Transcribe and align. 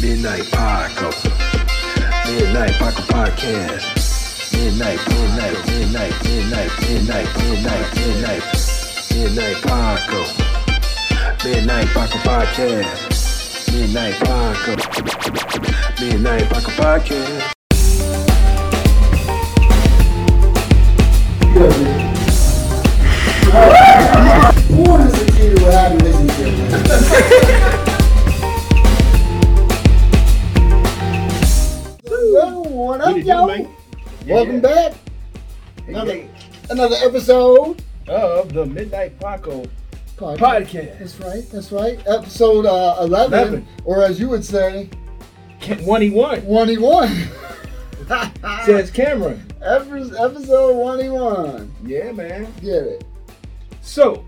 Midnight 0.00 0.44
Paco. 0.52 1.10
Midnight 2.30 2.74
Paco 2.78 3.02
Podcast. 3.10 4.52
Midnight, 4.52 5.00
midnight, 5.08 5.66
midnight, 5.66 6.14
midnight, 6.22 6.70
midnight, 6.82 7.28
midnight, 7.36 7.96
midnight. 7.96 8.42
Midnight 9.12 9.58
Paco. 9.66 10.20
Midnight 11.44 11.88
Paco 11.88 12.18
Podcast. 12.18 13.72
Midnight 13.72 14.14
Paco. 14.20 14.72
Midnight 16.00 16.48
Paco 16.48 16.70
Podcast. 16.78 17.54
What 24.70 25.00
is 25.00 25.12
the 25.12 25.24
key 25.32 25.48
to 25.54 25.66
a 25.66 25.72
happy 25.72 25.96
relationship? 25.96 27.87
What 33.08 33.16
up, 33.16 33.16
What 33.16 33.16
it 33.16 33.22
do, 33.22 33.28
y'all? 33.28 33.46
man? 33.46 33.68
Welcome 34.26 34.60
back. 34.60 34.94
Another, 35.86 36.12
Hey, 36.12 36.30
another 36.70 36.96
episode. 37.02 37.82
of 38.06 38.52
the 38.52 38.66
Midnight 38.66 39.18
Paco 39.20 39.64
Podcast. 40.16 40.38
podcast. 40.38 40.98
That's 40.98 41.20
right. 41.20 41.50
That's 41.50 41.72
right. 41.72 41.98
Episode 42.06 42.66
uh, 42.66 42.96
11, 43.00 43.38
11. 43.38 43.66
or 43.84 44.02
as 44.02 44.18
you 44.20 44.28
would 44.28 44.44
say, 44.44 44.90
One 45.82 46.02
he 46.02 46.10
one 46.10 46.40
21. 46.42 47.08
says 48.64 48.90
Cameron. 48.90 49.44
Epi- 49.62 50.16
Episode 50.18 50.72
21. 50.74 51.72
Yeah, 51.84 52.12
man. 52.12 52.52
Get 52.60 52.82
it. 52.84 53.04
So, 53.82 54.24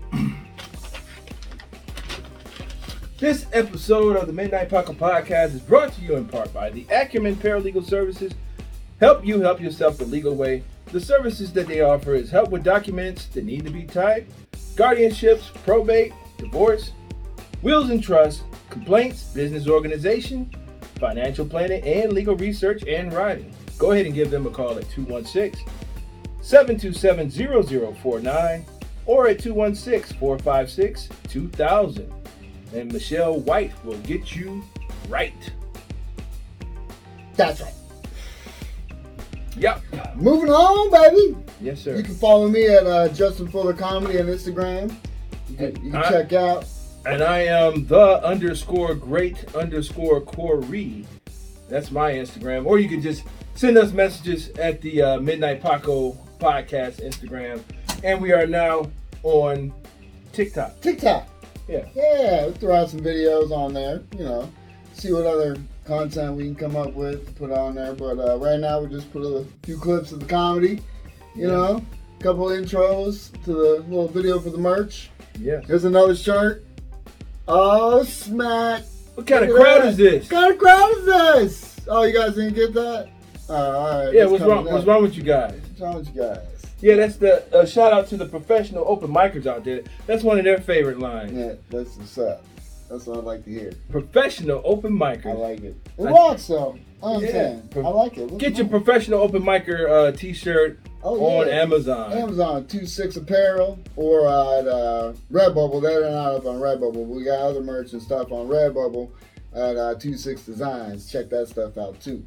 this 3.19 3.45
episode 3.53 4.15
of 4.17 4.25
the 4.27 4.33
Midnight 4.33 4.69
Paco 4.69 4.93
podcast 4.93 5.53
is 5.53 5.61
brought 5.61 5.93
to 5.93 6.01
you 6.01 6.15
in 6.15 6.25
part 6.25 6.51
by 6.53 6.69
the 6.71 6.85
Acumen 6.91 7.35
Paralegal 7.35 7.85
Services. 7.85 8.33
Help 9.01 9.25
you 9.25 9.41
help 9.41 9.59
yourself 9.59 9.97
the 9.97 10.05
legal 10.05 10.35
way. 10.35 10.63
The 10.91 11.01
services 11.01 11.51
that 11.53 11.67
they 11.67 11.81
offer 11.81 12.13
is 12.13 12.29
help 12.29 12.51
with 12.51 12.63
documents 12.63 13.25
that 13.29 13.43
need 13.43 13.65
to 13.65 13.71
be 13.71 13.83
typed, 13.83 14.31
guardianships, 14.75 15.51
probate, 15.65 16.13
divorce, 16.37 16.91
wills 17.63 17.89
and 17.89 18.03
trusts, 18.03 18.43
complaints, 18.69 19.23
business 19.33 19.67
organization, 19.67 20.51
financial 20.99 21.47
planning, 21.47 21.83
and 21.83 22.13
legal 22.13 22.35
research 22.35 22.83
and 22.87 23.11
writing. 23.11 23.51
Go 23.79 23.91
ahead 23.91 24.05
and 24.05 24.13
give 24.13 24.29
them 24.29 24.45
a 24.45 24.51
call 24.51 24.77
at 24.77 24.87
216 24.91 25.67
727 26.41 27.31
0049 27.95 28.65
or 29.07 29.27
at 29.27 29.39
216 29.39 30.15
456 30.19 31.09
2000. 31.27 32.13
And 32.75 32.93
Michelle 32.93 33.39
White 33.39 33.73
will 33.83 33.97
get 33.99 34.35
you 34.35 34.63
right. 35.09 35.51
That's 37.35 37.61
right. 37.61 37.73
Yep. 39.57 39.81
Moving 40.15 40.49
on, 40.49 40.91
baby. 40.91 41.35
Yes, 41.59 41.81
sir. 41.81 41.95
You 41.95 42.03
can 42.03 42.15
follow 42.15 42.47
me 42.47 42.67
at 42.67 42.85
uh, 42.85 43.09
Justin 43.09 43.47
Fuller 43.49 43.73
Comedy 43.73 44.19
on 44.19 44.27
Instagram. 44.27 44.93
You 45.49 45.55
can, 45.57 45.85
you 45.85 45.91
can 45.91 45.95
I- 46.03 46.09
check 46.09 46.33
out. 46.33 46.65
And 47.03 47.23
I 47.23 47.39
am 47.39 47.87
the 47.87 48.23
underscore 48.23 48.93
great 48.93 49.55
underscore 49.55 50.21
Corey. 50.21 51.05
That's 51.67 51.89
my 51.89 52.11
Instagram. 52.13 52.67
Or 52.67 52.77
you 52.77 52.87
can 52.87 53.01
just 53.01 53.23
send 53.55 53.75
us 53.77 53.91
messages 53.91 54.49
at 54.59 54.81
the 54.81 55.01
uh, 55.01 55.19
Midnight 55.19 55.61
Paco 55.63 56.11
podcast 56.39 57.03
Instagram. 57.03 57.61
And 58.03 58.21
we 58.21 58.33
are 58.33 58.45
now 58.45 58.91
on 59.23 59.73
TikTok. 60.31 60.79
TikTok. 60.81 61.27
Yeah. 61.67 61.85
Yeah, 61.95 62.47
we 62.47 62.53
throw 62.53 62.75
out 62.75 62.89
some 62.91 62.99
videos 62.99 63.49
on 63.51 63.73
there, 63.73 64.03
you 64.17 64.23
know, 64.25 64.51
see 64.93 65.11
what 65.13 65.25
other 65.25 65.57
content 65.85 66.35
we 66.35 66.43
can 66.45 66.55
come 66.55 66.75
up 66.75 66.93
with 66.93 67.25
to 67.27 67.33
put 67.33 67.51
on 67.51 67.75
there. 67.75 67.93
But 67.93 68.19
uh, 68.19 68.37
right 68.37 68.59
now, 68.59 68.81
we 68.81 68.89
just 68.89 69.11
put 69.11 69.21
a 69.23 69.45
few 69.63 69.77
clips 69.77 70.11
of 70.11 70.19
the 70.19 70.25
comedy, 70.25 70.81
you 71.35 71.43
Yeah. 71.43 71.47
know, 71.47 71.85
a 72.19 72.23
couple 72.23 72.45
intros 72.47 73.31
to 73.45 73.53
the 73.53 73.83
little 73.87 74.07
video 74.07 74.39
for 74.39 74.49
the 74.51 74.57
merch. 74.57 75.09
Yeah. 75.39 75.61
Here's 75.61 75.85
another 75.85 76.15
shirt. 76.15 76.63
Oh, 77.47 78.03
smack. 78.03 78.83
What 79.15 79.27
kind 79.27 79.43
of 79.43 79.49
Look 79.49 79.59
at 79.59 79.63
crowd 79.65 79.81
that. 79.81 79.87
is 79.89 79.97
this? 79.97 80.23
What 80.23 80.39
kind 80.39 80.53
of 80.53 80.59
crowd 80.59 80.91
is 80.97 81.05
this? 81.05 81.81
Oh, 81.87 82.03
you 82.03 82.13
guys 82.17 82.35
didn't 82.35 82.53
get 82.53 82.73
that? 82.73 83.09
Uh, 83.49 83.53
all 83.53 84.05
right. 84.05 84.13
Yeah, 84.13 84.25
what's 84.25 84.43
wrong? 84.43 84.65
What's 84.65 84.85
wrong 84.85 85.01
with 85.01 85.17
you 85.17 85.23
guys? 85.23 85.59
What's 85.69 85.81
wrong 85.81 85.95
with 85.95 86.15
you 86.15 86.21
guys? 86.21 86.37
Yeah, 86.79 86.95
that's 86.95 87.17
the 87.17 87.43
uh, 87.55 87.65
shout 87.65 87.91
out 87.93 88.07
to 88.07 88.17
the 88.17 88.25
professional 88.25 88.85
open 88.87 89.11
micers 89.11 89.45
out 89.45 89.63
there. 89.65 89.81
That's 90.07 90.23
one 90.23 90.37
of 90.39 90.45
their 90.45 90.59
favorite 90.59 90.99
lines. 90.99 91.33
Yeah, 91.33 91.53
that's 91.69 91.95
what's 91.97 92.17
up. 92.17 92.43
That's 92.91 93.05
what 93.07 93.17
I 93.17 93.21
like 93.21 93.45
to 93.45 93.49
hear. 93.49 93.71
Professional 93.89 94.61
open 94.65 94.91
micers. 94.97 95.25
I 95.27 95.31
like 95.33 95.61
it. 95.63 95.75
It 95.97 96.05
I- 96.05 96.11
rocks, 96.11 96.47
though. 96.47 96.77
I'm 97.01 97.21
Yeah. 97.21 97.31
saying. 97.31 97.69
I 97.77 97.79
like 97.89 98.17
it. 98.17 98.29
Look 98.29 98.39
Get 98.39 98.57
your 98.57 98.65
that. 98.67 98.69
professional 98.83 99.21
open 99.21 99.41
micer 99.41 99.89
uh, 99.89 100.11
t-shirt 100.11 100.79
Oh, 101.03 101.19
on 101.39 101.47
yeah. 101.47 101.53
Amazon. 101.61 102.13
Amazon 102.13 102.67
two 102.67 102.85
six 102.85 103.15
apparel 103.15 103.79
or 103.95 104.27
at 104.27 104.67
uh, 104.67 105.13
Redbubble. 105.31 105.81
They're 105.81 106.11
not 106.11 106.35
up 106.35 106.45
on 106.45 106.57
Redbubble. 106.57 107.07
We 107.07 107.23
got 107.23 107.39
other 107.39 107.61
merch 107.61 107.93
and 107.93 108.01
stuff 108.01 108.31
on 108.31 108.47
Redbubble 108.47 109.09
at 109.55 109.77
uh, 109.77 109.95
two 109.95 110.15
six 110.15 110.43
designs. 110.43 111.11
Check 111.11 111.29
that 111.29 111.47
stuff 111.47 111.75
out 111.79 111.99
too. 111.99 112.23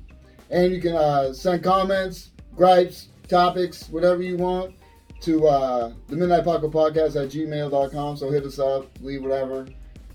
And 0.51 0.73
you 0.73 0.81
can 0.81 0.97
uh, 0.97 1.33
send 1.33 1.63
comments, 1.63 2.31
gripes, 2.57 3.09
topics, 3.29 3.89
whatever 3.91 4.23
you 4.23 4.37
want 4.37 4.75
to 5.21 5.47
uh, 5.47 5.93
the 6.09 6.17
Midnight 6.17 6.43
Paco 6.45 6.69
Podcast 6.69 7.15
at 7.15 7.31
gmail.com. 7.31 8.17
So 8.17 8.29
hit 8.31 8.43
us 8.45 8.59
up, 8.59 8.89
leave 9.01 9.23
whatever. 9.23 9.67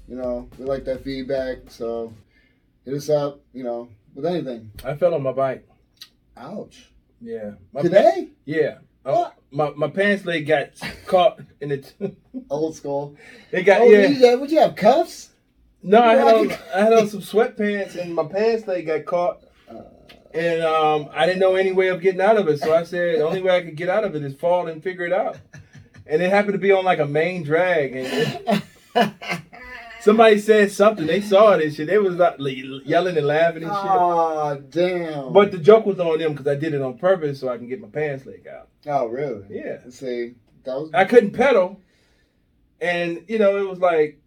You 0.09 0.15
know, 0.15 0.49
we 0.57 0.65
like 0.65 0.85
that 0.85 1.03
feedback. 1.03 1.59
So 1.69 2.13
hit 2.85 2.93
us 2.95 3.09
up, 3.09 3.41
you 3.53 3.63
know, 3.63 3.89
with 4.15 4.25
anything. 4.25 4.71
I 4.83 4.95
fell 4.95 5.13
on 5.13 5.21
my 5.23 5.31
bike. 5.31 5.67
Ouch. 6.35 6.89
Yeah. 7.21 7.51
My 7.73 7.81
Today? 7.81 8.25
pa- 8.29 8.33
yeah. 8.45 8.77
Uh, 9.05 9.13
What? 9.13 9.33
my 9.51 9.69
my 9.71 9.87
pants 9.87 10.25
leg 10.25 10.47
got 10.47 10.69
caught 11.05 11.39
in 11.61 11.71
it. 11.71 11.93
Old 12.49 12.75
school. 12.75 13.15
they 13.51 13.63
got 13.63 13.81
Oh, 13.81 13.85
yeah. 13.85 14.07
you, 14.07 14.19
got- 14.19 14.39
would 14.41 14.51
you 14.51 14.59
have 14.59 14.75
cuffs? 14.75 15.29
No, 15.83 16.01
I 16.01 16.15
had 16.15 16.35
on 16.35 16.51
I 16.75 16.79
had 16.81 16.93
on 16.93 17.07
some 17.07 17.21
sweatpants 17.21 17.95
and 17.95 18.15
my 18.15 18.25
pants 18.25 18.67
leg 18.67 18.87
got 18.87 19.05
caught. 19.05 19.43
Uh, 19.69 19.83
And 20.33 20.61
um, 20.63 21.09
I 21.13 21.25
didn't 21.25 21.39
know 21.39 21.55
any 21.55 21.71
way 21.71 21.87
of 21.89 22.01
getting 22.01 22.21
out 22.21 22.37
of 22.37 22.47
it, 22.47 22.59
so 22.59 22.73
I 22.73 22.83
said 22.83 23.19
the 23.19 23.25
only 23.25 23.41
way 23.41 23.55
I 23.55 23.61
could 23.61 23.75
get 23.75 23.89
out 23.89 24.03
of 24.03 24.15
it 24.15 24.23
is 24.23 24.35
fall 24.35 24.67
and 24.67 24.81
figure 24.83 25.05
it 25.05 25.13
out. 25.13 25.37
And 26.05 26.21
it 26.21 26.29
happened 26.29 26.53
to 26.53 26.59
be 26.59 26.71
on 26.71 26.83
like 26.85 26.99
a 26.99 27.05
main 27.07 27.43
drag, 27.43 27.95
and 27.95 28.63
somebody 30.01 30.39
said 30.39 30.71
something. 30.71 31.05
They 31.07 31.21
saw 31.21 31.53
it 31.53 31.63
and 31.63 31.73
shit. 31.73 31.87
They 31.87 31.97
was 31.97 32.15
like 32.15 32.35
yelling 32.39 33.17
and 33.17 33.27
laughing 33.27 33.63
and 33.63 33.71
shit. 33.71 33.81
Oh, 33.91 34.63
damn. 34.69 35.33
But 35.33 35.51
the 35.51 35.57
joke 35.57 35.85
was 35.85 35.99
on 35.99 36.19
them 36.19 36.31
because 36.33 36.47
I 36.47 36.55
did 36.55 36.73
it 36.73 36.81
on 36.81 36.97
purpose 36.97 37.39
so 37.39 37.49
I 37.49 37.57
can 37.57 37.67
get 37.67 37.81
my 37.81 37.87
pants 37.87 38.25
leg 38.25 38.47
out. 38.47 38.69
oh, 38.87 39.07
really? 39.07 39.43
Yeah, 39.49 39.77
See, 39.89 40.35
that 40.63 40.75
was. 40.75 40.91
I 40.93 41.05
couldn't 41.05 41.31
pedal, 41.31 41.81
and 42.81 43.23
you 43.27 43.39
know 43.39 43.57
it 43.57 43.67
was 43.69 43.79
like, 43.79 44.19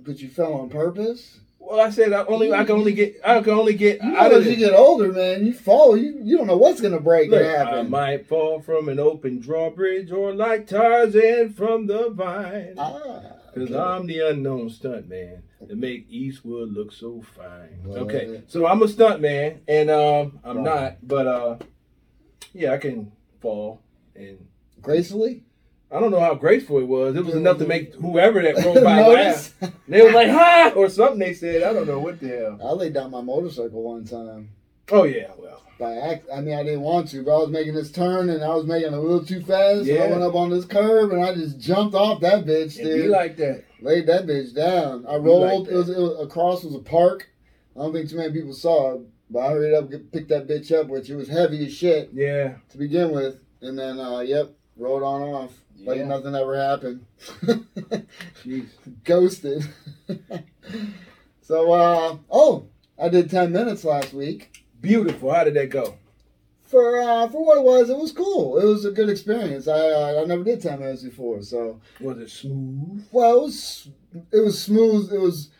but 0.00 0.18
you 0.20 0.28
fell 0.28 0.54
on 0.54 0.68
purpose. 0.68 1.38
well, 1.58 1.80
I 1.80 1.90
said 1.90 2.12
I 2.12 2.24
only 2.24 2.52
I 2.52 2.64
can 2.64 2.76
only 2.76 2.92
get 2.92 3.16
I 3.24 3.40
can 3.40 3.52
only 3.52 3.74
get 3.74 4.02
You 4.02 4.10
know, 4.10 4.18
as 4.30 4.46
you 4.46 4.56
get 4.56 4.74
older, 4.74 5.12
man, 5.12 5.46
you 5.46 5.52
fall. 5.52 5.96
You 5.96 6.18
you 6.22 6.36
don't 6.36 6.46
know 6.48 6.56
what's 6.56 6.80
gonna 6.80 7.00
break 7.00 7.30
Look, 7.30 7.40
and 7.42 7.68
I 7.68 7.82
might 7.82 8.26
fall 8.26 8.60
from 8.60 8.88
an 8.88 8.98
open 8.98 9.38
drawbridge 9.38 10.10
or 10.10 10.34
like 10.34 10.66
Tarzan 10.66 11.52
from 11.52 11.86
the 11.86 12.10
vine. 12.10 12.74
Ah, 12.78 13.20
Cause 13.54 13.70
okay. 13.70 13.76
I'm 13.78 14.06
the 14.06 14.20
unknown 14.20 14.70
stunt 14.70 15.08
man 15.08 15.42
to 15.68 15.76
make 15.76 16.06
Eastwood 16.08 16.72
look 16.72 16.90
so 16.92 17.22
fine. 17.36 17.82
Well, 17.84 17.98
Okay, 18.04 18.42
so 18.48 18.66
I'm 18.66 18.82
a 18.82 18.88
stunt 18.88 19.20
man, 19.20 19.60
and 19.68 19.90
um, 19.90 20.40
I'm 20.42 20.58
Right. 20.58 20.64
not, 20.64 20.96
but 21.06 21.26
uh, 21.26 21.56
yeah, 22.54 22.72
I 22.72 22.78
can 22.78 23.12
fall, 23.40 23.82
and 24.14 24.46
gracefully. 24.80 25.44
I 25.90 26.00
don't 26.00 26.10
know 26.10 26.20
how 26.20 26.34
graceful 26.34 26.78
it 26.78 26.88
was. 26.88 27.14
It 27.16 27.24
was 27.26 27.34
enough 27.34 27.58
to 27.58 27.66
make 27.66 27.94
whoever 27.96 28.40
that 28.40 28.56
rode 28.64 28.82
by 28.82 29.06
laugh. 29.06 29.52
They 29.86 30.00
was 30.00 30.14
like, 30.14 30.30
"Ha!" 30.30 30.72
or 30.74 30.88
something. 30.88 31.18
They 31.18 31.34
said, 31.34 31.62
I 31.62 31.74
don't 31.74 31.86
know 31.86 31.98
what 31.98 32.18
the 32.18 32.28
hell. 32.28 32.58
I 32.64 32.72
laid 32.72 32.94
down 32.94 33.10
my 33.10 33.20
motorcycle 33.20 33.82
one 33.82 34.06
time 34.06 34.48
Oh 34.92 35.04
yeah, 35.04 35.30
well, 35.38 35.62
by 35.78 35.94
act. 35.94 36.26
I 36.32 36.40
mean, 36.42 36.54
I 36.54 36.62
didn't 36.62 36.82
want 36.82 37.08
to, 37.08 37.22
but 37.24 37.34
I 37.34 37.38
was 37.38 37.48
making 37.50 37.74
this 37.74 37.90
turn 37.90 38.28
and 38.28 38.44
I 38.44 38.54
was 38.54 38.66
making 38.66 38.92
a 38.92 39.00
little 39.00 39.24
too 39.24 39.40
fast. 39.40 39.88
And 39.88 39.98
I 39.98 40.04
Yeah. 40.04 40.10
went 40.10 40.22
up 40.22 40.34
on 40.34 40.50
this 40.50 40.66
curb 40.66 41.12
and 41.12 41.24
I 41.24 41.34
just 41.34 41.58
jumped 41.58 41.94
off 41.94 42.20
that 42.20 42.44
bitch, 42.44 42.78
it 42.78 42.82
dude. 42.84 43.02
be 43.04 43.08
like 43.08 43.36
that. 43.38 43.64
laid 43.80 44.06
that 44.06 44.26
bitch 44.26 44.54
down. 44.54 45.06
I 45.08 45.16
rolled. 45.16 45.64
like 45.66 45.72
it, 45.72 45.76
was, 45.76 45.88
it 45.88 45.98
was 45.98 46.20
across 46.20 46.62
was 46.62 46.74
a 46.74 46.78
park. 46.80 47.28
I 47.74 47.80
don't 47.80 47.92
think 47.94 48.10
too 48.10 48.16
many 48.18 48.32
people 48.34 48.52
saw 48.52 48.96
it, 48.96 49.00
but 49.30 49.38
I 49.40 49.50
hurried 49.52 49.74
up, 49.74 49.90
get, 49.90 50.12
picked 50.12 50.28
that 50.28 50.46
bitch 50.46 50.70
up, 50.78 50.88
which 50.88 51.08
it 51.08 51.16
was 51.16 51.28
heavy 51.28 51.64
as 51.64 51.72
shit 51.72 52.10
Yeah, 52.12 52.56
to 52.68 52.76
begin 52.78 53.12
with, 53.12 53.40
and 53.62 53.78
then 53.78 53.98
uh, 53.98 54.20
yep, 54.20 54.50
rolled 54.76 55.02
on 55.02 55.22
off 55.22 55.52
like 55.84 56.04
nothing 56.04 56.34
ever 56.34 56.54
happened. 56.54 57.06
jeez. 58.44 58.68
Ghosted. 59.04 59.64
so 61.42 61.72
uh, 61.72 62.16
oh, 62.30 62.66
I 63.02 63.08
did 63.08 63.30
ten 63.30 63.52
minutes 63.52 63.84
last 63.84 64.12
week. 64.12 64.61
Beautiful. 64.82 65.32
How 65.32 65.44
did 65.44 65.54
that 65.54 65.70
go? 65.70 65.94
For 66.64 67.00
uh, 67.00 67.28
for 67.28 67.44
what 67.44 67.58
it 67.58 67.64
was, 67.64 67.88
it 67.90 67.96
was 67.96 68.12
cool. 68.12 68.58
It 68.58 68.64
was 68.64 68.84
a 68.84 68.90
good 68.90 69.08
experience. 69.08 69.68
I 69.68 69.78
uh, 69.90 70.22
I 70.22 70.24
never 70.26 70.42
did 70.42 70.60
ten 70.60 70.80
minutes 70.80 71.02
before, 71.02 71.42
so 71.42 71.80
Was 72.00 72.18
it 72.18 72.30
smooth? 72.30 73.06
Well, 73.12 73.38
it 73.38 73.42
was 73.42 73.88
it 74.32 74.40
was 74.40 74.62
smooth. 74.62 75.12
It 75.12 75.20
was 75.20 75.50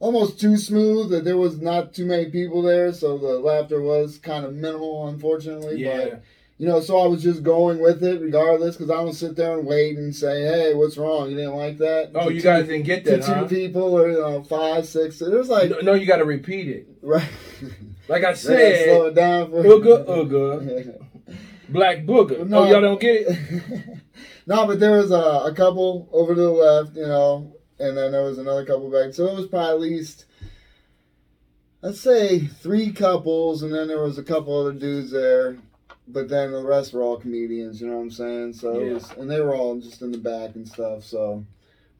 almost 0.00 0.40
too 0.40 0.56
smooth. 0.56 1.10
That 1.10 1.24
there 1.24 1.36
was 1.36 1.60
not 1.60 1.94
too 1.94 2.04
many 2.04 2.26
people 2.30 2.62
there, 2.62 2.92
so 2.92 3.16
the 3.16 3.38
laughter 3.38 3.80
was 3.80 4.18
kind 4.18 4.44
of 4.44 4.54
minimal, 4.54 5.08
unfortunately. 5.08 5.76
Yeah. 5.80 6.04
But 6.04 6.22
you 6.58 6.66
know, 6.66 6.80
so 6.80 6.98
I 6.98 7.06
was 7.06 7.22
just 7.22 7.42
going 7.44 7.78
with 7.78 8.02
it 8.02 8.20
regardless, 8.20 8.76
because 8.76 8.90
I 8.90 8.94
don't 8.94 9.12
sit 9.12 9.36
there 9.36 9.58
and 9.58 9.68
wait 9.68 9.96
and 9.98 10.14
say, 10.16 10.42
"Hey, 10.42 10.74
what's 10.74 10.96
wrong? 10.98 11.30
You 11.30 11.36
didn't 11.36 11.54
like 11.54 11.78
that?" 11.78 12.10
Oh, 12.14 12.28
To 12.28 12.34
you 12.34 12.40
two- 12.40 12.44
guys 12.48 12.66
didn't 12.66 12.86
get 12.86 13.04
to 13.04 13.18
that, 13.18 13.48
two 13.48 13.54
people 13.54 13.96
or 13.96 14.10
you 14.10 14.18
know 14.18 14.42
five, 14.42 14.86
six. 14.88 15.20
It 15.22 15.30
was 15.32 15.48
like 15.48 15.70
No, 15.70 15.78
no, 15.80 15.94
you 15.94 16.06
got 16.06 16.16
to 16.16 16.24
repeat 16.24 16.66
it. 16.68 16.88
right. 17.02 17.28
Like 18.08 18.18
I 18.18 18.20
gotta 18.32 18.36
slow 18.36 18.54
said, 18.54 19.06
it 19.08 19.14
down 19.14 19.50
for 19.50 19.62
ooga 19.64 20.06
ooga, 20.06 21.00
black 21.68 21.98
booger. 21.98 22.46
No. 22.46 22.60
Oh, 22.60 22.64
y'all 22.64 22.80
don't 22.80 23.00
get 23.00 23.26
it? 23.28 23.98
no, 24.46 24.66
but 24.66 24.78
there 24.78 24.92
was 24.98 25.10
a, 25.10 25.44
a 25.50 25.52
couple 25.54 26.08
over 26.12 26.34
to 26.34 26.40
the 26.40 26.50
left, 26.50 26.94
you 26.96 27.02
know, 27.06 27.52
and 27.78 27.96
then 27.96 28.12
there 28.12 28.22
was 28.22 28.38
another 28.38 28.64
couple 28.64 28.90
back. 28.90 29.12
So 29.12 29.26
it 29.26 29.34
was 29.34 29.46
probably 29.46 29.72
at 29.72 29.80
least, 29.80 30.24
let's 31.82 32.00
say, 32.00 32.38
three 32.38 32.92
couples, 32.92 33.62
and 33.62 33.74
then 33.74 33.88
there 33.88 34.02
was 34.02 34.18
a 34.18 34.22
couple 34.22 34.58
other 34.58 34.72
dudes 34.72 35.10
there. 35.10 35.58
But 36.08 36.28
then 36.28 36.52
the 36.52 36.62
rest 36.62 36.92
were 36.92 37.02
all 37.02 37.18
comedians, 37.18 37.80
you 37.80 37.88
know 37.88 37.96
what 37.96 38.02
I'm 38.04 38.10
saying? 38.12 38.52
So 38.52 38.80
it 38.80 38.86
Yeah. 38.86 38.92
was, 38.94 39.10
and 39.18 39.28
they 39.28 39.40
were 39.40 39.56
all 39.56 39.76
just 39.80 40.02
in 40.02 40.12
the 40.12 40.18
back 40.18 40.54
and 40.54 40.66
stuff. 40.68 41.02
So, 41.02 41.44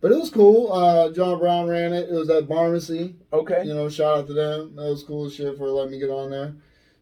but 0.01 0.13
it 0.13 0.19
was 0.19 0.31
cool. 0.31 0.73
Uh, 0.73 1.11
John 1.13 1.39
Brown 1.39 1.67
ran 1.69 1.93
it. 1.93 2.09
It 2.11 2.13
was 2.15 2.31
at 2.31 2.49
Barmacy. 2.49 3.15
Okay. 3.33 3.65
You 3.65 3.75
know, 3.75 3.89
shout 3.89 4.19
out 4.19 4.27
to 4.29 4.33
them. 4.33 4.77
That 4.77 4.83
was 4.91 5.03
cool 5.03 5.27
as 5.27 5.35
shit 5.35 5.57
for 5.57 5.69
letting 5.69 5.93
me 5.93 5.99
get 5.99 6.11
on 6.11 6.31
there. 6.31 6.55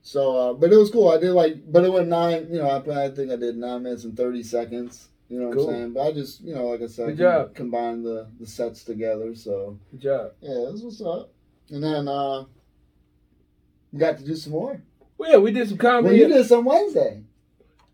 So, 0.03 0.37
uh, 0.37 0.53
but 0.55 0.73
it 0.73 0.77
was 0.77 0.91
cool. 0.91 1.09
I 1.11 1.19
did 1.19 1.31
like, 1.33 1.71
but 1.73 1.85
it 1.85 1.93
went 1.93 2.09
nine. 2.09 2.49
You 2.51 2.59
know, 2.59 2.69
I, 2.69 3.07
I 3.07 3.11
think 3.11 3.33
I 3.33 3.37
did 3.37 3.57
nine 3.57 3.83
minutes 3.83 4.05
and 4.05 4.17
thirty 4.17 4.43
seconds. 4.43 5.09
You 5.31 5.41
know 5.41 5.49
what 5.49 5.57
Cool. 5.57 5.69
I'm 5.71 5.75
saying? 5.75 5.93
But 5.95 6.01
I 6.03 6.13
just, 6.13 6.41
you 6.43 6.55
know, 6.55 6.67
like 6.67 6.83
I 6.83 6.87
said, 6.87 7.07
Good 7.09 7.19
job. 7.19 7.55
combined 7.55 8.05
the 8.05 8.29
the 8.39 8.47
sets 8.47 8.85
together. 8.85 9.35
So 9.35 9.79
Good 9.93 10.01
job. 10.03 10.33
yeah, 10.43 10.67
that's 10.69 10.83
what's 10.83 11.01
up. 11.01 11.31
And 11.71 11.83
then 11.83 12.07
uh 12.07 12.45
we 13.93 13.99
got 13.99 14.19
to 14.19 14.25
do 14.25 14.37
some 14.37 14.53
more. 14.53 14.83
Well, 15.17 15.31
yeah, 15.31 15.39
we 15.39 15.53
did 15.53 15.69
some 15.69 15.79
Well, 15.79 15.93
comedy. 16.03 16.19
you 16.19 16.29
did 16.29 16.45
some 16.47 16.65
Wednesday. 16.67 17.23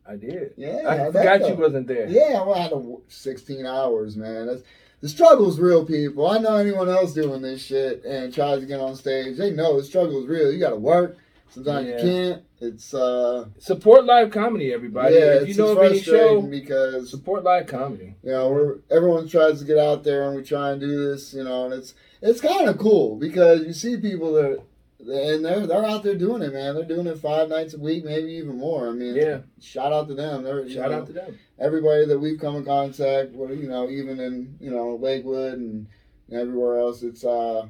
I 0.06 0.16
did. 0.16 0.54
Yeah, 0.56 0.82
I 0.88 1.06
forgot 1.06 1.46
you 1.48 1.54
wasn't 1.54 1.86
there. 1.86 2.08
Yeah, 2.08 2.42
well, 2.42 2.54
I 2.54 2.62
had 2.62 2.72
work 2.72 3.02
16 3.08 3.64
hours, 3.66 4.16
man. 4.16 4.46
That's, 4.46 4.62
the 5.00 5.08
struggle's 5.08 5.58
real, 5.58 5.84
people. 5.84 6.28
I 6.28 6.38
know 6.38 6.56
anyone 6.56 6.88
else 6.88 7.12
doing 7.12 7.42
this 7.42 7.62
shit 7.64 8.04
and 8.04 8.32
tries 8.34 8.60
to 8.60 8.66
get 8.66 8.80
on 8.80 8.96
stage. 8.96 9.36
They 9.38 9.50
know 9.50 9.76
the 9.78 9.84
struggle's 9.84 10.26
real. 10.26 10.52
You 10.52 10.58
got 10.58 10.70
to 10.70 10.76
work. 10.76 11.16
Sometimes 11.48 11.88
Yeah. 11.88 11.96
you 11.96 12.02
can't. 12.02 12.42
It's 12.60 12.92
uh, 12.92 13.46
Support 13.58 14.04
live 14.04 14.30
comedy, 14.30 14.72
everybody. 14.72 15.14
yeah, 15.14 15.36
if 15.36 15.42
it's 15.48 15.56
you 15.56 15.64
know 15.64 15.74
just 15.74 15.78
of 15.78 15.84
any 15.90 16.00
frustrating 16.00 16.42
show, 16.42 16.46
because 16.46 17.10
support 17.10 17.42
live 17.42 17.66
comedy. 17.66 18.14
you 18.22 18.30
know 18.30 18.50
we're 18.50 18.76
everyone 18.90 19.26
tries 19.26 19.58
to 19.60 19.64
get 19.64 19.78
out 19.78 20.04
there 20.04 20.28
and 20.28 20.36
we 20.36 20.42
try 20.44 20.70
and 20.70 20.80
do 20.80 21.08
this, 21.10 21.32
you 21.32 21.42
know, 21.42 21.64
and 21.64 21.72
it's 21.74 21.94
it's 22.20 22.40
kind 22.42 22.68
of 22.68 22.76
cool 22.78 23.16
because 23.16 23.62
you 23.62 23.72
see 23.72 23.96
people 23.96 24.34
that 24.34 24.60
and 25.00 25.44
they're 25.44 25.66
they're 25.66 25.84
out 25.84 26.02
there 26.02 26.14
doing 26.14 26.42
it, 26.42 26.52
man. 26.52 26.74
They're 26.74 26.84
doing 26.84 27.06
it 27.06 27.18
five 27.18 27.48
nights 27.48 27.74
a 27.74 27.78
week, 27.78 28.04
maybe 28.04 28.32
even 28.32 28.58
more. 28.58 28.88
I 28.88 28.92
mean, 28.92 29.14
Yeah. 29.14 29.38
shout 29.60 29.92
out 29.92 30.08
to 30.08 30.14
them. 30.14 30.42
They're 30.44 30.68
Shout 30.68 30.90
know, 30.90 30.98
out 30.98 31.06
to 31.06 31.12
them. 31.12 31.38
everybody 31.58 32.06
that 32.06 32.18
we've 32.18 32.38
come 32.38 32.56
in 32.56 32.64
contact 32.64 33.32
with, 33.32 33.58
you 33.58 33.68
know, 33.68 33.88
even 33.88 34.20
in, 34.20 34.56
you 34.60 34.70
know, 34.70 34.96
Lakewood 34.96 35.54
and 35.58 35.86
everywhere 36.32 36.78
else, 36.80 37.02
it's, 37.02 37.24
uh, 37.24 37.66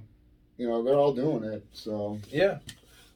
you 0.57 0.69
know, 0.69 0.83
they're 0.83 0.95
all 0.95 1.15
doing 1.15 1.45
it. 1.45 1.65
So, 1.73 2.19
Yeah. 2.31 2.59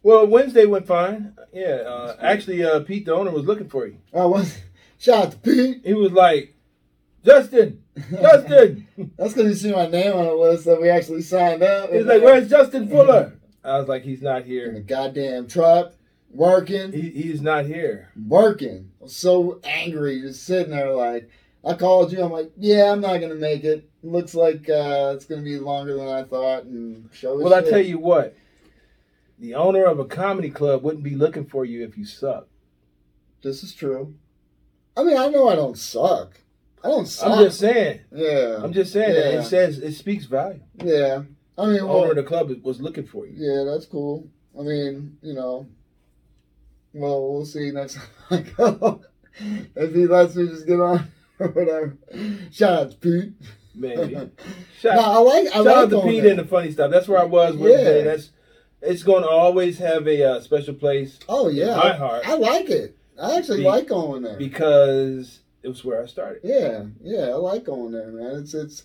Well, 0.02 0.26
Wednesday 0.26 0.66
went 0.66 0.86
fine. 0.86 1.34
Yeah. 1.52 1.76
Uh, 1.86 2.16
actually, 2.20 2.62
uh, 2.62 2.80
Pete, 2.80 3.06
the 3.06 3.14
owner, 3.14 3.30
was 3.30 3.44
looking 3.46 3.68
for 3.68 3.86
you. 3.86 3.96
I 4.12 4.26
was, 4.26 4.58
shout 4.98 5.24
out 5.26 5.30
to 5.32 5.38
Pete. 5.38 5.80
He 5.84 5.94
was 5.94 6.12
like, 6.12 6.54
Justin, 7.24 7.82
Justin. 8.10 8.86
That's 9.16 9.32
because 9.32 9.48
you 9.48 9.54
see 9.54 9.72
my 9.74 9.86
name 9.86 10.12
on 10.12 10.26
the 10.26 10.34
list 10.34 10.66
that 10.66 10.80
we 10.80 10.90
actually 10.90 11.22
signed 11.22 11.62
up. 11.62 11.90
He's 11.90 12.04
like, 12.04 12.22
where's 12.22 12.50
Justin 12.50 12.86
Fuller? 12.88 13.32
I 13.64 13.78
was 13.78 13.88
like, 13.88 14.02
he's 14.02 14.22
not 14.22 14.44
here. 14.44 14.66
in 14.68 14.74
the 14.74 14.80
goddamn 14.80 15.48
truck, 15.48 15.94
working, 16.30 16.92
He, 16.92 17.10
he's 17.10 17.40
not 17.40 17.64
here. 17.64 18.10
working. 18.26 18.90
I 19.00 19.04
was 19.04 19.16
so 19.16 19.60
angry, 19.64 20.20
just 20.20 20.44
sitting 20.44 20.70
there 20.72 20.92
like, 20.92 21.30
I 21.66 21.74
called 21.74 22.12
you. 22.12 22.22
I'm 22.22 22.30
like, 22.30 22.52
yeah, 22.58 22.92
I'm 22.92 23.00
not 23.00 23.20
gonna 23.20 23.36
make 23.36 23.64
it. 23.64 23.88
Looks 24.02 24.34
like 24.34 24.68
uh, 24.68 25.12
it's 25.16 25.24
gonna 25.24 25.40
be 25.42 25.58
longer 25.58 25.96
than 25.96 26.08
I 26.08 26.22
thought. 26.24 26.64
And 26.64 27.08
show. 27.12 27.38
Well, 27.38 27.54
I 27.54 27.62
tell 27.62 27.80
you 27.80 27.98
what, 27.98 28.36
the 29.38 29.54
owner 29.54 29.84
of 29.84 29.98
a 29.98 30.04
comedy 30.04 30.50
club 30.50 30.82
wouldn't 30.82 31.02
be 31.04 31.14
looking 31.14 31.46
for 31.46 31.64
you 31.64 31.82
if 31.84 31.96
you 31.96 32.04
suck. 32.04 32.48
this 33.42 33.62
is 33.62 33.74
true. 33.74 34.14
I 34.96 35.04
mean, 35.04 35.16
I 35.16 35.28
know 35.28 35.48
I 35.48 35.56
don't 35.56 35.78
suck. 35.78 36.38
I 36.84 36.88
don't 36.88 37.06
suck. 37.06 37.30
I'm 37.30 37.44
just 37.44 37.58
saying. 37.58 38.00
Yeah. 38.12 38.60
I'm 38.62 38.72
just 38.74 38.92
saying. 38.92 39.14
that 39.14 39.32
Yeah. 39.32 39.40
It 39.40 39.44
says 39.44 39.78
it 39.78 39.94
speaks 39.94 40.26
value. 40.26 40.60
Yeah. 40.84 41.22
I 41.56 41.66
mean, 41.66 41.76
The 41.76 41.86
well, 41.86 41.96
owner 41.98 42.10
of 42.10 42.16
the 42.16 42.22
club 42.24 42.50
was 42.62 42.80
looking 42.80 43.06
for 43.06 43.26
you. 43.26 43.34
yeah, 43.36 43.64
that's 43.64 43.86
cool. 43.86 44.26
I 44.58 44.62
mean, 44.62 45.18
you 45.22 45.34
know, 45.34 45.66
well, 46.92 47.32
we'll 47.32 47.44
see 47.44 47.70
next 47.70 47.94
time 47.94 48.04
I 48.30 48.36
go. 48.40 49.02
if 49.76 49.94
he 49.94 50.06
lets 50.06 50.36
me 50.36 50.46
just 50.48 50.66
get 50.66 50.80
on 50.80 51.10
or 51.38 51.48
whatever. 51.48 51.96
Shout 52.50 52.72
out 52.80 52.90
to 52.92 52.96
Pete. 52.96 53.32
Maybe. 53.74 54.14
no, 54.14 54.30
Shout, 54.80 54.98
I 54.98 55.18
like, 55.18 55.46
I 55.48 55.50
shout 55.50 55.64
like 55.64 55.76
out 55.76 55.90
to 55.90 56.02
Pete 56.02 56.24
and 56.26 56.38
the 56.38 56.44
funny 56.44 56.70
stuff. 56.70 56.90
That's 56.92 57.08
where 57.08 57.18
I 57.20 57.24
was 57.24 57.56
Wednesday. 57.56 57.98
Yeah. 57.98 58.04
That's 58.04 58.30
it's 58.82 59.02
going 59.02 59.22
to 59.22 59.28
always 59.28 59.78
have 59.78 60.06
a 60.06 60.22
uh, 60.22 60.40
special 60.42 60.74
place 60.74 61.18
Oh, 61.28 61.48
yeah. 61.48 61.74
my 61.74 61.90
I, 61.90 61.92
heart 61.94 62.28
I 62.28 62.34
like 62.36 62.68
it. 62.68 62.96
I 63.20 63.36
actually 63.38 63.58
Be- 63.60 63.64
like 63.64 63.88
going 63.88 64.22
there. 64.22 64.36
because 64.36 65.40
it 65.62 65.68
was 65.68 65.84
where 65.84 66.02
I 66.02 66.06
started. 66.06 66.40
Yeah, 66.44 66.84
yeah, 67.02 67.28
I 67.30 67.34
like 67.34 67.64
going 67.64 67.92
there, 67.92 68.08
man. 68.12 68.36
It's 68.42 68.52
it's 68.54 68.84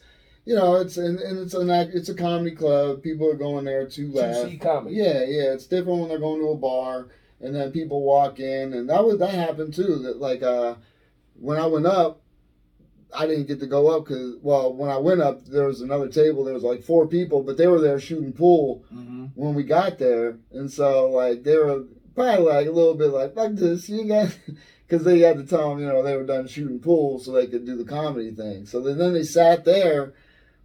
you 0.50 0.56
know, 0.56 0.76
it's 0.78 0.98
and, 0.98 1.20
and 1.20 1.38
it's 1.38 1.54
an 1.54 1.70
it's 1.70 2.10
a 2.10 2.16
comedy 2.16 2.56
club. 2.56 3.04
People 3.04 3.30
are 3.30 3.36
going 3.36 3.66
there 3.66 3.86
to 3.88 4.12
To 4.12 4.18
laugh. 4.18 4.50
see 4.50 4.58
comedy. 4.58 4.96
Yeah, 4.96 5.20
yeah, 5.26 5.54
it's 5.54 5.68
different 5.68 6.00
when 6.00 6.10
they're 6.10 6.18
going 6.28 6.42
to 6.42 6.48
a 6.50 6.58
bar 6.58 7.10
and 7.40 7.54
then 7.56 7.72
people 7.72 8.02
walk 8.02 8.40
in, 8.40 8.74
and 8.74 8.90
that 8.90 9.06
was 9.06 9.20
that 9.20 9.30
happened 9.30 9.76
too. 9.76 10.00
That 10.00 10.18
like 10.20 10.42
uh, 10.42 10.74
when 11.40 11.60
I 11.60 11.68
went 11.68 11.86
up, 11.86 12.22
I 13.16 13.28
didn't 13.28 13.46
get 13.46 13.60
to 13.60 13.68
go 13.68 13.96
up 13.96 14.06
because 14.06 14.38
well, 14.42 14.74
when 14.74 14.90
I 14.90 14.98
went 14.98 15.22
up, 15.22 15.46
there 15.46 15.68
was 15.68 15.82
another 15.82 16.08
table. 16.10 16.44
There 16.44 16.56
was 16.56 16.64
like 16.64 16.84
four 16.84 17.06
people, 17.08 17.44
but 17.44 17.56
they 17.58 17.68
were 17.68 17.80
there 17.82 18.00
shooting 18.00 18.34
pool 18.34 18.84
hmm 18.90 19.28
when 19.36 19.54
we 19.54 19.64
got 19.64 20.00
there, 20.00 20.38
and 20.52 20.70
so 20.72 21.12
like 21.12 21.44
they 21.44 21.56
were 21.58 21.84
probably 22.16 22.44
like 22.46 22.68
a 22.68 22.72
little 22.72 22.96
bit 22.96 23.12
like 23.12 23.36
fuck 23.36 23.52
this, 23.54 23.88
you 23.88 24.04
guys, 24.06 24.36
because 24.88 25.04
they 25.06 25.20
had 25.20 25.38
to 25.38 25.46
tell 25.46 25.70
them 25.70 25.80
you 25.80 25.86
know 25.88 26.02
they 26.02 26.18
were 26.18 26.26
done 26.26 26.48
shooting 26.48 26.80
pool 26.80 27.20
so 27.20 27.32
they 27.32 27.46
could 27.46 27.66
do 27.68 27.78
the 27.78 27.86
comedy 27.86 28.32
thing. 28.32 28.66
So 28.66 28.82
then, 28.82 28.98
then 28.98 29.14
they 29.14 29.24
sat 29.24 29.64
there, 29.64 30.14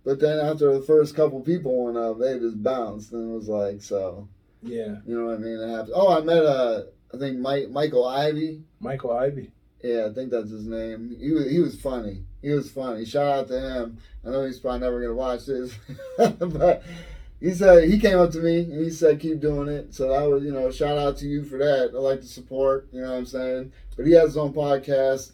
but 0.04 0.20
then 0.20 0.38
after 0.38 0.72
the 0.72 0.82
first 0.82 1.14
couple 1.14 1.40
people 1.40 1.84
went 1.84 1.96
up, 1.96 2.18
they 2.18 2.38
just 2.38 2.62
bounced, 2.62 3.12
and 3.12 3.30
it 3.32 3.36
was 3.36 3.48
like 3.48 3.82
so 3.82 4.28
Yeah. 4.62 4.96
you 5.06 5.18
know 5.18 5.26
what 5.26 5.36
I 5.36 5.38
mean. 5.38 5.58
It. 5.58 5.90
Oh, 5.94 6.16
I 6.16 6.20
met 6.22 6.44
uh 6.44 6.82
I 7.12 7.16
think 7.18 7.38
Mike 7.38 7.70
Michael 7.70 8.06
Ivy. 8.06 8.62
Michael 8.80 9.12
Ivy. 9.12 9.50
Yeah, 9.82 10.06
I 10.10 10.14
think 10.14 10.30
that's 10.30 10.50
his 10.50 10.66
name. 10.66 11.14
He 11.20 11.32
was 11.32 11.50
he 11.50 11.60
was 11.60 11.78
funny. 11.80 12.24
He 12.42 12.50
was 12.50 12.70
funny. 12.70 13.04
Shout 13.04 13.26
out 13.26 13.48
to 13.48 13.60
him. 13.60 13.98
I 14.26 14.30
know 14.30 14.44
he's 14.46 14.58
probably 14.58 14.80
never 14.80 15.00
gonna 15.00 15.14
watch 15.14 15.44
this, 15.46 15.74
but 16.38 16.82
he 17.40 17.52
said 17.52 17.88
he 17.90 17.98
came 17.98 18.18
up 18.18 18.30
to 18.32 18.38
me 18.38 18.60
and 18.60 18.82
he 18.82 18.88
said 18.90 19.20
keep 19.20 19.40
doing 19.40 19.68
it. 19.68 19.92
So 19.94 20.08
that 20.08 20.28
was 20.28 20.42
you 20.42 20.52
know 20.52 20.70
shout 20.70 20.96
out 20.98 21.18
to 21.18 21.26
you 21.26 21.44
for 21.44 21.58
that. 21.58 21.90
I 21.94 21.98
like 21.98 22.22
the 22.22 22.26
support. 22.26 22.88
You 22.92 23.02
know 23.02 23.10
what 23.10 23.18
I'm 23.18 23.26
saying. 23.26 23.72
But 23.96 24.06
he 24.06 24.12
has 24.14 24.28
his 24.30 24.36
own 24.38 24.54
podcast. 24.54 25.32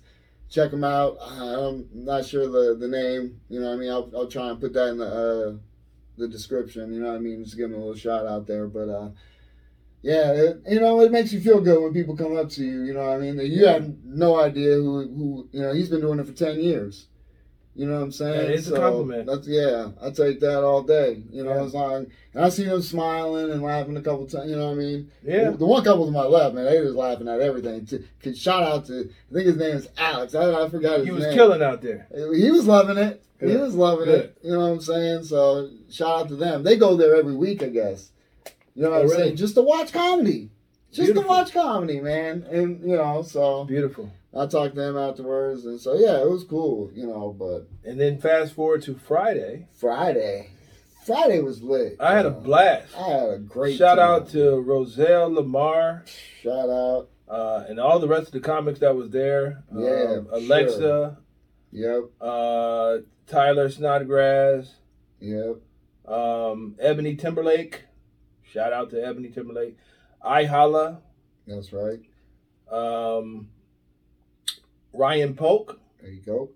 Check 0.50 0.72
him 0.72 0.84
out. 0.84 1.16
I'm 1.20 1.88
not 1.94 2.24
sure 2.24 2.48
the 2.48 2.76
the 2.76 2.88
name. 2.88 3.40
You 3.48 3.60
know 3.60 3.68
what 3.68 3.74
I 3.74 3.76
mean. 3.76 3.90
I'll 3.90 4.10
I'll 4.14 4.26
try 4.26 4.50
and 4.50 4.60
put 4.60 4.72
that 4.72 4.88
in 4.88 4.98
the 4.98 5.06
uh, 5.06 5.52
the 6.18 6.28
description. 6.28 6.92
You 6.92 7.00
know 7.00 7.08
what 7.08 7.16
I 7.16 7.20
mean. 7.20 7.44
Just 7.44 7.56
give 7.56 7.70
him 7.70 7.76
a 7.76 7.78
little 7.78 7.94
shout 7.94 8.26
out 8.26 8.46
there. 8.48 8.66
But 8.66 8.88
uh, 8.88 9.10
yeah, 10.02 10.32
it, 10.32 10.62
you 10.68 10.80
know, 10.80 11.00
it 11.00 11.12
makes 11.12 11.32
you 11.32 11.40
feel 11.40 11.60
good 11.60 11.82
when 11.82 11.92
people 11.92 12.16
come 12.16 12.36
up 12.36 12.48
to 12.50 12.64
you. 12.64 12.84
You 12.84 12.94
know 12.94 13.06
what 13.06 13.16
I 13.16 13.18
mean? 13.18 13.38
You 13.38 13.66
have 13.66 13.92
no 14.04 14.40
idea 14.40 14.74
who, 14.74 15.00
who 15.00 15.48
you 15.52 15.60
know, 15.60 15.74
he's 15.74 15.90
been 15.90 16.00
doing 16.00 16.18
it 16.18 16.26
for 16.26 16.32
10 16.32 16.60
years. 16.60 17.06
You 17.76 17.86
know 17.86 17.94
what 17.94 18.02
I'm 18.02 18.12
saying? 18.12 18.36
That 18.48 18.50
is 18.50 18.70
a 18.70 18.76
compliment. 18.76 19.26
That's, 19.26 19.46
yeah, 19.46 19.88
I 20.02 20.10
take 20.10 20.40
that 20.40 20.62
all 20.64 20.82
day. 20.82 21.22
You 21.30 21.44
know, 21.44 21.54
Yeah. 21.54 21.62
as 21.64 21.72
long, 21.72 22.06
and 22.34 22.44
I 22.44 22.48
see 22.48 22.64
them 22.64 22.82
smiling 22.82 23.50
and 23.50 23.62
laughing 23.62 23.96
a 23.96 24.02
couple 24.02 24.26
times. 24.26 24.50
You 24.50 24.56
know 24.56 24.66
what 24.66 24.72
I 24.72 24.74
mean? 24.74 25.10
Yeah. 25.24 25.50
The, 25.50 25.64
one 25.66 25.84
couple 25.84 26.04
to 26.06 26.10
my 26.10 26.24
left, 26.24 26.54
man, 26.56 26.64
they 26.64 26.80
was 26.80 26.94
laughing 26.96 27.28
at 27.28 27.40
everything. 27.40 27.86
To, 28.22 28.34
shout 28.34 28.64
out 28.64 28.86
to, 28.86 29.08
I 29.30 29.34
think 29.34 29.46
his 29.46 29.56
name 29.56 29.76
is 29.76 29.88
Alex. 29.96 30.34
I, 30.34 30.64
I 30.64 30.68
forgot 30.68 30.98
his 30.98 30.98
name. 30.98 31.04
He 31.06 31.10
was 31.12 31.24
name. 31.24 31.34
killing 31.34 31.62
out 31.62 31.80
there. 31.80 32.06
He 32.34 32.50
was 32.50 32.66
loving 32.66 32.98
it. 32.98 33.22
He 33.38 33.56
was 33.56 33.74
loving 33.74 34.04
Good. 34.06 34.20
it. 34.24 34.38
You 34.42 34.50
know 34.52 34.58
what 34.60 34.66
I'm 34.72 34.80
saying? 34.80 35.24
So 35.24 35.70
shout 35.90 36.22
out 36.22 36.28
to 36.28 36.36
them. 36.36 36.62
They 36.64 36.76
go 36.76 36.96
there 36.96 37.14
every 37.16 37.34
week, 37.36 37.62
I 37.62 37.68
guess. 37.68 38.10
You 38.74 38.82
know 38.82 38.90
what 38.90 38.96
Oh, 38.96 39.00
I'm 39.02 39.08
really? 39.08 39.22
saying? 39.22 39.36
Just 39.36 39.54
to 39.54 39.62
watch 39.62 39.92
comedy. 39.92 40.50
Just 40.92 41.06
Beautiful. 41.06 41.22
to 41.22 41.28
watch 41.28 41.52
comedy, 41.52 42.00
man. 42.00 42.44
And 42.50 42.80
you 42.82 42.96
know, 42.96 43.22
so 43.22 43.64
Beautiful. 43.64 44.10
I 44.34 44.46
talked 44.46 44.74
to 44.76 44.80
them 44.80 44.96
afterwards, 44.96 45.66
and 45.66 45.80
so 45.80 45.94
yeah, 45.94 46.20
it 46.20 46.30
was 46.30 46.44
cool. 46.44 46.90
You 46.94 47.06
know, 47.06 47.34
but 47.36 47.68
And 47.88 47.98
then 48.00 48.20
fast 48.20 48.52
forward 48.54 48.82
to 48.82 48.94
Friday. 48.94 49.66
Friday, 49.74 50.50
Friday 51.04 51.40
was 51.40 51.62
lit. 51.62 51.96
I 51.98 52.14
had 52.14 52.26
a 52.26 52.30
blast. 52.30 52.96
I 52.96 53.08
had 53.08 53.28
a 53.30 53.38
great. 53.38 53.76
Shout 53.76 53.98
time. 53.98 54.08
out 54.22 54.28
to 54.30 54.60
Roselle 54.60 55.32
Lamar 55.32 56.04
Shout 56.42 56.68
out. 56.70 57.08
uh, 57.28 57.64
and 57.68 57.80
all 57.80 57.98
the 57.98 58.06
rest 58.08 58.26
of 58.28 58.32
the 58.32 58.40
comics 58.40 58.78
that 58.80 58.94
was 58.94 59.10
there. 59.10 59.64
Yeah, 59.74 60.18
Um, 60.18 60.28
Alexa, 60.32 61.18
Yep. 61.72 62.02
uh, 62.20 62.98
Tyler 63.26 63.68
Snodgrass, 63.68 64.74
Yep. 65.20 65.56
Um, 66.06 66.76
Ebony 66.80 67.14
Timberlake. 67.16 67.82
Shout 68.42 68.72
out 68.72 68.90
to 68.90 69.04
Ebony 69.04 69.28
Timberlake. 69.30 69.76
I 70.22 70.44
Holla. 70.44 71.02
That's 71.46 71.72
right. 71.72 72.00
Um, 72.70 73.48
Ryan 74.92 75.34
Polk 75.34 75.78
There 76.00 76.10
you 76.10 76.20
go. 76.20 76.50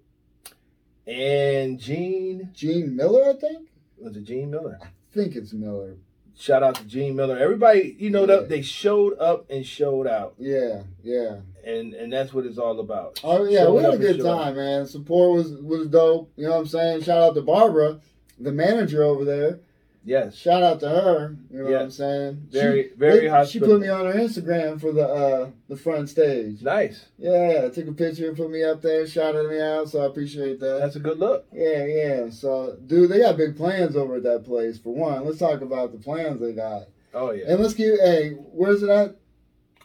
and 1.07 1.79
Gene. 1.79 2.50
Gene 2.55 2.95
Miller, 2.97 3.31
I 3.31 3.35
think. 3.35 3.69
Was 3.99 4.17
it 4.17 4.25
Gene 4.25 4.50
Miller? 4.50 4.79
I 4.83 4.87
think 5.12 5.37
it's 5.37 5.53
Miller. 5.53 5.97
Shout 6.37 6.62
out 6.64 6.75
to 6.76 6.85
Gene 6.85 7.14
Miller. 7.14 7.38
Everybody, 7.38 7.95
you 7.99 8.11
know, 8.11 8.26
Yeah. 8.26 8.41
they 8.49 8.61
showed 8.62 9.17
up 9.21 9.47
and 9.50 9.64
showed 9.64 10.09
out, 10.09 10.35
Yeah, 10.37 10.83
yeah. 11.05 11.37
and 11.64 11.95
and 11.95 12.12
that's 12.12 12.35
what 12.35 12.45
it's 12.45 12.59
all 12.59 12.81
about. 12.81 13.21
Oh 13.23 13.45
yeah, 13.45 13.61
Showing 13.61 13.76
we 13.76 13.83
had 13.85 13.95
a 13.95 13.99
good 13.99 14.17
showing 14.17 14.29
out. 14.31 14.45
time, 14.45 14.57
man. 14.57 14.87
Support 14.87 15.37
was 15.37 15.53
was 15.62 15.87
dope. 15.87 16.33
You 16.37 16.47
know 16.47 16.50
what 16.53 16.59
I'm 16.59 16.67
saying? 16.67 17.03
Shout 17.03 17.23
out 17.23 17.35
to 17.37 17.43
Barbara, 17.43 18.00
the 18.41 18.50
manager 18.50 19.05
over 19.05 19.25
there. 19.25 19.61
Yes, 20.06 20.34
Shout 20.37 20.62
out 20.62 20.80
to 20.80 20.88
her. 20.88 21.37
You 21.50 21.58
know 21.58 21.64
what 21.64 21.70
Yeah. 21.73 21.80
I'm 21.80 21.90
saying? 21.90 22.49
very 22.50 22.82
She- 22.90 22.94
very 22.96 23.26
hot. 23.26 23.49
She 23.49 23.58
put 23.58 23.80
me 23.80 23.88
on 23.88 24.04
her 24.04 24.12
Instagram 24.12 24.78
for 24.78 24.92
the 24.92 25.08
uh 25.08 25.50
the 25.68 25.76
front 25.76 26.11
stage. 26.11 26.62
Nice. 26.62 27.06
Yeah, 27.16 27.68
took 27.70 27.88
a 27.88 27.92
picture, 27.92 28.28
and 28.28 28.37
put 28.37 28.50
me 28.50 28.62
up 28.62 28.82
there, 28.82 29.06
shouted 29.06 29.49
me 29.50 29.58
out, 29.61 29.88
so 29.88 30.02
I 30.02 30.06
appreciate 30.06 30.61
that. 30.61 30.78
That's 30.80 30.96
a 30.96 31.00
good 31.00 31.18
look. 31.18 31.46
Yeah, 31.52 31.84
yeah. 31.87 32.30
So, 32.30 32.76
dude, 32.87 33.11
they 33.11 33.20
got 33.20 33.38
big 33.38 33.56
plans 33.56 33.96
over 33.96 34.16
at 34.16 34.23
that 34.25 34.44
place. 34.44 34.76
For 34.78 34.94
one, 34.94 35.25
let's 35.25 35.38
talk 35.38 35.62
about 35.62 35.92
the 35.92 35.99
plans 35.99 36.38
they 36.40 36.52
got, 36.52 36.88
Oh 37.14 37.30
yeah. 37.30 37.46
and 37.49 37.62
let's 37.62 37.73
keep. 37.75 37.99
Hey, 37.99 38.30
where's 38.32 38.82
it 38.82 38.90
at? 38.90 39.16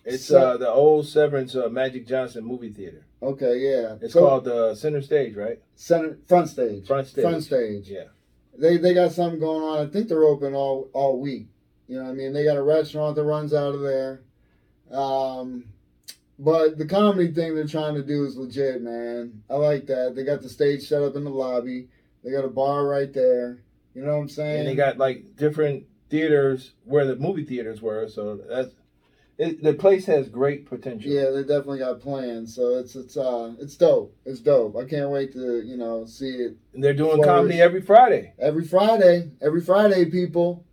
It's 0.03 0.25
So- 0.25 0.38
uh, 0.39 0.57
the 0.57 0.69
old 0.69 1.07
Severance 1.07 1.55
uh, 1.55 1.69
Magic 1.69 2.05
Johnson 2.07 2.43
movie 2.43 2.71
theater. 2.71 3.05
Okay, 3.23 3.57
yeah. 3.59 3.95
It's 4.01 4.13
So, 4.13 4.21
called 4.27 4.45
the 4.45 4.75
Center 4.75 5.01
Stage, 5.01 5.35
right? 5.35 5.59
center 5.75 6.17
front 6.27 6.49
stage. 6.49 6.88
Front 6.88 7.07
stage. 7.07 7.23
Front 7.23 7.43
stage. 7.43 7.89
Yeah. 7.89 8.03
They 8.59 8.77
they 8.77 8.93
got 8.93 9.11
something 9.11 9.39
going 9.39 9.63
on. 9.63 9.87
I 9.87 9.89
think 9.89 10.07
they're 10.07 10.23
open 10.23 10.53
all 10.53 10.89
all 10.93 11.19
week. 11.19 11.47
You 11.87 11.97
know, 11.97 12.03
what 12.03 12.11
I 12.11 12.13
mean, 12.13 12.33
they 12.33 12.43
got 12.43 12.57
a 12.57 12.61
restaurant 12.61 13.15
that 13.15 13.23
runs 13.23 13.53
out 13.53 13.73
of 13.73 13.81
there. 13.81 14.21
Um, 14.91 15.65
but 16.37 16.77
the 16.77 16.85
comedy 16.85 17.31
thing 17.31 17.55
they're 17.55 17.67
trying 17.67 17.95
to 17.95 18.03
do 18.03 18.25
is 18.25 18.37
legit, 18.37 18.81
man. 18.81 19.43
I 19.49 19.55
like 19.55 19.87
that. 19.87 20.15
They 20.15 20.23
got 20.23 20.41
the 20.41 20.49
stage 20.49 20.87
set 20.87 21.01
up 21.01 21.15
in 21.15 21.23
the 21.23 21.29
lobby. 21.29 21.89
They 22.23 22.31
got 22.31 22.45
a 22.45 22.49
bar 22.49 22.85
right 22.85 23.11
there. 23.11 23.63
You 23.93 24.03
know 24.03 24.15
what 24.15 24.21
I'm 24.21 24.29
saying? 24.29 24.59
And 24.59 24.67
they 24.67 24.75
got 24.75 24.97
like 24.97 25.35
different 25.35 25.85
theaters 26.09 26.73
where 26.85 27.05
the 27.05 27.15
movie 27.15 27.43
theaters 27.43 27.81
were. 27.81 28.07
So 28.07 28.35
that's 28.35 28.73
it, 29.39 29.63
the 29.63 29.74
place 29.74 30.05
has 30.05 30.27
great 30.29 30.65
potential. 30.67 31.10
Yeah, 31.12 31.29
they 31.31 31.41
definitely 31.41 31.79
got 31.79 32.01
plans. 32.01 32.53
So 32.53 32.77
it's 32.77 32.96
it's 32.96 33.15
uh 33.17 33.53
it's 33.60 33.75
dope. 33.77 34.13
It's 34.25 34.41
dope. 34.41 34.75
I 34.77 34.84
can't 34.86 35.10
wait 35.10 35.31
to 35.34 35.62
you 35.65 35.77
know 35.77 36.05
see 36.05 36.29
it 36.29 36.58
And 36.74 36.84
they're 36.84 36.93
doing 36.93 37.15
Flourish. 37.15 37.25
comedy 37.25 37.62
every 37.62 37.81
Friday. 37.81 38.34
every 38.38 38.65
Friday. 38.65 39.31
Every 39.41 39.62
Friday, 39.62 40.05
people. 40.05 40.65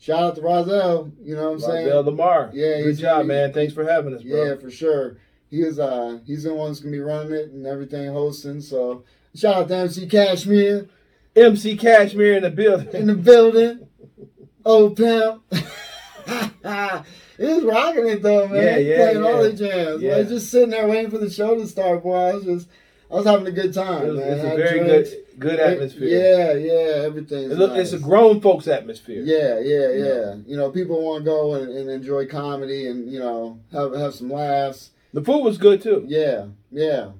Shout 0.00 0.22
out 0.22 0.34
to 0.36 0.42
Rozelle. 0.42 1.10
You 1.20 1.34
know 1.34 1.46
what 1.50 1.54
I'm 1.54 1.60
saying? 1.60 1.86
Roselle 1.86 2.04
Lamar. 2.04 2.50
Yeah, 2.54 2.82
Good 2.82 2.98
job, 2.98 3.22
he- 3.22 3.28
man. 3.28 3.52
Thanks 3.52 3.74
for 3.74 3.84
having 3.84 4.14
us, 4.14 4.22
bro. 4.22 4.44
Yeah, 4.44 4.54
for 4.54 4.70
sure. 4.70 5.16
He 5.50 5.62
is 5.62 5.78
uh 5.80 6.20
he's 6.24 6.44
the 6.44 6.54
one 6.54 6.68
that's 6.68 6.78
gonna 6.80 6.92
be 6.92 7.00
running 7.00 7.32
it 7.32 7.50
and 7.50 7.66
everything 7.66 8.06
hosting. 8.12 8.60
So 8.60 9.02
shout 9.34 9.56
out 9.56 9.68
to 9.68 9.74
MC 9.76 10.06
Cashmere 10.06 10.88
MC 11.34 11.76
Cashmere 11.76 12.34
in 12.36 12.42
the 12.44 12.50
building. 12.50 12.88
in 12.94 13.06
the 13.08 13.14
building. 13.14 13.88
Old 14.64 14.96
pimp. 14.96 15.42
he 17.38 17.44
was 17.46 17.64
rocking 17.64 18.06
it 18.08 18.22
though, 18.22 18.46
man. 18.48 18.62
Yeah, 18.62 18.76
yeah, 18.78 18.96
Playing 19.12 19.24
all 19.24 19.42
the 19.42 19.52
jams. 19.52 20.02
Yeah. 20.02 20.14
I 20.16 20.18
was 20.18 20.28
just 20.28 20.50
sitting 20.50 20.70
there 20.70 20.86
waiting 20.88 21.10
for 21.10 21.18
the 21.18 21.30
show 21.30 21.54
to 21.56 21.66
start, 21.66 22.02
boy. 22.02 22.14
I 22.16 22.34
was 22.34 22.44
just 22.44 22.68
I 23.10 23.14
was 23.14 23.24
having 23.26 23.46
a 23.46 23.52
good 23.52 23.72
time, 23.72 24.04
It 24.04 24.08
was, 24.10 24.18
man. 24.18 24.32
it's 24.32 24.44
a 24.44 24.56
very 24.56 24.78
drinks. 24.80 25.10
good 25.10 25.24
good 25.38 25.60
atmosphere. 25.60 26.08
Yeah, 26.08 26.52
yeah, 26.54 27.04
everything. 27.06 27.44
It 27.50 27.56
look, 27.58 27.70
nice. 27.72 27.92
It's 27.92 28.02
a 28.02 28.04
grown 28.04 28.40
folks 28.40 28.66
atmosphere. 28.68 29.22
Yeah, 29.24 29.60
yeah, 29.60 29.88
yeah. 29.92 30.34
You 30.46 30.56
know, 30.56 30.70
people 30.70 31.00
want 31.02 31.24
to 31.24 31.30
go 31.30 31.54
and, 31.54 31.70
and 31.70 31.88
enjoy 31.88 32.26
comedy 32.26 32.86
and 32.88 33.10
you 33.10 33.18
know 33.20 33.58
have 33.72 33.94
have 33.94 34.14
some 34.14 34.30
laughs. 34.30 34.90
The 35.14 35.22
food 35.22 35.42
was 35.42 35.56
good 35.56 35.80
too. 35.80 36.04
Yeah, 36.06 36.46
yeah. 36.70 37.12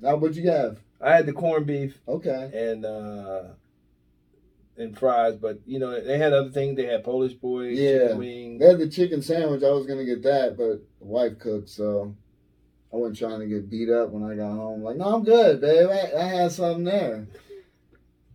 Now, 0.00 0.16
what'd 0.16 0.36
you 0.36 0.50
have? 0.50 0.78
I 1.00 1.14
had 1.16 1.26
the 1.26 1.32
corned 1.32 1.66
beef 1.66 1.98
Okay. 2.08 2.50
and 2.54 2.84
uh 2.84 3.42
and 4.76 4.98
fries, 4.98 5.36
but 5.36 5.60
you 5.66 5.78
know 5.78 6.00
they 6.00 6.18
had 6.18 6.32
other 6.32 6.50
things. 6.50 6.76
They 6.76 6.86
had 6.86 7.04
Polish 7.04 7.34
boys, 7.34 7.78
Yeah. 7.78 7.98
chicken 7.98 8.18
wings. 8.18 8.60
They 8.60 8.66
had 8.66 8.78
the 8.78 8.88
chicken 8.88 9.22
sandwich. 9.22 9.62
I 9.62 9.70
was 9.70 9.86
gonna 9.86 10.04
get 10.04 10.22
that, 10.24 10.56
but 10.56 10.80
the 10.98 11.04
wife 11.06 11.38
cooked, 11.38 11.68
so 11.68 12.14
I 12.92 12.96
wasn't 12.96 13.18
trying 13.18 13.40
to 13.40 13.46
get 13.46 13.70
beat 13.70 13.90
up 13.90 14.10
when 14.10 14.22
I 14.22 14.34
got 14.34 14.52
home. 14.52 14.82
Like, 14.82 14.96
no, 14.96 15.04
I'm 15.14 15.24
good, 15.24 15.60
babe. 15.60 15.88
I, 15.88 16.12
I 16.20 16.24
had 16.24 16.52
something 16.52 16.84
there. 16.84 17.26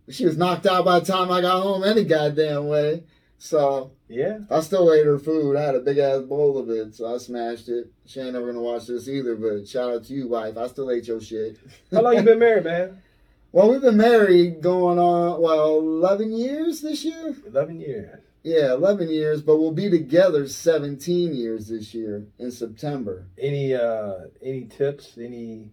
She 0.08 0.24
was 0.26 0.36
knocked 0.36 0.66
out 0.66 0.84
by 0.84 0.98
the 1.00 1.06
time 1.06 1.30
I 1.30 1.40
got 1.40 1.62
home 1.62 1.84
any 1.84 2.04
goddamn 2.04 2.66
way. 2.68 3.04
So 3.38 3.92
Yeah, 4.08 4.40
I 4.50 4.60
still 4.60 4.92
ate 4.92 5.06
her 5.06 5.18
food. 5.18 5.56
I 5.56 5.62
had 5.62 5.74
a 5.76 5.80
big 5.80 5.96
ass 5.98 6.22
bowl 6.22 6.58
of 6.58 6.68
it, 6.68 6.94
so 6.94 7.14
I 7.14 7.16
smashed 7.18 7.68
it. 7.70 7.90
She 8.04 8.20
ain't 8.20 8.32
never 8.34 8.46
gonna 8.46 8.60
watch 8.60 8.86
this 8.86 9.08
either, 9.08 9.34
but 9.36 9.66
shout 9.68 9.90
out 9.94 10.04
to 10.04 10.12
you, 10.12 10.28
wife. 10.28 10.56
I 10.58 10.66
still 10.66 10.90
ate 10.90 11.06
your 11.08 11.20
shit. 11.20 11.56
how 11.92 12.02
long 12.02 12.16
you 12.16 12.22
been 12.22 12.38
married, 12.38 12.64
man? 12.64 13.02
Well, 13.52 13.72
we've 13.72 13.80
been 13.80 13.96
married 13.96 14.60
going 14.60 15.00
on 15.00 15.40
well 15.42 15.78
eleven 15.78 16.32
years 16.32 16.82
this 16.82 17.04
year. 17.04 17.34
Eleven 17.44 17.80
years. 17.80 18.20
Yeah, 18.42 18.72
11 18.72 19.10
years, 19.10 19.42
but 19.42 19.58
we'll 19.58 19.72
be 19.72 19.90
together 19.90 20.48
17 20.48 21.34
years 21.34 21.68
this 21.68 21.92
year 21.92 22.26
in 22.38 22.50
September. 22.50 23.26
Any 23.36 23.74
uh 23.74 24.28
any 24.40 24.64
tips? 24.64 25.18
Any 25.18 25.72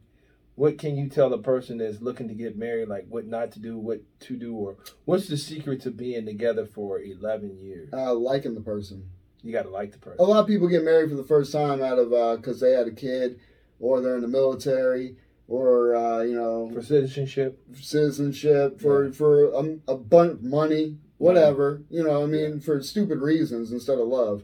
what 0.55 0.77
can 0.77 0.97
you 0.97 1.07
tell 1.07 1.31
a 1.33 1.37
person 1.37 1.77
that's 1.77 2.01
looking 2.01 2.27
to 2.27 2.33
get 2.33 2.57
married? 2.57 2.89
Like 2.89 3.05
what 3.07 3.25
not 3.27 3.51
to 3.53 3.59
do, 3.59 3.77
what 3.77 4.01
to 4.21 4.35
do, 4.35 4.55
or 4.55 4.75
what's 5.05 5.27
the 5.27 5.37
secret 5.37 5.81
to 5.83 5.91
being 5.91 6.25
together 6.25 6.65
for 6.65 6.99
eleven 6.99 7.57
years? 7.57 7.93
Uh, 7.93 8.13
liking 8.15 8.55
the 8.55 8.61
person. 8.61 9.07
You 9.43 9.53
got 9.53 9.63
to 9.63 9.69
like 9.69 9.91
the 9.91 9.99
person. 9.99 10.19
A 10.19 10.23
lot 10.23 10.39
of 10.39 10.47
people 10.47 10.67
get 10.67 10.83
married 10.83 11.09
for 11.09 11.15
the 11.15 11.23
first 11.23 11.53
time 11.53 11.81
out 11.81 11.99
of 11.99 12.11
uh 12.11 12.37
because 12.37 12.59
they 12.59 12.71
had 12.71 12.87
a 12.87 12.91
kid, 12.91 13.39
or 13.79 14.01
they're 14.01 14.15
in 14.15 14.23
the 14.23 14.27
military, 14.27 15.15
or 15.47 15.95
uh, 15.95 16.21
you 16.21 16.35
know 16.35 16.69
For 16.73 16.81
citizenship, 16.81 17.59
citizenship, 17.73 18.79
for 18.81 19.11
for 19.13 19.45
a, 19.51 19.77
a 19.87 19.97
bunch 19.97 20.33
of 20.33 20.43
money, 20.43 20.97
whatever. 21.17 21.81
You 21.89 22.03
know, 22.03 22.23
I 22.23 22.25
mean, 22.25 22.59
for 22.59 22.81
stupid 22.81 23.19
reasons 23.19 23.71
instead 23.71 23.99
of 23.99 24.07
love. 24.07 24.43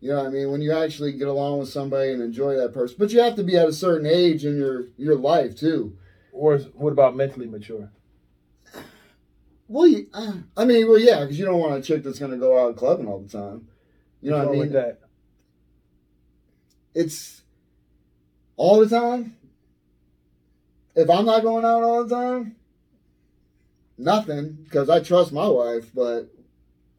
You 0.00 0.10
know 0.10 0.16
what 0.16 0.26
I 0.26 0.30
mean? 0.30 0.50
When 0.50 0.60
you 0.62 0.72
actually 0.72 1.12
get 1.12 1.28
along 1.28 1.60
with 1.60 1.68
somebody 1.68 2.10
and 2.10 2.20
enjoy 2.20 2.56
that 2.56 2.74
person, 2.74 2.96
but 2.98 3.12
you 3.12 3.20
have 3.20 3.36
to 3.36 3.44
be 3.44 3.56
at 3.56 3.68
a 3.68 3.72
certain 3.72 4.06
age 4.06 4.44
in 4.44 4.56
your 4.56 4.86
your 4.96 5.16
life 5.16 5.56
too. 5.56 5.96
or 6.32 6.58
what 6.58 6.92
about 6.92 7.14
mentally 7.16 7.46
mature? 7.46 7.92
Well, 9.68 9.86
you, 9.86 10.08
uh, 10.12 10.34
I 10.56 10.64
mean, 10.66 10.86
well, 10.86 10.98
yeah, 10.98 11.20
because 11.20 11.38
you 11.38 11.46
don't 11.46 11.58
want 11.60 11.78
a 11.78 11.82
chick 11.82 12.02
that's 12.02 12.18
going 12.18 12.32
to 12.32 12.36
go 12.36 12.58
out 12.62 12.76
clubbing 12.76 13.06
all 13.06 13.20
the 13.20 13.28
time. 13.28 13.68
You 14.20 14.30
know 14.30 14.38
What's 14.38 14.48
what 14.48 14.56
I 14.56 14.60
mean? 14.60 14.72
That? 14.72 15.00
It's 16.94 17.42
all 18.56 18.80
the 18.84 18.88
time. 18.88 19.36
If 20.94 21.08
I'm 21.08 21.24
not 21.24 21.42
going 21.42 21.64
out 21.64 21.82
all 21.82 22.04
the 22.04 22.14
time, 22.14 22.56
nothing, 23.96 24.58
because 24.64 24.90
I 24.90 25.00
trust 25.00 25.32
my 25.32 25.48
wife. 25.48 25.90
But 25.94 26.28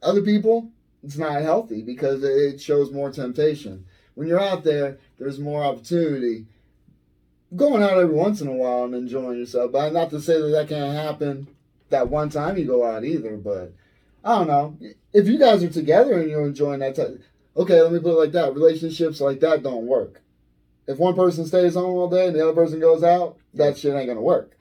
other 0.02 0.22
people, 0.22 0.70
it's 1.04 1.18
not 1.18 1.42
healthy 1.42 1.82
because 1.82 2.24
it 2.24 2.62
shows 2.62 2.92
more 2.92 3.12
temptation. 3.12 3.86
When 4.16 4.28
you're 4.28 4.40
out 4.40 4.64
there, 4.64 4.98
there's 5.18 5.40
more 5.40 5.64
opportunity. 5.64 6.46
Going 7.56 7.84
out 7.84 7.98
every 7.98 8.16
once 8.16 8.42
in 8.42 8.48
a 8.48 8.54
while 8.54 8.86
and 8.86 8.96
enjoying 8.96 9.40
yourself, 9.40 9.72
but 9.72 9.94
not 9.94 10.10
to 10.10 10.22
say 10.22 10.42
that 10.42 10.48
that 10.48 10.70
can't 10.70 10.96
happen 10.96 11.48
that 11.90 12.10
one 12.10 12.30
time 12.30 12.58
you 12.58 12.66
go 12.66 12.84
out 12.84 13.04
either. 13.04 13.38
But 13.38 13.74
I 14.24 14.40
don't 14.40 14.48
know. 14.48 14.78
If 15.14 15.28
you 15.28 15.38
guys 15.38 15.64
are 15.64 15.70
together 15.70 16.20
and 16.20 16.30
you're 16.30 16.46
enjoying 16.46 16.80
that 16.80 16.96
time, 16.96 17.20
okay, 17.56 17.82
let 17.82 17.92
me 17.92 18.00
put 18.00 18.14
it 18.14 18.20
like 18.20 18.32
that. 18.32 18.56
Relationships 18.56 19.22
like 19.22 19.40
that 19.42 19.64
don't 19.64 19.86
work. 19.86 20.22
If 20.88 20.98
one 20.98 21.16
person 21.16 21.46
stays 21.46 21.76
home 21.76 21.96
all 21.98 22.10
day 22.10 22.28
and 22.28 22.36
the 22.36 22.44
other 22.44 22.54
person 22.54 22.80
goes 22.80 23.04
out, 23.04 23.38
that 23.54 23.78
shit 23.78 23.94
ain't 23.96 24.08
gonna 24.08 24.22
work. 24.22 24.58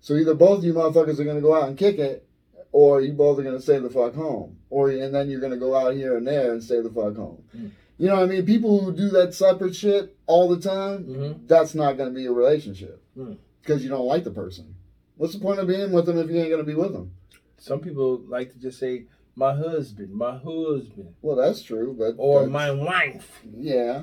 So 0.00 0.14
either 0.14 0.34
both 0.34 0.58
of 0.58 0.64
you 0.64 0.74
motherfuckers 0.74 1.18
are 1.18 1.24
gonna 1.24 1.40
go 1.40 1.54
out 1.54 1.68
and 1.68 1.76
kick 1.78 1.98
it, 1.98 2.26
or 2.72 3.00
you 3.00 3.12
both 3.12 3.38
are 3.38 3.42
gonna 3.42 3.60
stay 3.60 3.78
the 3.78 3.90
fuck 3.90 4.14
home, 4.14 4.58
or 4.70 4.90
and 4.90 5.14
then 5.14 5.28
you're 5.30 5.40
gonna 5.40 5.56
go 5.56 5.74
out 5.74 5.94
here 5.94 6.16
and 6.16 6.26
there 6.26 6.52
and 6.52 6.62
stay 6.62 6.80
the 6.80 6.90
fuck 6.90 7.16
home. 7.16 7.42
Mm. 7.56 7.70
You 7.98 8.08
know 8.08 8.14
what 8.16 8.24
I 8.24 8.26
mean? 8.26 8.44
People 8.46 8.80
who 8.84 8.92
do 8.92 9.08
that 9.10 9.34
separate 9.34 9.74
shit 9.76 10.16
all 10.26 10.48
the 10.48 10.60
time, 10.60 11.04
Mm-hmm. 11.04 11.46
that's 11.46 11.74
not 11.74 11.96
gonna 11.96 12.10
be 12.10 12.26
a 12.26 12.32
relationship 12.32 13.00
Mm. 13.16 13.36
because 13.62 13.82
you 13.82 13.88
don't 13.90 14.06
like 14.06 14.24
the 14.24 14.30
person. 14.30 14.74
What's 15.16 15.34
the 15.34 15.40
point 15.40 15.60
of 15.60 15.68
being 15.68 15.92
with 15.92 16.06
them 16.06 16.18
if 16.18 16.28
you 16.28 16.36
ain't 16.40 16.50
gonna 16.50 16.64
be 16.64 16.74
with 16.74 16.92
them? 16.92 17.12
Some 17.56 17.80
people 17.80 18.18
like 18.28 18.52
to 18.52 18.58
just 18.58 18.78
say, 18.80 19.06
"My 19.36 19.54
husband, 19.54 20.12
my 20.12 20.36
husband," 20.36 21.14
Well, 21.22 21.36
that's 21.36 21.62
true, 21.62 21.94
but 21.98 22.14
or 22.18 22.46
"My 22.48 22.70
wife." 22.72 23.40
Yeah. 23.56 24.02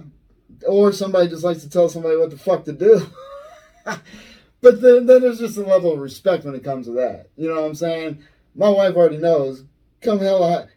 Or 0.67 0.91
somebody 0.91 1.29
just 1.29 1.43
likes 1.43 1.61
to 1.61 1.69
tell 1.69 1.89
somebody 1.89 2.17
what 2.17 2.29
the 2.29 2.37
fuck 2.37 2.65
to 2.65 2.73
do. 2.73 3.05
but 3.85 4.81
then, 4.81 5.05
then 5.05 5.21
there's 5.21 5.39
just 5.39 5.57
a 5.57 5.61
level 5.61 5.93
of 5.93 5.99
respect 5.99 6.45
when 6.45 6.55
it 6.55 6.63
comes 6.63 6.85
to 6.85 6.93
that. 6.93 7.29
You 7.35 7.47
know 7.47 7.55
what 7.61 7.65
I'm 7.67 7.75
saying? 7.75 8.23
My 8.55 8.69
wife 8.69 8.95
already 8.95 9.17
knows. 9.17 9.63
Come 10.01 10.19
hell, 10.19 10.43
or 10.43 10.49
high- 10.51 10.67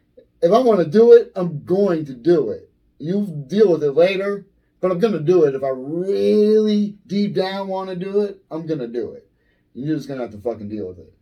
if 0.42 0.52
I 0.52 0.58
want 0.58 0.80
to 0.80 0.86
do 0.86 1.12
it, 1.12 1.32
I'm 1.36 1.64
going 1.64 2.04
to 2.06 2.14
do 2.14 2.50
it. 2.50 2.70
You 2.98 3.26
deal 3.46 3.72
with 3.72 3.82
it 3.82 3.92
later, 3.92 4.46
but 4.80 4.90
I'm 4.90 4.98
going 4.98 5.14
to 5.14 5.20
do 5.20 5.44
it. 5.44 5.54
If 5.54 5.62
I 5.64 5.70
really 5.70 6.96
deep 7.06 7.34
down 7.34 7.68
want 7.68 7.88
to 7.90 7.96
do 7.96 8.20
it, 8.22 8.42
I'm 8.50 8.66
going 8.66 8.80
to 8.80 8.86
do 8.88 9.12
it. 9.12 9.28
You're 9.74 9.96
just 9.96 10.06
going 10.08 10.18
to 10.20 10.26
have 10.26 10.34
to 10.34 10.40
fucking 10.40 10.68
deal 10.68 10.86
with 10.88 10.98
it. 10.98 11.12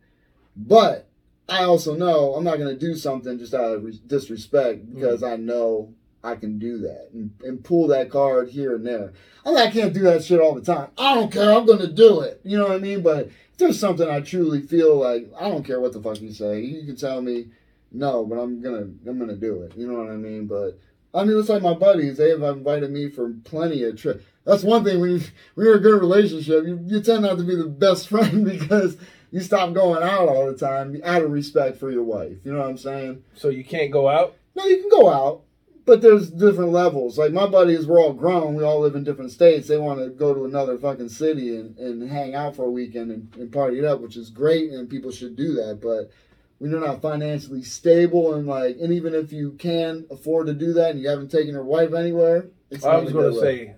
But 0.55 1.09
I 1.49 1.63
also 1.63 1.95
know 1.95 2.35
I'm 2.35 2.43
not 2.43 2.57
going 2.57 2.77
to 2.77 2.79
do 2.79 2.95
something 2.95 3.39
just 3.39 3.53
out 3.53 3.73
of 3.73 3.83
re- 3.83 4.01
disrespect 4.05 4.93
because 4.93 5.21
Mm. 5.21 5.31
I 5.33 5.35
know 5.37 5.93
I 6.23 6.35
can 6.35 6.57
do 6.57 6.77
that 6.79 7.09
and, 7.13 7.31
and 7.43 7.63
pull 7.63 7.87
that 7.87 8.09
card 8.09 8.49
here 8.49 8.75
and 8.75 8.85
there. 8.85 9.13
I 9.45 9.49
mean, 9.49 9.57
I 9.57 9.69
can't 9.69 9.93
do 9.93 10.03
that 10.03 10.23
shit 10.23 10.39
all 10.39 10.55
the 10.55 10.61
time. 10.61 10.89
I 10.97 11.15
don't 11.15 11.31
care. 11.31 11.51
I'm 11.51 11.65
going 11.65 11.79
to 11.79 11.91
do 11.91 12.21
it. 12.21 12.39
You 12.43 12.57
know 12.57 12.67
what 12.67 12.77
I 12.77 12.79
mean? 12.79 13.01
But 13.01 13.27
if 13.27 13.57
there's 13.57 13.79
something 13.79 14.09
I 14.09 14.21
truly 14.21 14.61
feel 14.61 14.95
like 14.95 15.29
I 15.37 15.49
don't 15.49 15.65
care 15.65 15.79
what 15.79 15.93
the 15.93 16.01
fuck 16.01 16.21
you 16.21 16.31
say. 16.31 16.61
You 16.61 16.85
can 16.85 16.95
tell 16.95 17.21
me 17.21 17.47
no, 17.93 18.25
but 18.25 18.39
I'm 18.39 18.61
gonna 18.61 18.87
I'm 19.07 19.19
gonna 19.19 19.35
do 19.35 19.61
it. 19.61 19.77
You 19.77 19.87
know 19.87 19.99
what 19.99 20.11
I 20.11 20.15
mean? 20.15 20.47
But 20.47 20.79
I 21.13 21.23
mean, 21.23 21.37
it's 21.37 21.49
like 21.49 21.61
my 21.61 21.75
buddies. 21.75 22.17
They 22.17 22.29
have 22.29 22.41
invited 22.41 22.91
me 22.91 23.09
for 23.09 23.31
plenty 23.43 23.83
of 23.83 23.95
trips. 23.97 24.23
That's 24.45 24.63
one 24.63 24.83
thing 24.83 24.99
when 24.99 25.11
you 25.11 25.21
when 25.53 25.67
you're 25.67 25.75
in 25.75 25.79
a 25.79 25.83
good 25.83 26.01
relationship, 26.01 26.65
you, 26.65 26.79
you 26.87 27.01
tend 27.01 27.21
not 27.21 27.37
to 27.37 27.43
be 27.43 27.55
the 27.55 27.65
best 27.65 28.07
friend 28.09 28.43
because 28.43 28.97
you 29.31 29.41
stop 29.41 29.73
going 29.73 30.01
out 30.03 30.27
all 30.27 30.47
the 30.47 30.57
time 30.57 30.99
out 31.03 31.21
of 31.21 31.31
respect 31.31 31.77
for 31.77 31.91
your 31.91 32.03
wife. 32.03 32.37
You 32.43 32.53
know 32.53 32.59
what 32.59 32.69
I'm 32.69 32.77
saying? 32.77 33.23
So 33.35 33.49
you 33.49 33.63
can't 33.63 33.91
go 33.91 34.09
out. 34.09 34.35
No, 34.55 34.65
you 34.65 34.77
can 34.77 34.89
go 34.89 35.09
out, 35.09 35.43
but 35.85 36.01
there's 36.01 36.29
different 36.31 36.71
levels. 36.71 37.17
Like 37.17 37.31
my 37.33 37.47
buddies, 37.47 37.85
we're 37.85 38.01
all 38.01 38.13
grown. 38.13 38.55
We 38.55 38.63
all 38.63 38.79
live 38.79 38.95
in 38.95 39.03
different 39.03 39.31
states. 39.31 39.67
They 39.67 39.77
want 39.77 39.99
to 39.99 40.09
go 40.09 40.33
to 40.33 40.45
another 40.45 40.77
fucking 40.77 41.09
city 41.09 41.55
and, 41.57 41.77
and 41.77 42.09
hang 42.09 42.35
out 42.35 42.55
for 42.55 42.65
a 42.65 42.71
weekend 42.71 43.11
and, 43.11 43.33
and 43.37 43.51
party 43.51 43.79
it 43.79 43.85
up, 43.85 43.99
which 44.01 44.15
is 44.17 44.29
great, 44.29 44.71
and 44.71 44.89
people 44.89 45.11
should 45.11 45.35
do 45.35 45.53
that. 45.55 45.79
But 45.81 46.11
when 46.59 46.71
you're 46.71 46.79
not 46.79 47.01
financially 47.01 47.63
stable 47.63 48.33
and 48.35 48.47
like, 48.47 48.77
and 48.79 48.93
even 48.93 49.13
if 49.13 49.33
you 49.33 49.51
can 49.53 50.05
afford 50.09 50.47
to 50.47 50.53
do 50.53 50.71
that 50.73 50.91
and 50.91 51.01
you 51.01 51.09
haven't 51.09 51.31
taken 51.31 51.49
your 51.53 51.63
wife 51.65 51.93
anywhere, 51.93 52.45
it's 52.69 52.85
I 52.85 52.97
was 52.97 53.11
going 53.11 53.33
to 53.33 53.39
way. 53.41 53.57
say, 53.65 53.75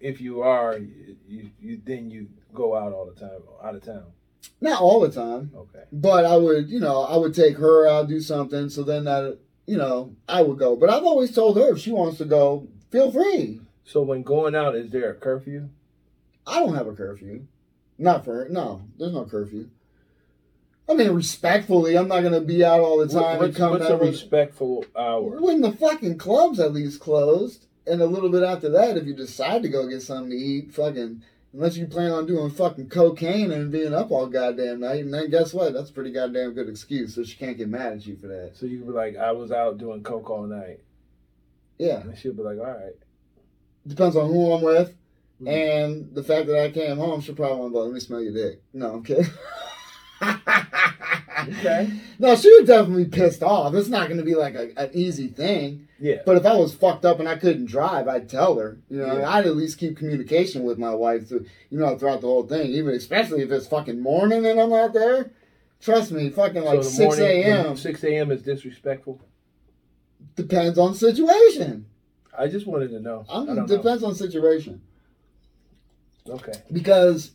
if 0.00 0.20
you 0.20 0.42
are, 0.42 0.76
you, 0.78 1.16
you, 1.26 1.50
you 1.60 1.80
then 1.84 2.10
you 2.10 2.28
go 2.54 2.76
out 2.76 2.92
all 2.92 3.06
the 3.06 3.18
time, 3.18 3.40
out 3.64 3.74
of 3.74 3.82
town. 3.82 4.04
not 4.60 4.80
all 4.80 5.00
the 5.00 5.10
time, 5.10 5.50
Okay. 5.56 5.84
but 5.92 6.24
I 6.24 6.36
would, 6.36 6.68
you 6.68 6.80
know, 6.80 7.02
I 7.02 7.16
would 7.16 7.34
take 7.34 7.56
her 7.56 7.88
out, 7.88 8.08
do 8.08 8.20
something. 8.20 8.68
So 8.68 8.82
then 8.82 9.04
that, 9.04 9.38
you 9.68 9.76
know, 9.76 10.16
I 10.26 10.40
would 10.40 10.58
go. 10.58 10.76
But 10.76 10.88
I've 10.88 11.04
always 11.04 11.34
told 11.34 11.58
her 11.58 11.72
if 11.72 11.78
she 11.78 11.92
wants 11.92 12.16
to 12.18 12.24
go, 12.24 12.66
feel 12.90 13.12
free. 13.12 13.60
So 13.84 14.00
when 14.00 14.22
going 14.22 14.54
out, 14.54 14.74
is 14.74 14.90
there 14.90 15.10
a 15.10 15.14
curfew? 15.14 15.68
I 16.46 16.60
don't 16.60 16.74
have 16.74 16.86
a 16.86 16.94
curfew. 16.94 17.46
Not 17.98 18.24
for 18.24 18.44
her. 18.44 18.48
No, 18.48 18.82
there's 18.98 19.12
no 19.12 19.26
curfew. 19.26 19.68
I 20.88 20.94
mean, 20.94 21.10
respectfully, 21.10 21.98
I'm 21.98 22.08
not 22.08 22.22
gonna 22.22 22.40
be 22.40 22.64
out 22.64 22.80
all 22.80 22.96
the 22.96 23.08
time 23.08 23.38
What's, 23.38 23.48
and 23.48 23.56
come 23.56 23.70
what's 23.72 23.90
a 23.90 23.98
respectful 23.98 24.86
hour? 24.96 25.38
when 25.38 25.60
the 25.60 25.72
fucking 25.72 26.16
clubs 26.16 26.58
at 26.58 26.72
least 26.72 27.00
closed, 27.00 27.66
and 27.86 28.00
a 28.00 28.06
little 28.06 28.30
bit 28.30 28.42
after 28.42 28.70
that, 28.70 28.96
if 28.96 29.04
you 29.04 29.12
decide 29.12 29.62
to 29.62 29.68
go 29.68 29.86
get 29.86 30.00
something 30.00 30.30
to 30.30 30.36
eat, 30.36 30.72
fucking, 30.72 31.22
unless 31.52 31.76
you 31.76 31.86
plan 31.86 32.10
on 32.12 32.26
doing 32.26 32.50
fucking 32.50 32.88
cocaine 32.88 33.50
and 33.50 33.72
being 33.72 33.94
up 33.94 34.10
all 34.10 34.26
goddamn 34.26 34.80
night, 34.80 35.04
and 35.04 35.12
then 35.14 35.30
guess 35.30 35.52
what? 35.54 35.72
That's 35.72 35.90
a 35.90 35.92
pretty 35.92 36.12
goddamn 36.12 36.52
good 36.54 36.68
excuse, 36.68 37.14
so 37.14 37.24
she 37.24 37.36
can't 37.36 37.56
get 37.56 37.68
mad 37.68 37.92
at 37.94 38.06
you 38.06 38.16
for 38.16 38.26
that. 38.28 38.52
So 38.54 38.66
you 38.66 38.78
could 38.78 38.88
be 38.88 38.92
like, 38.92 39.16
I 39.16 39.32
was 39.32 39.50
out 39.52 39.78
doing 39.78 40.02
coke 40.02 40.28
all 40.30 40.46
night, 40.46 40.80
Yeah, 41.78 42.00
and 42.00 42.16
she'll 42.18 42.32
be 42.34 42.42
like, 42.42 42.58
all 42.58 42.64
right. 42.66 42.96
depends 43.86 44.16
on 44.16 44.28
who 44.28 44.52
I'm 44.52 44.62
with, 44.62 44.94
Mhm. 45.40 45.48
and 45.48 46.14
the 46.14 46.22
fact 46.22 46.46
that 46.48 46.58
I 46.62 46.70
came 46.70 46.96
home, 46.98 47.20
she'll 47.20 47.34
probably 47.34 47.58
want 47.60 47.72
to 47.74 47.78
let 47.80 47.92
me 47.92 48.00
smell 48.00 48.20
your 48.22 48.32
dick. 48.32 48.62
No, 48.72 48.94
I'm 48.94 49.02
kidding. 49.02 49.24
Okay. 51.58 51.90
No, 52.20 52.34
she 52.34 52.50
was 52.58 52.66
definitely 52.66 53.04
pissed 53.04 53.44
off. 53.44 53.74
It's 53.74 53.88
not 53.88 54.08
going 54.08 54.18
to 54.18 54.24
be 54.24 54.34
like 54.34 54.56
a, 54.56 54.76
an 54.76 54.90
easy 54.92 55.28
thing. 55.28 55.86
Yeah. 56.00 56.16
But 56.26 56.36
if 56.36 56.44
I 56.44 56.56
was 56.56 56.74
fucked 56.74 57.04
up 57.04 57.20
and 57.20 57.28
I 57.28 57.36
couldn't 57.36 57.66
drive, 57.66 58.08
I'd 58.08 58.28
tell 58.28 58.58
her. 58.58 58.78
You 58.90 58.98
know, 59.06 59.18
Yeah. 59.18 59.30
I'd 59.30 59.46
at 59.46 59.54
least 59.56 59.78
keep 59.78 59.96
communication 59.96 60.64
with 60.64 60.78
my 60.78 60.92
wife 60.92 61.28
through, 61.28 61.46
you 61.70 61.78
know, 61.78 61.96
throughout 61.96 62.20
the 62.22 62.26
whole 62.26 62.42
thing. 62.44 62.72
Even 62.72 62.92
especially 62.94 63.42
if 63.42 63.52
it's 63.52 63.68
fucking 63.68 64.00
morning 64.02 64.44
and 64.46 64.58
I'm 64.60 64.72
out 64.72 64.94
there. 64.94 65.30
Trust 65.80 66.10
me, 66.10 66.28
fucking 66.30 66.64
like 66.64 66.82
So 66.82 66.90
six 66.90 67.18
a.m. 67.20 67.76
Six 67.76 68.02
a.m. 68.02 68.32
is 68.32 68.42
disrespectful. 68.42 69.20
depends 70.34 70.76
on 70.76 70.96
situation. 70.96 71.86
I 72.36 72.48
just 72.48 72.66
wanted 72.66 72.88
to 72.90 72.98
know. 72.98 73.24
I 73.28 73.38
I'm, 73.38 73.46
don't 73.46 73.66
depends 73.68 74.02
on 74.02 74.16
situation. 74.16 74.80
Okay. 76.28 76.52
because 76.72 77.30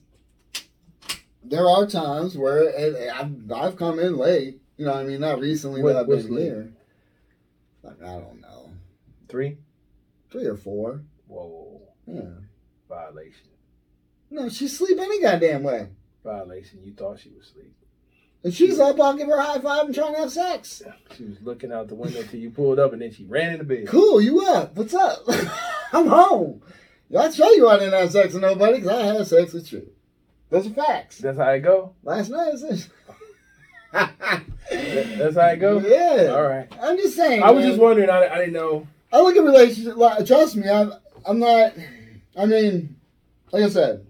there 1.54 1.70
are 1.70 1.86
times 1.86 2.36
where 2.38 2.64
it, 2.64 3.10
I've, 3.14 3.52
I've 3.52 3.76
come 3.78 4.00
in 4.00 4.18
late. 4.18 4.60
You 4.78 4.86
know, 4.86 4.92
what 4.94 5.02
I 5.02 5.04
mean, 5.04 5.22
not 5.22 5.40
recently 5.40 5.82
What- 5.84 5.94
that 5.94 6.00
I've 6.02 6.08
been 6.08 6.36
late? 6.36 6.44
here. 6.44 6.74
Like 7.84 8.02
I 8.02 8.14
don't 8.20 8.42
know, 8.42 8.72
Three. 9.28 9.58
three 10.32 10.46
or 10.46 10.56
four. 10.56 11.02
Whoa. 11.28 11.82
Yeah. 12.08 12.22
Violation. 12.88 13.50
No, 14.32 14.48
she's 14.50 14.78
sleep 14.78 14.98
any 15.00 15.22
goddamn 15.22 15.64
way. 15.64 15.90
Violation. 16.24 16.80
You 16.84 16.94
thought 16.94 17.20
she 17.20 17.30
was 17.30 17.48
asleep. 17.50 17.74
If 18.44 18.54
she's 18.56 18.80
up, 18.80 19.00
I'll 19.00 19.16
give 19.16 19.28
her 19.28 19.38
a 19.38 19.44
high 19.44 19.60
five 19.60 19.86
and 19.86 19.96
try 19.96 20.08
and 20.08 20.18
have 20.18 20.32
sex. 20.32 20.82
She 21.16 21.24
was 21.26 21.42
looking 21.42 21.72
out 21.72 21.88
the 21.88 21.96
window 21.96 22.24
till 22.24 22.40
you 22.40 22.50
pulled 22.50 22.80
up, 22.80 22.92
and 22.94 23.02
then 23.02 23.12
she 23.14 23.26
ran 23.26 23.52
into 23.54 23.64
bed. 23.66 23.88
Cool, 23.88 24.20
you 24.22 24.42
up? 24.48 24.76
What's 24.76 24.94
up? 24.94 25.20
I'm 25.94 26.08
home. 26.08 26.62
I'll 27.18 27.32
tell 27.32 27.56
you 27.56 27.70
I 27.70 27.78
didn't 27.80 27.94
have 28.00 28.12
sex 28.12 28.34
with 28.34 28.42
nobody 28.44 28.80
because 28.80 28.90
I 28.90 29.06
had 29.06 29.28
sex 29.28 29.54
with 29.54 29.72
you. 29.72 29.90
Those 30.54 30.68
are 30.68 30.70
facts. 30.70 31.18
That's 31.18 31.40
how 31.40 31.50
it 31.50 31.62
go. 31.62 31.96
Last 32.04 32.30
night, 32.30 32.56
sis. 32.60 32.88
That's 33.92 35.36
how 35.36 35.48
it 35.48 35.60
go. 35.60 35.80
Yeah. 35.80 36.32
All 36.32 36.44
right. 36.44 36.68
I'm 36.80 36.96
just 36.96 37.16
saying. 37.16 37.42
I 37.42 37.50
was 37.50 37.64
man. 37.64 37.72
just 37.72 37.82
wondering. 37.82 38.08
I, 38.08 38.28
I 38.28 38.38
didn't 38.38 38.54
know. 38.54 38.88
I 39.12 39.20
look 39.22 39.36
at 39.36 39.44
relationships. 39.44 39.98
Like, 39.98 40.28
trust 40.28 40.56
me, 40.56 40.70
I'm. 40.70 40.94
I'm 41.26 41.40
not. 41.40 41.74
I 42.38 42.46
mean, 42.46 42.98
like 43.52 43.64
I 43.64 43.70
said, 43.70 44.06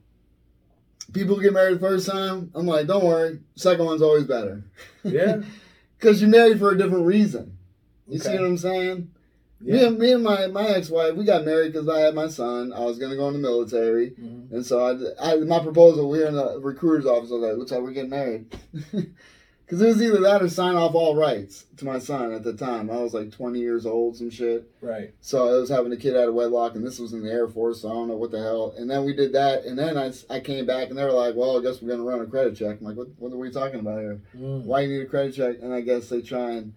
people 1.14 1.40
get 1.40 1.54
married 1.54 1.78
the 1.78 1.80
first 1.80 2.10
time. 2.10 2.52
I'm 2.56 2.66
like, 2.66 2.88
don't 2.88 3.06
worry. 3.06 3.40
Second 3.56 3.86
one's 3.86 4.02
always 4.02 4.26
better. 4.26 4.64
Yeah. 5.04 5.38
Because 5.98 6.20
you're 6.20 6.30
married 6.30 6.60
for 6.60 6.72
a 6.72 6.78
different 6.78 7.06
reason. 7.06 7.58
You 8.10 8.20
see 8.20 8.34
what 8.34 8.44
I'm 8.44 8.58
saying? 8.58 9.10
Me 9.66 9.86
and 9.86 9.98
me 9.98 10.12
and 10.12 10.24
my, 10.24 10.48
my 10.48 10.68
ex 10.68 10.90
wife, 10.90 11.16
we 11.16 11.24
got 11.26 11.46
married 11.46 11.72
because 11.74 11.88
I 11.88 12.00
had 12.02 12.14
my 12.16 12.28
son. 12.28 12.74
I 12.74 12.82
was 12.82 12.98
gonna 13.00 13.16
go 13.16 13.28
in 13.28 13.34
the 13.34 13.40
military, 13.40 14.12
Mhm. 14.12 14.52
and 14.52 14.66
so 14.66 15.16
I, 15.20 15.32
I 15.34 15.36
my 15.38 15.60
proposal. 15.60 16.10
We 16.10 16.20
were 16.20 16.26
in 16.26 16.36
the 16.36 16.60
recruiter's 16.60 17.06
office. 17.06 17.32
I 17.32 17.36
was 17.36 17.44
like, 17.44 17.58
"Looks 17.58 17.72
like 17.72 17.82
we're 17.82 17.92
getting 17.92 18.10
married," 18.10 18.46
because 18.92 19.82
it 19.82 19.88
was 19.88 20.02
either 20.02 20.20
that 20.22 20.42
or 20.44 20.50
sign 20.50 20.76
off 20.76 20.94
all 20.96 21.16
rights 21.16 21.66
to 21.78 21.86
my 21.86 21.98
son 22.00 22.34
at 22.34 22.44
the 22.44 22.54
time. 22.54 22.90
I 22.92 22.98
was 23.02 23.14
like 23.14 23.32
20 23.32 23.60
years 23.60 23.86
old, 23.86 24.18
some 24.18 24.30
shit. 24.30 24.70
Right. 24.82 25.14
So 25.22 25.48
I 25.48 25.52
was 25.60 25.70
having 25.70 25.94
a 25.94 25.98
kid 25.98 26.16
out 26.18 26.28
of 26.28 26.34
wedlock, 26.36 26.76
and 26.76 26.86
this 26.86 27.00
was 27.00 27.14
in 27.14 27.24
the 27.24 27.32
Air 27.32 27.48
Force, 27.48 27.82
so 27.82 27.90
I 27.90 27.94
don't 27.94 28.10
know 28.10 28.18
what 28.18 28.32
the 28.32 28.40
hell. 28.42 28.74
And 28.78 28.90
then 28.90 29.06
we 29.06 29.14
did 29.16 29.32
that, 29.34 29.64
and 29.64 29.80
then 29.80 29.98
I, 29.98 30.12
I 30.30 30.40
came 30.42 30.66
back, 30.66 30.90
and 30.90 30.98
they 30.98 31.04
were 31.06 31.12
like, 31.12 31.36
"Well, 31.36 31.58
I 31.58 31.62
guess 31.62 31.82
we're 31.82 31.90
gonna 31.90 32.04
run 32.04 32.20
a 32.22 32.26
credit 32.26 32.58
check." 32.58 32.80
I'm 32.82 32.86
like, 32.88 32.98
"What? 32.98 33.08
What 33.18 33.32
are 33.32 33.38
we 33.38 33.50
talking 33.50 33.80
about 33.80 34.00
here? 34.02 34.20
Mm. 34.38 34.66
Why 34.66 34.82
you 34.82 34.90
need 34.90 35.04
a 35.04 35.10
credit 35.10 35.36
check?" 35.36 35.58
And 35.62 35.74
I 35.74 35.80
guess 35.82 36.10
they 36.10 36.22
try 36.22 36.52
and 36.52 36.74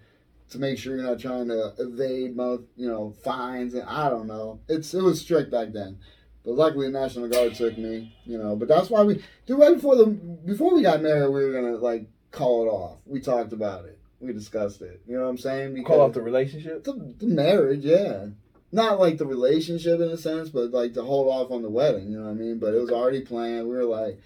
to 0.50 0.58
make 0.58 0.78
sure 0.78 0.96
you're 0.96 1.04
not 1.04 1.18
trying 1.20 1.48
to 1.48 1.72
evade, 1.78 2.36
you 2.76 2.88
know, 2.88 3.14
fines, 3.24 3.74
and 3.74 3.88
I 3.88 4.08
don't 4.08 4.26
know. 4.26 4.60
It's 4.68 4.94
it 4.94 5.02
was 5.02 5.20
strict 5.20 5.50
back 5.50 5.72
then, 5.72 5.98
but 6.44 6.54
luckily 6.54 6.86
the 6.86 6.98
National 6.98 7.28
Guard 7.28 7.54
took 7.54 7.76
me, 7.76 8.14
you 8.24 8.38
know. 8.38 8.56
But 8.56 8.68
that's 8.68 8.90
why 8.90 9.02
we, 9.02 9.22
dude, 9.46 9.58
right 9.58 9.74
before 9.74 9.96
the 9.96 10.06
before 10.06 10.74
we 10.74 10.82
got 10.82 11.02
married, 11.02 11.28
we 11.30 11.44
were 11.44 11.52
gonna 11.52 11.76
like 11.76 12.06
call 12.30 12.64
it 12.64 12.68
off. 12.70 12.98
We 13.06 13.20
talked 13.20 13.52
about 13.52 13.84
it. 13.86 13.98
We 14.20 14.32
discussed 14.32 14.82
it. 14.82 15.02
You 15.06 15.16
know 15.16 15.24
what 15.24 15.30
I'm 15.30 15.38
saying? 15.38 15.82
Call 15.84 16.00
off 16.00 16.14
the 16.14 16.22
relationship. 16.22 16.84
the, 16.84 17.14
the 17.18 17.26
marriage, 17.26 17.84
yeah. 17.84 18.26
Not 18.72 18.98
like 18.98 19.18
the 19.18 19.26
relationship 19.26 20.00
in 20.00 20.08
a 20.08 20.16
sense, 20.16 20.48
but 20.48 20.70
like 20.72 20.94
to 20.94 21.02
hold 21.02 21.28
off 21.28 21.50
on 21.50 21.62
the 21.62 21.70
wedding, 21.70 22.10
you 22.10 22.18
know 22.18 22.24
what 22.24 22.30
I 22.30 22.34
mean? 22.34 22.58
But 22.58 22.74
it 22.74 22.80
was 22.80 22.90
already 22.90 23.20
planned. 23.20 23.68
We 23.68 23.76
were 23.76 23.84
like, 23.84 24.20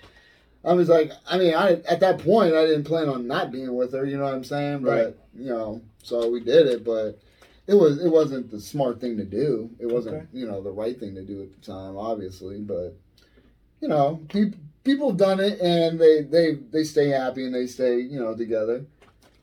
I 0.65 0.73
was 0.73 0.89
like, 0.89 1.13
I 1.29 1.39
mean, 1.39 1.55
I 1.55 1.73
at 1.89 2.01
that 2.01 2.19
point 2.19 2.55
I 2.55 2.67
didn't 2.67 2.85
plan 2.85 3.09
on 3.09 3.27
not 3.27 3.51
being 3.53 3.75
with 3.75 3.93
her, 3.93 4.05
you 4.05 4.17
know 4.17 4.25
what 4.25 4.35
I'm 4.35 4.45
saying? 4.45 4.83
But 4.83 4.91
Right. 5.05 5.17
you 5.37 5.49
know, 5.51 5.83
so 6.03 6.29
we 6.31 6.41
did 6.41 6.67
it, 6.67 6.85
but 6.85 7.19
it 7.67 7.75
was 7.75 8.03
it 8.05 8.09
wasn't 8.11 8.51
the 8.51 8.61
smart 8.61 9.01
thing 9.01 9.17
to 9.19 9.25
do. 9.25 9.71
It 9.79 9.87
wasn't 9.87 10.17
Okay. 10.17 10.27
you 10.33 10.47
know 10.47 10.63
the 10.63 10.71
right 10.71 10.99
thing 10.99 11.15
to 11.15 11.23
do 11.23 11.43
at 11.43 11.53
the 11.53 11.61
time, 11.61 11.97
obviously. 11.97 12.59
But 12.61 12.97
you 13.81 13.89
know, 13.89 14.21
people 14.29 14.59
people 14.85 15.09
have 15.11 15.19
done 15.19 15.41
it 15.41 15.61
and 15.61 16.01
they 16.01 16.23
they 16.23 16.55
they 16.55 16.85
stay 16.85 17.09
happy 17.09 17.45
and 17.45 17.55
they 17.55 17.67
stay 17.67 18.01
you 18.01 18.19
know 18.19 18.35
together. 18.35 18.87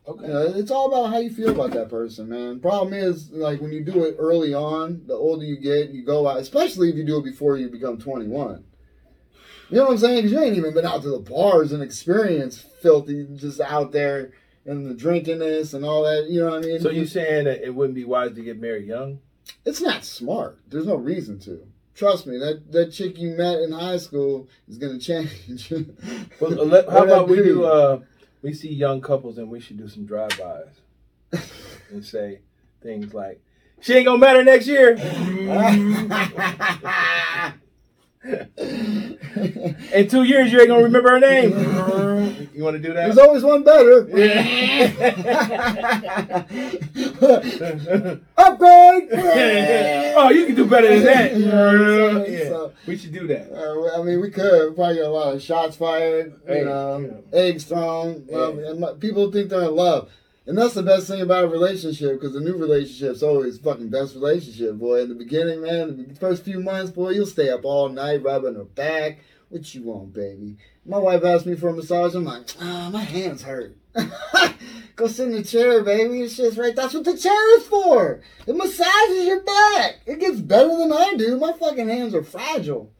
Okay. 0.07 0.25
You 0.25 0.33
know, 0.33 0.41
it's 0.55 0.71
all 0.71 0.87
about 0.87 1.11
how 1.11 1.17
you 1.19 1.29
feel 1.29 1.49
about 1.49 1.71
that 1.71 1.89
person, 1.89 2.29
man. 2.29 2.61
Problem 2.61 2.93
is, 2.93 3.29
like 3.31 3.59
when 3.59 3.73
you 3.73 3.83
do 3.83 4.05
it 4.05 4.15
early 4.17 4.53
on, 4.53 5.01
the 5.05 5.13
older 5.13 5.43
you 5.43 5.57
get, 5.57 5.89
you 5.89 6.05
go 6.05 6.27
out, 6.29 6.37
especially 6.37 6.89
if 6.89 6.95
you 6.95 7.03
do 7.03 7.17
it 7.17 7.25
before 7.25 7.57
you 7.57 7.67
become 7.69 7.97
21. 7.97 8.63
You 9.69 9.75
know 9.75 9.83
what 9.83 9.91
I'm 9.91 9.97
saying? 9.97 10.15
Because 10.15 10.31
you 10.31 10.39
ain't 10.39 10.55
even 10.55 10.73
been 10.73 10.85
out 10.85 11.01
to 11.01 11.09
the 11.09 11.19
bars 11.19 11.73
and 11.73 11.83
experienced 11.83 12.65
filthy, 12.81 13.27
just 13.35 13.59
out 13.59 13.91
there 13.91 14.31
and 14.67 14.85
the 14.85 14.93
drinkiness 14.93 15.73
and 15.73 15.83
all 15.83 16.03
that. 16.03 16.27
You 16.29 16.41
know 16.41 16.51
what 16.51 16.63
I 16.63 16.67
mean? 16.67 16.79
So 16.81 16.91
you 16.91 17.07
saying 17.07 17.45
that 17.45 17.63
it 17.65 17.73
wouldn't 17.73 17.95
be 17.95 18.05
wise 18.05 18.33
to 18.35 18.43
get 18.43 18.59
married 18.59 18.85
young? 18.85 19.19
it's 19.65 19.81
not 19.81 20.03
smart. 20.03 20.59
There's 20.67 20.85
no 20.85 20.95
reason 20.95 21.39
to. 21.39 21.65
Trust 21.95 22.27
me, 22.27 22.37
that 22.37 22.71
that 22.71 22.91
chick 22.91 23.17
you 23.17 23.31
met 23.31 23.59
in 23.59 23.71
high 23.71 23.97
school 23.97 24.47
is 24.67 24.77
gonna 24.77 24.99
change. 25.09 25.71
Well, 26.39 26.61
uh, 26.61 26.65
let- 26.65 26.89
how 26.89 27.03
about 27.05 27.27
we 27.27 27.37
do? 27.37 27.65
Uh, 27.65 28.01
we 28.43 28.53
see 28.53 28.71
young 28.71 29.01
couples 29.01 29.39
and 29.39 29.49
we 29.49 29.59
should 29.59 29.77
do 29.77 29.87
some 29.87 30.05
drive-bys 30.05 30.67
and 31.91 32.05
say 32.05 32.41
things 32.83 33.15
like, 33.15 33.41
"She 33.81 33.95
ain't 33.95 34.05
gonna 34.05 34.19
matter 34.19 34.43
next 34.43 34.67
year." 34.67 34.95
In 38.27 40.07
two 40.09 40.23
years, 40.23 40.51
you 40.51 40.59
ain't 40.59 40.67
gonna 40.69 40.83
remember 40.83 41.11
her 41.11 41.19
name. 41.19 42.49
you 42.53 42.63
want 42.63 42.75
to 42.75 42.81
do 42.81 42.93
that? 42.93 43.05
There's 43.05 43.17
always 43.17 43.43
one 43.43 43.63
better. 43.63 44.01
Upgrade. 48.37 49.09
oh, 50.15 50.29
you 50.29 50.45
can 50.45 50.55
do 50.55 50.65
better 50.65 50.87
than 50.87 51.03
that. 51.05 51.35
You 51.37 51.45
know 51.45 52.13
what 52.13 52.27
I'm? 52.27 52.33
Yeah, 52.33 52.49
So- 52.49 52.71
we 52.85 52.97
should 52.97 53.13
do 53.13 53.27
that. 53.27 53.51
Uh, 53.51 53.99
I 53.99 54.03
mean, 54.03 54.21
we 54.21 54.29
could 54.29 54.75
probably 54.75 54.95
get 54.95 55.05
a 55.05 55.09
lot 55.09 55.35
of 55.35 55.41
shots 55.41 55.75
fired, 55.77 56.33
you 56.47 56.53
Hey, 56.53 56.63
know, 56.63 57.21
yeah. 57.31 57.39
eggs 57.39 57.63
thrown. 57.65 58.25
Yeah. 58.29 58.37
Um, 58.37 58.59
and 58.59 58.79
my- 58.79 58.93
people 58.93 59.31
think 59.31 59.49
they're 59.49 59.63
in 59.63 59.75
love, 59.75 60.09
and 60.47 60.57
that's 60.57 60.75
the 60.75 60.81
best 60.81 61.07
thing 61.07 61.21
about 61.21 61.43
a 61.43 61.47
relationship 61.47 62.19
because 62.19 62.33
a 62.33 62.39
new 62.39 62.55
relationship's 62.55 63.21
always 63.21 63.57
fucking 63.57 63.89
best 63.89 64.15
relationship, 64.15 64.75
boy. 64.75 65.01
In 65.01 65.09
the 65.09 65.15
beginning, 65.15 65.61
man, 65.61 66.07
the 66.07 66.15
first 66.15 66.45
few 66.45 66.61
months, 66.61 66.89
boy, 66.89 67.09
you'll 67.09 67.25
stay 67.25 67.49
up 67.49 67.65
all 67.65 67.89
night 67.89 68.23
rubbing 68.23 68.55
her 68.55 68.63
back. 68.63 69.19
What 69.49 69.75
you 69.75 69.83
want, 69.83 70.13
baby? 70.13 70.57
My 70.85 70.99
wife 70.99 71.25
asked 71.25 71.45
me 71.45 71.55
for 71.55 71.67
a 71.67 71.73
massage. 71.73 72.15
I'm 72.15 72.23
like, 72.23 72.47
ah, 72.61 72.89
my 72.91 73.01
hands 73.01 73.43
hurt. 73.43 73.75
Go 74.95 75.07
sit 75.07 75.27
in 75.27 75.33
the 75.33 75.43
chair, 75.43 75.83
baby. 75.83 76.21
It's 76.21 76.37
just 76.37 76.57
right. 76.57 76.75
That's 76.75 76.93
what 76.93 77.03
the 77.03 77.17
chair 77.17 77.59
is 77.59 77.67
for. 77.67 78.21
It 78.45 78.55
massages 78.55 79.25
your 79.25 79.43
back. 79.43 79.99
It 80.05 80.19
gets 80.21 80.39
better 80.39 80.77
than 80.77 80.93
I 80.93 81.13
do. 81.17 81.37
My 81.37 81.51
fucking 81.53 81.89
hands 81.89 82.15
are 82.15 82.23
fragile. 82.23 82.93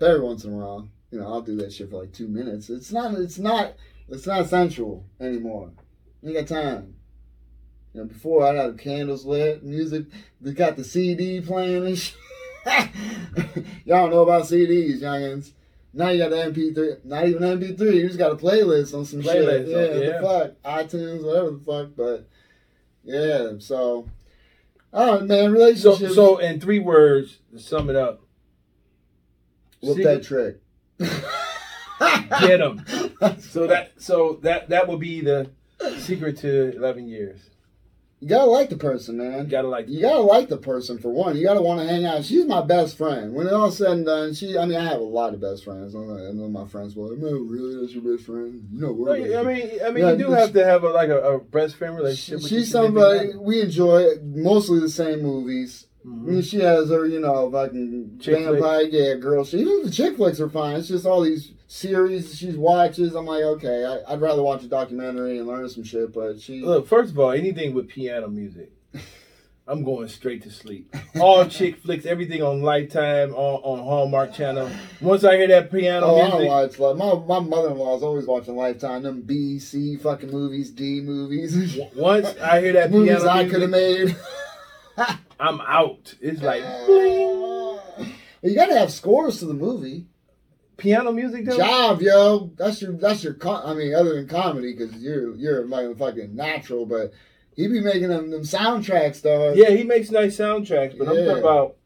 Every 0.00 0.20
once 0.20 0.44
in 0.44 0.54
a 0.54 0.56
while, 0.56 0.88
you 1.10 1.20
know, 1.20 1.26
I'll 1.26 1.42
do 1.42 1.56
that 1.56 1.74
shit 1.74 1.90
for 1.90 2.00
like 2.00 2.12
two 2.12 2.28
minutes. 2.28 2.70
It's 2.70 2.90
not. 2.90 3.14
It's 3.14 3.38
not. 3.38 3.74
It's 4.08 4.26
not 4.26 4.48
sensual 4.48 5.04
anymore. 5.20 5.72
You 6.22 6.36
ain't 6.36 6.48
got 6.48 6.56
time. 6.56 6.94
You 7.92 8.02
know, 8.02 8.06
before 8.06 8.46
I 8.46 8.54
had 8.54 8.78
candles 8.78 9.24
lit, 9.24 9.62
music. 9.62 10.06
They 10.40 10.52
got 10.52 10.76
the 10.76 10.84
CD 10.84 11.40
playing 11.40 11.86
and 11.86 11.98
shit. 11.98 12.16
Y'all 13.84 14.02
don't 14.04 14.10
know 14.10 14.22
about 14.22 14.44
CDs, 14.44 15.00
youngins. 15.00 15.52
Now 15.92 16.10
you 16.10 16.18
got 16.18 16.30
the 16.30 16.36
MP3, 16.36 17.04
not 17.06 17.26
even 17.26 17.42
MP3. 17.42 17.94
You 17.94 18.06
just 18.06 18.18
got 18.18 18.32
a 18.32 18.36
playlist 18.36 18.92
on 18.92 19.06
some 19.06 19.22
Playlist, 19.22 19.66
shit. 19.66 19.68
Yeah, 19.68 20.08
yeah. 20.08 20.20
the 20.20 20.22
fuck, 20.22 20.62
iTunes, 20.62 21.24
whatever 21.24 21.50
the 21.52 21.58
fuck. 21.64 21.88
But 21.96 22.28
yeah, 23.02 23.52
so, 23.60 24.06
oh 24.92 25.20
man, 25.20 25.28
So, 25.28 25.48
relationships. 25.50 26.14
so 26.14 26.36
in 26.36 26.60
three 26.60 26.80
words, 26.80 27.38
to 27.50 27.58
sum 27.58 27.88
it 27.88 27.96
up, 27.96 28.20
whoop 29.80 29.96
that 30.02 30.22
trick. 30.22 30.60
Get 32.40 32.60
'em. 32.60 32.84
So 33.40 33.66
that, 33.66 33.92
so 33.98 34.38
that, 34.42 34.68
that 34.68 34.86
will 34.88 34.98
be 34.98 35.20
the 35.20 35.50
secret 35.98 36.36
to 36.38 36.76
eleven 36.76 37.08
years. 37.08 37.40
You 38.20 38.28
gotta 38.28 38.50
like 38.50 38.70
the 38.70 38.76
person, 38.78 39.18
man. 39.18 39.44
You 39.44 39.50
gotta 39.50 39.68
like. 39.68 39.88
You 39.88 40.00
gotta 40.00 40.20
like 40.22 40.48
the 40.48 40.56
person 40.56 40.98
for 40.98 41.10
one. 41.10 41.36
You 41.36 41.44
gotta 41.44 41.60
want 41.60 41.80
to 41.80 41.86
hang 41.86 42.06
out. 42.06 42.24
She's 42.24 42.46
my 42.46 42.62
best 42.62 42.96
friend. 42.96 43.34
When 43.34 43.46
it's 43.46 43.54
all 43.54 43.70
said 43.70 43.90
and 43.90 44.06
done, 44.06 44.32
she. 44.32 44.56
I 44.56 44.64
mean, 44.64 44.78
I 44.78 44.84
have 44.84 45.00
a 45.00 45.04
lot 45.04 45.34
of 45.34 45.40
best 45.40 45.64
friends. 45.64 45.94
I 45.94 45.98
know, 45.98 46.48
my 46.48 46.66
friends. 46.66 46.96
Well, 46.96 47.10
man, 47.10 47.46
really, 47.48 47.78
that's 47.78 47.92
your 47.92 48.16
best 48.16 48.26
friend? 48.26 48.66
You 48.72 48.80
know, 48.80 48.86
No, 48.88 48.92
we're. 48.94 49.38
I 49.38 49.42
mean, 49.42 49.70
I 49.84 49.90
mean, 49.90 50.04
Yeah, 50.04 50.12
you 50.12 50.16
do 50.18 50.30
have 50.30 50.48
she- 50.48 50.52
to 50.54 50.64
have 50.64 50.82
a, 50.84 50.88
like 50.88 51.10
a, 51.10 51.18
a 51.20 51.38
best 51.40 51.76
friend 51.76 51.94
relationship. 51.94 52.42
with 52.42 52.48
She's 52.50 52.70
somebody 52.70 53.32
we 53.38 53.60
enjoy 53.60 54.06
mostly 54.24 54.80
the 54.80 54.88
same 54.88 55.20
movies. 55.20 55.86
other. 56.06 56.14
I 56.14 56.16
mean, 56.32 56.42
she 56.42 56.60
has 56.60 56.88
her, 56.88 57.04
you 57.06 57.20
know, 57.20 57.50
fucking 57.50 58.18
Chick 58.20 58.38
vampire, 58.44 58.82
yeah, 58.82 59.14
girl. 59.16 59.44
She 59.44 59.58
even 59.58 59.82
the 59.84 59.90
chick 59.90 60.16
flicks 60.16 60.40
are 60.40 60.48
fine. 60.48 60.76
It's 60.76 60.88
just 60.88 61.04
all 61.04 61.20
these 61.20 61.52
series 61.66 62.36
she 62.36 62.52
watches. 62.52 63.14
I'm 63.14 63.26
like, 63.26 63.42
okay, 63.42 63.84
I, 63.84 64.12
I'd 64.12 64.20
rather 64.20 64.42
watch 64.42 64.62
a 64.62 64.68
documentary 64.68 65.38
and 65.38 65.46
learn 65.46 65.68
some 65.68 65.84
shit. 65.84 66.12
But 66.12 66.40
she, 66.40 66.60
Look, 66.60 66.86
first 66.86 67.12
of 67.12 67.18
all, 67.18 67.32
anything 67.32 67.74
with 67.74 67.88
piano 67.88 68.28
music, 68.28 68.72
I'm 69.68 69.82
going 69.82 70.08
straight 70.08 70.42
to 70.44 70.50
sleep. 70.50 70.94
All 71.20 71.44
chick 71.46 71.78
flicks, 71.78 72.06
everything 72.06 72.40
on 72.42 72.62
Lifetime, 72.62 73.34
on, 73.34 73.60
on 73.62 73.84
Hallmark 73.84 74.32
Channel. 74.32 74.70
Once 75.00 75.24
I 75.24 75.36
hear 75.36 75.48
that 75.48 75.72
piano 75.72 76.06
oh, 76.06 76.20
I 76.20 76.30
don't 76.30 76.46
watch. 76.46 76.78
Like 76.78 76.96
my 76.96 77.14
my 77.14 77.40
mother 77.40 77.70
in 77.70 77.78
law 77.78 77.96
is 77.96 78.02
always 78.02 78.26
watching 78.26 78.56
Lifetime, 78.56 79.02
them 79.02 79.22
B, 79.22 79.58
C 79.58 79.96
fucking 79.96 80.30
movies, 80.30 80.70
D 80.70 81.00
movies, 81.00 81.78
once 81.96 82.28
I 82.40 82.60
hear 82.60 82.74
that 82.74 82.90
movies 82.92 83.22
piano 83.22 83.28
I 83.28 83.48
could 83.48 83.62
have 83.62 83.70
made. 83.70 84.16
I'm 85.38 85.60
out. 85.60 86.14
It's 86.20 86.40
like 86.42 86.62
bling. 86.86 88.12
You 88.42 88.54
gotta 88.54 88.78
have 88.78 88.92
scores 88.92 89.40
to 89.40 89.46
the 89.46 89.54
movie. 89.54 90.06
Piano 90.76 91.12
music. 91.12 91.46
Though? 91.46 91.56
Job, 91.56 92.00
yo. 92.02 92.50
That's 92.56 92.80
your 92.82 92.92
that's 92.92 93.24
your. 93.24 93.34
Com- 93.34 93.62
I 93.64 93.74
mean, 93.74 93.94
other 93.94 94.14
than 94.14 94.28
comedy, 94.28 94.74
because 94.74 94.96
you're 94.96 95.34
you're 95.36 95.66
like 95.66 95.86
a 95.86 95.94
fucking 95.94 96.34
natural, 96.34 96.86
but 96.86 97.12
he 97.54 97.66
be 97.68 97.80
making 97.80 98.08
them 98.08 98.30
them 98.30 98.42
soundtracks, 98.42 99.22
dog. 99.22 99.56
Yeah, 99.56 99.70
he 99.70 99.84
makes 99.84 100.10
nice 100.10 100.36
soundtracks, 100.36 100.96
but 100.98 101.08
I'm 101.08 101.16
talking 101.16 101.38
about 101.38 101.76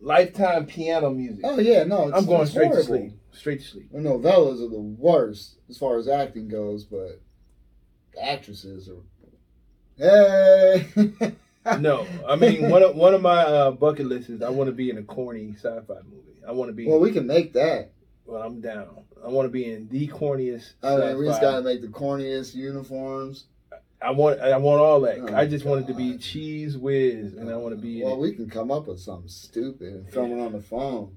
Lifetime 0.00 0.66
piano 0.66 1.10
music. 1.10 1.44
Oh 1.44 1.58
yeah, 1.58 1.84
no. 1.84 2.08
It's, 2.08 2.16
I'm 2.16 2.26
going 2.26 2.46
straight 2.46 2.68
horrible. 2.68 2.82
to 2.82 2.88
sleep. 2.88 3.12
Straight 3.32 3.60
to 3.60 3.66
sleep. 3.66 3.92
The 3.92 3.98
novellas 3.98 4.64
are 4.64 4.70
the 4.70 4.80
worst 4.80 5.58
as 5.68 5.76
far 5.78 5.98
as 5.98 6.08
acting 6.08 6.48
goes, 6.48 6.84
but 6.84 7.20
the 8.14 8.24
actresses 8.24 8.88
are. 8.88 9.02
Hey. 9.96 11.34
No, 11.78 12.06
I 12.26 12.36
mean 12.36 12.70
one 12.70 12.82
of 12.82 12.96
one 12.96 13.12
of 13.12 13.20
my 13.20 13.42
uh, 13.42 13.70
bucket 13.72 14.06
lists 14.06 14.30
is 14.30 14.40
I 14.40 14.48
want 14.48 14.68
to 14.68 14.72
be 14.72 14.88
in 14.88 14.96
a 14.96 15.02
corny 15.02 15.52
sci-fi 15.54 15.94
movie. 16.10 16.40
I 16.48 16.52
want 16.52 16.70
to 16.70 16.72
be. 16.72 16.86
well, 16.86 16.98
we 16.98 17.12
can 17.12 17.26
make 17.26 17.52
that. 17.52 17.92
Well, 18.30 18.42
I'm 18.42 18.60
down. 18.60 19.04
I 19.24 19.28
want 19.28 19.46
to 19.46 19.50
be 19.50 19.64
in 19.64 19.88
the 19.88 20.06
corniest. 20.06 20.74
I 20.84 20.96
mean, 20.96 21.18
we 21.18 21.26
just 21.26 21.40
gotta 21.40 21.62
make 21.62 21.80
the 21.80 21.88
corniest 21.88 22.54
uniforms. 22.54 23.46
I 24.00 24.12
want. 24.12 24.40
I 24.40 24.56
want 24.56 24.80
all 24.80 25.00
that. 25.00 25.18
Oh, 25.18 25.36
I 25.36 25.46
just 25.46 25.64
wanted 25.64 25.88
to 25.88 25.94
be 25.94 26.16
cheese 26.16 26.78
whiz, 26.78 27.34
and 27.34 27.50
I 27.50 27.56
want 27.56 27.74
to 27.74 27.80
be. 27.80 28.04
Well, 28.04 28.18
we 28.18 28.32
can 28.32 28.48
come 28.48 28.70
up 28.70 28.86
with 28.86 29.00
something 29.00 29.28
stupid 29.28 29.94
and 29.94 30.12
film 30.12 30.32
it 30.32 30.40
on 30.40 30.52
the 30.52 30.62
phone. 30.62 31.16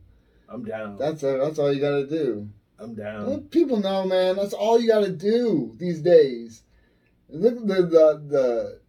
I'm 0.50 0.66
down. 0.66 0.98
That's 0.98 1.22
a, 1.22 1.38
that's 1.38 1.60
all 1.60 1.72
you 1.72 1.80
gotta 1.80 2.08
do. 2.08 2.50
I'm 2.80 2.96
down. 2.96 3.30
Let 3.30 3.52
people 3.52 3.80
know, 3.80 4.06
man. 4.06 4.36
That's 4.36 4.54
all 4.54 4.82
you 4.82 4.88
got 4.88 5.02
to 5.02 5.12
do 5.12 5.74
these 5.78 6.02
days. 6.02 6.64
Look 7.30 7.58
at 7.58 7.68
the, 7.68 7.76
the 7.76 8.24
the 8.28 8.80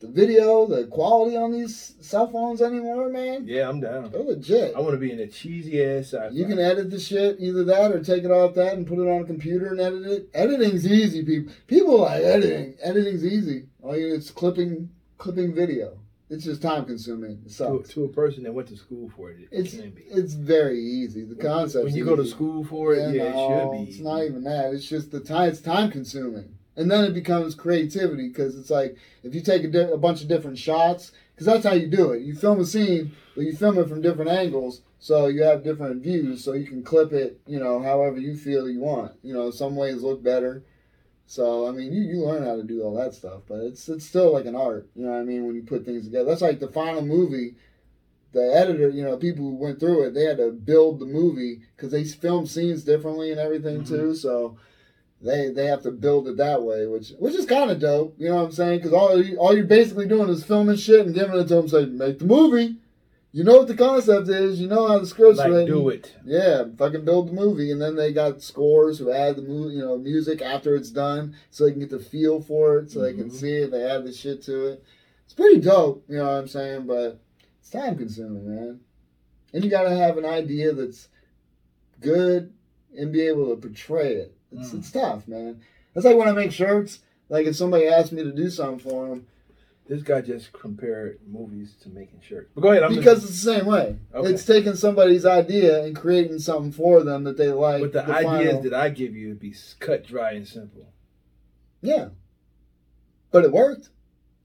the 0.00 0.08
video, 0.08 0.66
the 0.66 0.86
quality 0.86 1.36
on 1.36 1.52
these 1.52 1.94
cell 2.00 2.26
phones 2.26 2.62
anymore, 2.62 3.10
man. 3.10 3.44
Yeah, 3.46 3.68
I'm 3.68 3.80
down. 3.80 4.10
They're 4.10 4.22
legit. 4.22 4.74
I 4.74 4.80
want 4.80 4.94
to 4.94 4.98
be 4.98 5.12
in 5.12 5.20
a 5.20 5.26
cheesy 5.26 5.84
ass 5.84 6.14
sci-fi. 6.14 6.30
You 6.30 6.46
can 6.46 6.58
edit 6.58 6.90
the 6.90 6.98
shit, 6.98 7.36
either 7.38 7.64
that 7.64 7.92
or 7.92 8.02
take 8.02 8.24
it 8.24 8.30
off 8.30 8.54
that 8.54 8.72
and 8.72 8.86
put 8.86 8.98
it 8.98 9.08
on 9.08 9.22
a 9.22 9.26
computer 9.26 9.66
and 9.66 9.80
edit 9.80 10.06
it. 10.06 10.30
Editing's 10.32 10.86
easy, 10.86 11.22
people. 11.22 11.52
People 11.66 12.00
like 12.00 12.22
editing. 12.22 12.76
Editing's 12.82 13.24
easy. 13.24 13.66
All 13.82 13.96
you 13.96 14.14
it's 14.14 14.30
clipping 14.30 14.90
clipping 15.18 15.54
video. 15.54 15.98
It's 16.30 16.44
just 16.44 16.62
time 16.62 16.84
consuming. 16.84 17.42
It 17.44 17.52
to, 17.56 17.82
to 17.86 18.04
a 18.04 18.08
person 18.08 18.44
that 18.44 18.52
went 18.52 18.68
to 18.68 18.76
school 18.76 19.10
for 19.16 19.32
it. 19.32 19.40
It 19.40 19.48
It's 19.50 19.74
it's 19.74 20.34
very 20.34 20.80
easy. 20.80 21.24
The 21.24 21.34
concept. 21.34 21.84
when 21.84 21.94
you 21.94 22.04
go 22.04 22.16
to 22.16 22.24
school 22.24 22.64
for 22.64 22.94
it, 22.94 23.14
yeah, 23.14 23.24
no, 23.24 23.28
it 23.28 23.32
should 23.32 23.86
be. 23.86 23.90
It's 23.90 24.00
not 24.00 24.22
even 24.22 24.44
that. 24.44 24.72
It's 24.72 24.88
just 24.88 25.10
the 25.10 25.20
time. 25.20 25.48
It's 25.48 25.60
time 25.60 25.90
consuming, 25.90 26.54
and 26.80 26.90
then 26.90 27.04
it 27.04 27.12
becomes 27.12 27.54
creativity 27.54 28.28
because 28.28 28.56
it's 28.56 28.70
like 28.70 28.96
if 29.22 29.34
you 29.34 29.42
take 29.42 29.64
a, 29.64 29.68
di- 29.68 29.92
a 29.92 29.98
bunch 29.98 30.22
of 30.22 30.28
different 30.28 30.56
shots, 30.56 31.12
because 31.34 31.46
that's 31.46 31.64
how 31.64 31.74
you 31.74 31.86
do 31.86 32.12
it. 32.12 32.22
You 32.22 32.34
film 32.34 32.58
a 32.58 32.64
scene, 32.64 33.12
but 33.34 33.44
you 33.44 33.54
film 33.54 33.78
it 33.78 33.88
from 33.88 34.00
different 34.00 34.30
angles, 34.30 34.80
so 34.98 35.26
you 35.26 35.42
have 35.42 35.62
different 35.62 36.02
views, 36.02 36.42
so 36.42 36.54
you 36.54 36.66
can 36.66 36.82
clip 36.82 37.12
it, 37.12 37.38
you 37.46 37.60
know, 37.60 37.82
however 37.82 38.18
you 38.18 38.34
feel 38.34 38.68
you 38.68 38.80
want. 38.80 39.12
You 39.22 39.34
know, 39.34 39.50
some 39.50 39.76
ways 39.76 40.02
look 40.02 40.22
better. 40.22 40.64
So 41.26 41.68
I 41.68 41.72
mean, 41.72 41.92
you, 41.92 42.00
you 42.02 42.24
learn 42.24 42.44
how 42.44 42.56
to 42.56 42.62
do 42.62 42.82
all 42.82 42.94
that 42.96 43.12
stuff, 43.12 43.42
but 43.46 43.60
it's 43.60 43.86
it's 43.90 44.06
still 44.06 44.32
like 44.32 44.46
an 44.46 44.56
art. 44.56 44.88
You 44.96 45.04
know 45.04 45.12
what 45.12 45.20
I 45.20 45.24
mean? 45.24 45.46
When 45.46 45.56
you 45.56 45.62
put 45.62 45.84
things 45.84 46.06
together, 46.06 46.24
that's 46.24 46.40
like 46.40 46.60
the 46.60 46.68
final 46.68 47.02
movie 47.02 47.56
the 48.32 48.54
editor, 48.54 48.88
you 48.88 49.02
know, 49.02 49.16
people 49.16 49.44
who 49.44 49.56
went 49.56 49.80
through 49.80 50.04
it, 50.04 50.14
they 50.14 50.22
had 50.22 50.36
to 50.36 50.52
build 50.52 51.00
the 51.00 51.06
movie 51.06 51.62
because 51.76 51.90
they 51.90 52.04
filmed 52.04 52.48
scenes 52.48 52.84
differently 52.84 53.32
and 53.32 53.40
everything 53.40 53.80
mm-hmm. 53.80 53.92
too. 53.92 54.14
So 54.14 54.56
they 55.22 55.50
they 55.50 55.66
have 55.66 55.82
to 55.82 55.90
build 55.90 56.28
it 56.28 56.36
that 56.38 56.62
way, 56.62 56.86
which 56.86 57.10
which 57.18 57.34
is 57.34 57.46
kind 57.46 57.70
of 57.70 57.78
dope. 57.80 58.14
You 58.18 58.28
know 58.28 58.36
what 58.36 58.44
I'm 58.46 58.52
saying? 58.52 58.78
Because 58.78 58.92
all 58.92 59.22
you, 59.22 59.36
all 59.36 59.54
you're 59.54 59.64
basically 59.66 60.06
doing 60.08 60.28
is 60.30 60.44
filming 60.44 60.76
shit 60.76 61.04
and 61.06 61.14
giving 61.14 61.38
it 61.38 61.48
to 61.48 61.54
them, 61.56 61.68
saying 61.68 61.96
make 61.98 62.18
the 62.18 62.24
movie. 62.26 62.76
You 63.32 63.44
know 63.44 63.58
what 63.58 63.68
the 63.68 63.76
concept 63.76 64.28
is. 64.28 64.60
You 64.60 64.66
know 64.66 64.88
how 64.88 64.98
the 64.98 65.06
script's 65.06 65.38
like 65.38 65.50
written. 65.50 65.66
do 65.66 65.88
it. 65.88 66.16
Yeah, 66.24 66.64
fucking 66.76 67.04
build 67.04 67.28
the 67.28 67.32
movie, 67.32 67.70
and 67.70 67.80
then 67.80 67.94
they 67.94 68.12
got 68.12 68.42
scores 68.42 68.98
who 68.98 69.12
add 69.12 69.36
the 69.36 69.42
movie, 69.42 69.76
you 69.76 69.82
know, 69.82 69.96
music 69.96 70.42
after 70.42 70.74
it's 70.74 70.90
done, 70.90 71.36
so 71.50 71.64
they 71.64 71.70
can 71.70 71.78
get 71.80 71.90
the 71.90 72.00
feel 72.00 72.40
for 72.40 72.78
it, 72.78 72.90
so 72.90 73.00
they 73.00 73.12
can 73.12 73.30
Mhm. 73.30 73.32
see 73.32 73.52
it. 73.52 73.70
They 73.70 73.84
add 73.84 74.04
the 74.04 74.12
shit 74.12 74.42
to 74.44 74.66
it. 74.66 74.82
It's 75.26 75.34
pretty 75.34 75.60
dope, 75.60 76.02
you 76.08 76.16
know 76.16 76.24
what 76.24 76.30
I'm 76.38 76.48
saying? 76.48 76.86
But 76.88 77.20
it's 77.60 77.70
time 77.70 77.96
consuming, 77.96 78.48
man. 78.52 78.80
And 79.52 79.62
you 79.62 79.70
gotta 79.70 79.94
have 79.94 80.18
an 80.18 80.24
idea 80.24 80.72
that's 80.72 81.06
good 82.00 82.52
and 82.96 83.12
be 83.12 83.20
able 83.22 83.48
to 83.50 83.56
portray 83.60 84.14
it. 84.16 84.34
It's 84.52 84.70
Mm. 84.70 84.78
it's 84.78 84.90
tough, 84.90 85.26
man. 85.28 85.60
That's 85.94 86.04
like 86.06 86.16
when 86.16 86.28
I 86.28 86.32
make 86.32 86.52
shirts. 86.52 87.00
Like 87.28 87.46
if 87.46 87.56
somebody 87.56 87.86
asks 87.86 88.12
me 88.12 88.22
to 88.24 88.32
do 88.32 88.50
something 88.50 88.78
for 88.90 89.08
them, 89.08 89.26
This 89.88 90.02
guy 90.04 90.20
just 90.20 90.52
compared 90.52 91.18
movies 91.26 91.74
to 91.82 91.88
making 91.88 92.20
shirts. 92.20 92.48
But 92.54 92.60
go 92.60 92.70
ahead. 92.70 92.84
I'm 92.84 92.94
because 92.94 93.24
it's 93.24 93.42
the 93.42 93.52
same 93.54 93.66
way. 93.66 93.96
Okay. 94.14 94.30
It's 94.30 94.44
taking 94.44 94.76
somebody's 94.76 95.26
idea 95.26 95.82
and 95.84 95.96
creating 95.96 96.38
something 96.38 96.70
for 96.70 97.02
them 97.02 97.24
that 97.24 97.36
they 97.36 97.48
like. 97.48 97.82
But 97.82 97.92
the, 97.94 98.04
ideas 98.04 98.24
final- 98.24 98.62
that 98.62 98.74
I 98.74 98.88
give 98.90 99.16
you 99.16 99.30
would 99.30 99.40
be 99.40 99.52
cut, 99.80 100.06
dry, 100.06 100.32
and 100.32 100.46
simple. 100.46 100.86
Yeah. 101.82 102.10
But 103.32 103.44
it 103.44 103.50
worked. 103.52 103.88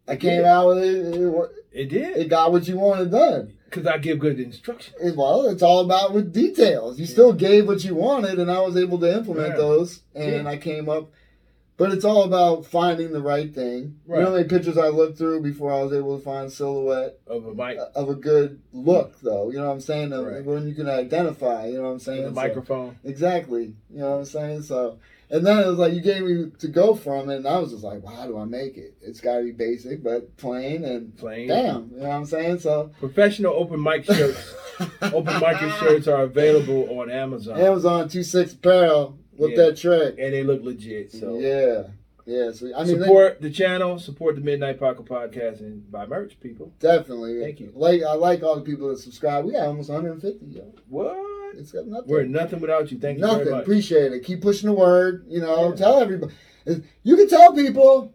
I 0.07 0.15
came 0.15 0.45
out 0.45 0.67
with 0.67 0.77
it. 0.83 1.15
It, 1.15 1.27
wor- 1.29 1.51
It 1.71 1.89
did 1.89 2.17
it 2.17 2.27
got 2.29 2.51
what 2.51 2.67
you 2.67 2.77
wanted 2.77 3.11
done. 3.11 3.53
Because 3.65 3.85
I 3.87 3.97
give 3.97 4.19
good 4.19 4.39
instructions. 4.39 4.95
It- 5.01 5.15
well, 5.17 5.45
it's 5.47 5.63
all 5.63 5.79
about 5.81 6.13
with 6.13 6.31
details. 6.33 6.99
You 6.99 7.05
still 7.05 7.33
gave 7.33 7.67
what 7.67 7.83
you 7.83 7.95
wanted, 7.95 8.39
and 8.39 8.49
I 8.49 8.61
was 8.61 8.77
able 8.77 8.99
to 8.99 9.13
implement 9.17 9.49
Yeah. 9.49 9.57
those, 9.57 10.01
and 10.13 10.43
Yeah. 10.43 10.47
I 10.49 10.57
came 10.57 10.87
up. 10.89 11.09
But 11.77 11.91
it's 11.91 12.05
all 12.05 12.23
about 12.23 12.65
finding 12.65 13.11
the 13.11 13.21
right 13.21 13.53
thing. 13.53 13.97
You 14.07 14.15
know 14.15 14.25
how 14.27 14.31
many 14.31 14.45
pictures 14.47 14.77
I 14.77 14.87
looked 14.87 15.17
through 15.17 15.41
before 15.41 15.73
I 15.73 15.83
was 15.83 15.91
able 15.91 16.17
to 16.17 16.23
find 16.23 16.49
silhouette 16.49 17.19
Of 17.27 17.45
a 17.47 17.53
mic, 17.53 17.77
of 17.93 18.07
a 18.07 18.15
good 18.15 18.61
look, 18.71 19.19
though. 19.21 19.49
You 19.51 19.57
know 19.57 19.65
what 19.67 19.73
I'm 19.73 19.81
saying? 19.81 20.11
Right. 20.11 20.45
When 20.45 20.69
you 20.69 20.73
can 20.73 20.87
identify. 20.87 21.65
You 21.67 21.79
know 21.79 21.83
what 21.83 21.89
I'm 21.89 21.99
saying? 21.99 22.21
the 22.21 22.29
So- 22.29 22.33
microphone. 22.35 22.95
Exactly. 23.03 23.73
You 23.93 23.99
know 23.99 24.11
what 24.11 24.17
I'm 24.19 24.25
saying? 24.25 24.61
So, 24.61 24.99
and 25.29 25.45
then 25.45 25.59
it 25.59 25.65
was 25.67 25.77
like 25.77 25.93
you 25.93 26.01
gave 26.01 26.23
me 26.23 26.51
to 26.59 26.67
go 26.67 26.93
from 26.95 27.29
it, 27.29 27.37
and 27.37 27.47
I 27.47 27.57
was 27.59 27.71
just 27.71 27.83
like, 27.83 28.03
well, 28.03 28.15
how 28.15 28.27
do 28.27 28.37
I 28.37 28.45
make 28.45 28.77
it? 28.77 28.95
It's 29.01 29.19
got 29.19 29.37
to 29.37 29.43
be 29.43 29.51
basic, 29.51 30.03
but 30.03 30.35
plain 30.37 30.83
and 30.83 31.17
Plain. 31.17 31.47
damn. 31.47 31.89
You 31.91 31.97
know 31.97 32.07
what 32.07 32.11
I'm 32.11 32.25
saying? 32.25 32.59
So, 32.59 32.91
Professional 32.99 33.53
open 33.53 33.81
mic 33.81 34.05
shirts. 34.11 34.53
open 35.01 35.33
mic 35.39 35.57
shirts 35.79 36.07
are 36.07 36.23
available 36.23 36.99
on 36.99 37.09
Amazon, 37.09 37.59
Amazon 37.59 38.07
two 38.09 38.23
six 38.23 38.53
apparel 38.53 39.17
with 39.37 39.51
Yeah. 39.51 39.57
that 39.57 39.77
trick. 39.77 40.15
and 40.19 40.33
they 40.33 40.43
look 40.43 40.61
legit. 40.63 41.11
So 41.11 41.37
yeah, 41.39 41.83
yeah. 42.25 42.51
So 42.51 42.71
I 42.75 42.83
mean, 42.83 42.99
they- 42.99 43.05
support 43.05 43.41
the 43.41 43.49
channel, 43.49 43.99
support 43.99 44.35
the 44.35 44.41
Midnight 44.41 44.79
Paco 44.79 45.03
Podcast, 45.03 45.59
and 45.61 45.89
buy 45.91 46.05
merch, 46.05 46.39
people. 46.39 46.71
definitely. 46.79 47.39
Thank 47.41 47.59
you. 47.59 47.71
Like 47.75 48.03
I 48.03 48.13
like 48.13 48.43
all 48.43 48.55
the 48.55 48.61
people 48.61 48.89
that 48.89 48.99
subscribe. 48.99 49.45
We 49.45 49.53
got 49.53 49.67
almost 49.67 49.89
150. 49.89 50.45
Yo. 50.45 50.73
What? 50.89 51.17
It's 51.57 51.71
got 51.71 51.87
nothing. 51.87 52.09
We're 52.09 52.23
nothing 52.25 52.59
without 52.59 52.91
you. 52.91 52.99
Thank 52.99 53.17
you 53.17 53.21
nothing. 53.25 53.39
very 53.45 53.51
much. 53.51 53.63
Appreciate 53.63 54.11
it. 54.13 54.23
Keep 54.23 54.41
pushing 54.41 54.69
the 54.69 54.75
word. 54.75 55.25
You 55.27 55.41
know, 55.41 55.69
Yeah. 55.69 55.75
tell 55.75 55.99
everybody. 55.99 56.33
You 57.03 57.15
can 57.15 57.27
tell 57.27 57.53
people. 57.53 58.13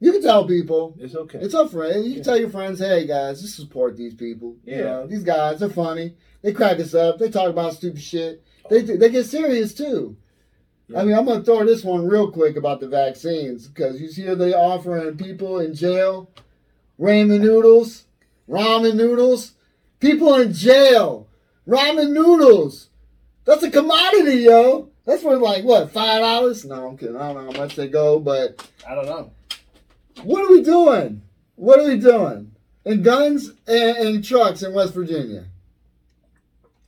You 0.00 0.12
can 0.12 0.22
tell 0.22 0.46
people. 0.46 0.94
It's 1.00 1.14
okay. 1.14 1.38
It's 1.40 1.54
up 1.54 1.70
friend. 1.70 2.04
You 2.04 2.10
can 2.10 2.18
Yeah. 2.18 2.22
tell 2.22 2.38
your 2.38 2.50
friends, 2.50 2.78
hey 2.78 3.06
guys, 3.06 3.40
just 3.40 3.56
support 3.56 3.96
these 3.96 4.14
people. 4.14 4.56
You 4.64 4.76
Yeah. 4.76 4.82
know, 4.82 5.06
these 5.06 5.24
guys 5.24 5.62
are 5.62 5.68
funny. 5.68 6.14
They 6.42 6.52
crack 6.52 6.78
us 6.78 6.94
up. 6.94 7.18
They 7.18 7.30
talk 7.30 7.50
about 7.50 7.74
stupid 7.74 8.00
shit. 8.00 8.42
They 8.70 8.82
they 8.82 9.08
get 9.10 9.26
serious 9.26 9.74
too. 9.74 10.16
Yeah. 10.88 11.00
I 11.00 11.04
mean, 11.04 11.14
I'm 11.16 11.24
gonna 11.26 11.42
throw 11.42 11.64
this 11.64 11.84
one 11.84 12.06
real 12.06 12.30
quick 12.30 12.56
about 12.56 12.80
the 12.80 12.88
vaccines 12.88 13.66
because 13.66 14.00
you 14.00 14.08
hear 14.08 14.34
they 14.34 14.54
offering 14.54 15.16
people 15.16 15.58
in 15.60 15.74
jail 15.74 16.30
ramen 17.00 17.40
noodles, 17.40 18.06
ramen 18.48 18.94
noodles, 18.96 19.52
people 20.00 20.34
in 20.36 20.52
jail, 20.52 21.27
ramen 21.68 22.10
noodles. 22.10 22.88
That's 23.44 23.62
a 23.62 23.70
commodity, 23.70 24.38
yo. 24.42 24.90
That's 25.04 25.22
worth 25.22 25.40
like 25.40 25.64
what 25.64 25.90
five 25.90 26.20
dollars? 26.20 26.64
No, 26.64 26.88
I'm 26.88 26.98
kidding. 26.98 27.16
I 27.16 27.32
don't 27.32 27.46
know 27.46 27.52
how 27.52 27.58
much 27.58 27.76
they 27.76 27.88
go, 27.88 28.18
but 28.18 28.68
I 28.86 28.94
don't 28.94 29.06
know. 29.06 29.30
what 30.22 30.44
are 30.44 30.50
we 30.50 30.62
doing? 30.62 31.22
What 31.56 31.80
are 31.80 31.86
we 31.86 31.98
doing? 31.98 32.52
And 32.84 33.02
guns 33.04 33.50
and, 33.66 33.96
and 33.96 34.24
trucks 34.24 34.62
in 34.62 34.72
West 34.74 34.94
Virginia. 34.94 35.46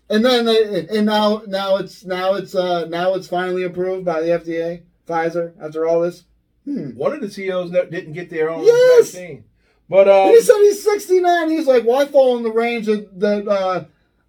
And 0.09 0.25
then 0.25 0.45
they, 0.45 0.87
and 0.89 1.07
now 1.07 1.43
now 1.47 1.77
it's 1.77 2.05
now 2.05 2.35
it's 2.35 2.55
uh 2.55 2.87
now 2.87 3.15
it's 3.15 3.29
finally 3.29 3.63
approved 3.63 4.05
by 4.05 4.21
the 4.21 4.29
FDA, 4.29 4.83
Pfizer. 5.09 5.53
After 5.63 5.87
all 5.87 6.01
this, 6.01 6.25
hmm. 6.65 6.91
One 6.91 7.13
of 7.13 7.21
the 7.21 7.31
CEOs 7.31 7.71
didn't 7.71 8.13
get 8.13 8.29
their 8.29 8.51
own 8.51 8.65
Yes! 8.65 9.13
vaccine, 9.13 9.45
but 9.89 10.09
um, 10.09 10.29
he 10.31 10.41
said 10.41 10.57
he's 10.59 10.83
69. 10.83 11.51
He's 11.51 11.67
like, 11.67 11.85
well, 11.87 12.05
fall 12.07 12.37
in 12.37 12.43
the 12.43 12.51
range 12.53 12.89
of, 12.89 13.09
that 13.21 13.47
uh, 13.47 13.85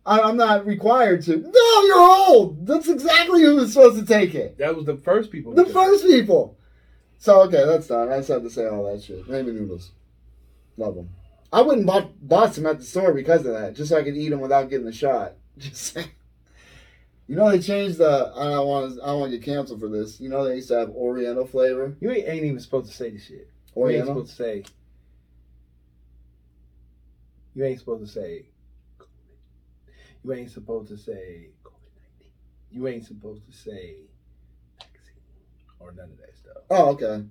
I'm 0.06 0.38
not 0.38 0.66
required 0.66 1.22
to. 1.24 1.38
No, 1.38 1.82
you're 1.86 2.00
old. 2.00 2.66
That's 2.66 2.88
exactly 2.90 3.42
who 3.44 3.56
was 3.58 3.74
supposed 3.74 4.00
to 4.00 4.06
take 4.06 4.34
it. 4.34 4.58
that 4.58 4.76
was 4.76 4.86
the 4.86 4.98
first 4.98 5.32
people. 5.32 5.54
The 5.54 5.66
to- 5.66 5.74
first 5.74 6.06
people. 6.06 6.58
So 7.20 7.42
okay, 7.44 7.66
that's 7.66 7.86
done. 7.88 8.10
I 8.12 8.18
just 8.18 8.30
had 8.30 8.42
to 8.44 8.50
say 8.50 8.68
all 8.68 8.92
that 8.92 9.04
shit. 9.04 9.28
Ramen 9.28 9.54
noodles, 9.54 9.92
love 10.76 10.96
them. 10.96 11.10
I 11.54 11.62
wouldn't 11.62 11.86
bought 11.86 12.12
bought 12.28 12.56
some 12.56 12.66
at 12.66 12.80
the 12.80 12.84
store 12.86 13.14
because 13.14 13.46
of 13.46 13.54
that, 13.54 13.76
just 13.76 13.90
so 13.90 13.98
I 13.98 14.04
could 14.04 14.16
eat 14.18 14.30
them 14.30 14.40
without 14.40 14.70
getting 14.70 14.86
the 14.88 14.92
shot. 14.94 15.34
Just 15.58 15.94
saying. 15.94 16.10
You 17.28 17.36
know 17.36 17.50
they 17.52 17.60
changed 17.60 17.98
the. 18.00 18.32
I 18.36 18.46
don't 18.46 18.68
want 18.68 18.96
to. 18.96 19.04
I 19.04 19.08
don't 19.08 19.20
want 19.20 19.32
to 19.34 19.38
get 19.38 19.46
canceled 19.46 19.82
for 19.82 19.88
this. 19.90 20.20
You 20.20 20.30
know 20.30 20.44
they 20.46 20.56
used 20.56 20.70
to 20.70 20.80
have 20.80 20.90
Oriental 20.90 21.46
flavor. 21.46 21.96
You 22.02 22.10
ain't, 22.10 22.28
ain't 22.28 22.46
even 22.46 22.60
supposed 22.60 22.90
to 22.90 22.96
say 22.98 23.10
this 23.12 23.26
shit. 23.26 23.50
Oriental. 23.76 23.76
You 23.76 23.88
ain't 23.88 24.08
Oriental. 24.10 24.26
supposed 24.26 24.38
to 24.38 24.44
say. 24.44 24.74
You 27.54 27.66
ain't 27.66 27.80
supposed 27.80 28.06
to 28.06 28.12
say. 28.20 28.46
You 30.24 30.34
ain't 30.34 30.52
supposed 30.52 30.90
to 30.90 30.98
say 30.98 31.50
COVID 31.64 31.96
nineteen. 31.96 32.32
You 32.70 32.88
ain't 32.88 33.06
supposed 33.06 33.46
to 33.46 33.52
say 33.52 33.96
vaccine 34.78 35.16
or 35.80 35.92
none 35.92 36.12
of 36.12 36.18
that 36.18 36.38
stuff. 36.38 36.64
Oh, 36.70 36.90
okay. 36.92 37.24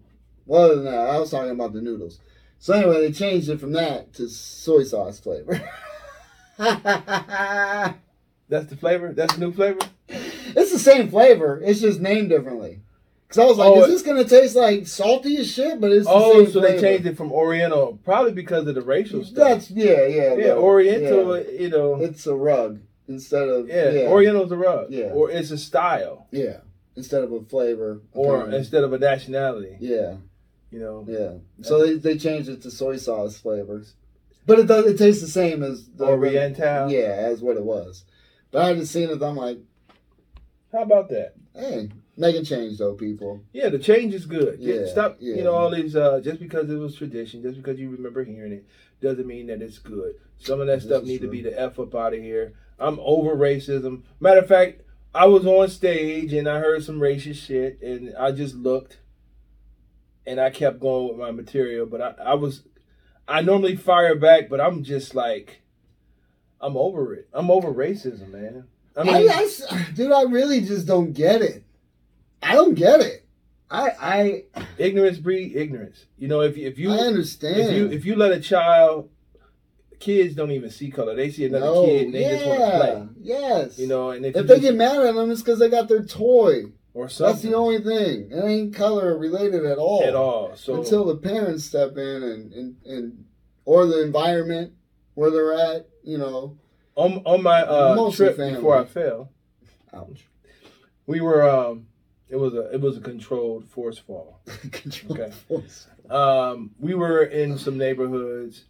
Well, 0.47 0.63
other 0.63 0.75
than 0.77 0.85
that, 0.87 1.11
I 1.11 1.19
was 1.19 1.31
talking 1.31 1.51
about 1.51 1.73
the 1.73 1.81
noodles. 1.81 2.19
So 2.59 2.75
anyway, 2.75 3.01
they 3.01 3.13
changed 3.13 3.49
it 3.49 3.61
from 3.61 3.73
that 3.73 4.13
to 4.15 4.29
soy 4.29 4.83
sauce 4.83 5.21
flavor. 5.21 5.61
That's 6.59 7.97
the 8.69 8.77
flavor. 8.77 9.13
That's 9.13 9.35
the 9.35 9.41
new 9.41 9.53
flavor. 9.53 9.81
it's 10.09 10.73
the 10.73 10.79
same 10.79 11.09
flavor. 11.09 11.63
It's 11.65 11.81
just 11.81 12.01
named 12.01 12.31
differently. 12.31 12.81
Because 13.31 13.45
I 13.45 13.47
was 13.47 13.59
like, 13.59 13.69
Oh, 13.69 13.83
is 13.85 13.89
this 13.89 14.03
gonna 14.03 14.25
taste 14.25 14.57
like 14.57 14.89
salty 14.89 15.37
as 15.37 15.49
shit? 15.49 15.81
But 15.81 15.93
it's 15.93 16.07
the 16.07 16.13
Oh, 16.13 16.45
so 16.47 16.51
flavor. 16.61 16.61
they 16.77 16.81
changed 16.81 17.07
it 17.07 17.17
from 17.17 17.31
Oriental, 17.31 18.01
probably 18.05 18.33
because 18.33 18.67
of 18.67 18.75
the 18.75 18.83
racial 18.83 19.25
stuff. 19.25 19.37
That's 19.49 19.71
yeah, 19.71 20.05
yeah, 20.07 20.35
yeah, 20.35 20.53
Oriental. 20.55 21.39
yeah. 21.39 21.51
You 21.61 21.69
know, 21.71 21.95
It's 22.03 22.27
a 22.27 22.35
rug 22.35 22.81
instead 23.07 23.49
of 23.49 23.69
yeah, 23.69 23.91
yeah, 23.91 24.01
Oriental's 24.09 24.51
a 24.51 24.57
rug. 24.57 24.89
Yeah. 24.91 25.11
or 25.13 25.31
it's 25.31 25.53
a 25.53 25.59
style, 25.59 26.27
yeah, 26.33 26.57
instead 26.97 27.23
of 27.23 27.31
a 27.33 27.41
flavor. 27.43 28.01
or 28.13 28.35
apparently. 28.35 28.59
instead 28.59 28.83
of 28.83 28.93
a 28.93 28.99
nationality. 28.99 29.77
yeah, 29.79 30.17
You 30.73 30.81
know, 30.81 31.05
yeah. 31.09 31.35
So 31.65 31.87
they, 31.87 31.95
they 31.99 32.19
changed 32.19 32.49
it 32.49 32.63
to 32.63 32.71
soy 32.73 32.97
sauce 32.97 33.39
flavors, 33.39 33.95
but 34.45 34.59
it 34.59 34.67
does 34.67 34.87
it 34.87 34.99
tastes 34.99 35.23
the 35.23 35.29
same 35.29 35.63
as 35.63 35.87
the 35.91 36.05
Oriental. 36.07 36.91
Yeah, 36.91 37.15
as 37.31 37.41
what 37.43 37.57
it 37.57 37.65
was. 37.65 38.05
But 38.51 38.63
I 38.63 38.75
just 38.75 38.93
seen 38.93 39.09
it. 39.09 39.23
I'm 39.23 39.37
like, 39.37 39.59
How 40.73 40.83
about 40.83 41.09
that? 41.11 41.35
hey, 41.55 41.91
making 42.21 42.45
change 42.45 42.79
though, 42.79 42.95
people. 42.95 43.43
Yeah, 43.53 43.71
the 43.71 43.79
change 43.79 44.15
is 44.15 44.27
good. 44.27 44.61
Yeah, 44.61 44.87
Stop, 44.87 45.17
yeah. 45.19 45.37
you 45.37 45.45
know, 45.45 45.55
all 45.55 45.71
these, 45.71 45.97
uh, 45.97 46.21
just 46.23 46.39
because 46.39 46.71
it 46.71 46.77
was 46.77 46.95
tradition, 46.95 47.43
just 47.43 47.57
because 47.57 47.81
you 47.81 47.91
remember 47.91 48.23
hearing 48.23 48.53
it, 48.53 48.67
doesn't 49.01 49.27
mean 49.27 49.47
that 49.47 49.63
it's 49.63 49.79
good. 49.79 50.15
Some 50.39 50.61
of 50.61 50.67
that 50.67 50.77
This 50.77 50.85
stuff 50.85 51.05
need 51.05 51.23
to 51.23 51.29
be 51.29 51.41
the 51.43 51.59
F 51.59 51.81
up 51.81 51.95
out 51.95 52.15
of 52.15 52.21
here. 52.21 52.53
I'm 52.79 52.99
over 53.01 53.35
racism. 53.35 54.03
Matter 54.21 54.41
of 54.41 54.49
fact, 54.49 54.83
I 55.15 55.27
was 55.27 55.47
on 55.47 55.69
stage 55.69 56.33
and 56.33 56.49
I 56.49 56.61
heard 56.61 56.85
some 56.85 57.01
racist 57.01 57.47
shit 57.47 57.81
and 57.83 58.15
I 58.17 58.33
just 58.33 58.55
looked 58.55 58.99
and 60.27 60.39
I 60.39 60.51
kept 60.51 60.79
going 60.79 61.09
with 61.09 61.19
my 61.19 61.31
material, 61.31 61.87
but 61.87 62.01
I, 62.01 62.15
I 62.23 62.35
was, 62.35 62.63
I 63.27 63.41
normally 63.41 63.77
fire 63.77 64.15
back, 64.15 64.49
but 64.49 64.61
I'm 64.61 64.85
just 64.85 65.15
like, 65.15 65.63
I'm 66.61 66.77
over 66.77 67.15
it. 67.15 67.29
I'm 67.33 67.51
over 67.51 67.73
racism, 67.73 68.29
man. 68.29 68.65
I 68.97 69.01
I, 69.01 69.05
mean, 69.05 69.31
dude, 69.95 70.13
I 70.13 70.23
really 70.23 70.61
just 70.61 70.87
don't 70.87 71.13
get 71.13 71.41
it. 71.41 71.65
I 72.43 72.55
don't 72.55 72.75
get 72.75 73.01
it. 73.01 73.27
I 73.71 73.91
I 74.01 74.45
ignorance 74.79 75.19
breed 75.19 75.55
ignorance. 75.57 76.07
You 76.19 76.29
know, 76.29 76.41
if 76.41 76.57
you, 76.57 76.67
if 76.67 76.79
you 76.79 76.91
I 76.93 76.99
understand. 76.99 77.57
if 77.61 77.73
you 77.73 77.87
if 77.91 78.05
you 78.05 78.17
let 78.17 78.33
a 78.33 78.41
child 78.41 79.11
kids 80.01 80.35
don't 80.35 80.51
even 80.51 80.71
see 80.71 80.91
color 80.91 81.15
they 81.15 81.31
see 81.31 81.45
another 81.45 81.67
no, 81.67 81.85
kid 81.85 82.07
and 82.07 82.15
they 82.15 82.23
yeah, 82.23 82.31
just 82.37 82.47
want 82.47 82.59
to 82.61 82.79
play 82.79 83.09
Yes. 83.21 83.79
you 83.79 83.87
know 83.87 84.11
and 84.13 84.25
if, 84.25 84.35
if 84.35 84.47
they 84.47 84.55
just- 84.55 84.63
get 84.63 84.75
mad 84.75 85.05
at 85.05 85.15
them, 85.15 85.31
it's 85.31 85.43
because 85.43 85.59
they 85.59 85.69
got 85.69 85.89
their 85.89 86.03
toy. 86.03 86.63
or 86.95 87.11
something. 87.11 87.33
That's 87.35 87.43
the 87.43 87.55
only 87.55 87.81
thing. 87.83 88.31
It 88.33 88.43
ain't 88.43 88.75
color 88.75 89.17
related 89.19 89.67
at 89.67 89.77
all. 89.77 90.03
at 90.03 90.15
all 90.15 90.57
so 90.57 90.77
Until 90.77 91.05
the 91.05 91.17
parents 91.17 91.65
step 91.67 91.99
in 91.99 92.23
and, 92.23 92.53
and, 92.55 92.77
and 92.87 93.25
or 93.67 93.85
the 93.87 94.03
environment 94.03 94.73
where 95.15 95.31
they're 95.31 95.53
at, 95.53 95.87
you 96.03 96.17
know. 96.17 96.57
on, 96.97 97.19
on 97.27 97.43
my 97.43 97.61
uh 97.61 98.11
trip 98.11 98.37
family. 98.39 98.55
before 98.55 98.79
i 98.79 98.85
fell 98.87 99.31
Ouch. 99.93 100.27
we 101.07 101.21
were 101.21 101.47
um 101.49 101.87
it 102.31 102.37
was 102.37 102.55
a 102.55 102.71
it 102.73 102.81
was 102.81 102.97
a 102.97 103.01
controlled 103.01 103.69
force 103.69 103.99
fall 103.99 104.41
Control 104.71 105.13
Okay. 105.21 105.31
force. 105.49 105.87
um 106.09 106.71
we 106.79 106.95
were 106.95 107.23
in 107.25 107.59
some 107.59 107.77
neighborhoods 107.77 108.65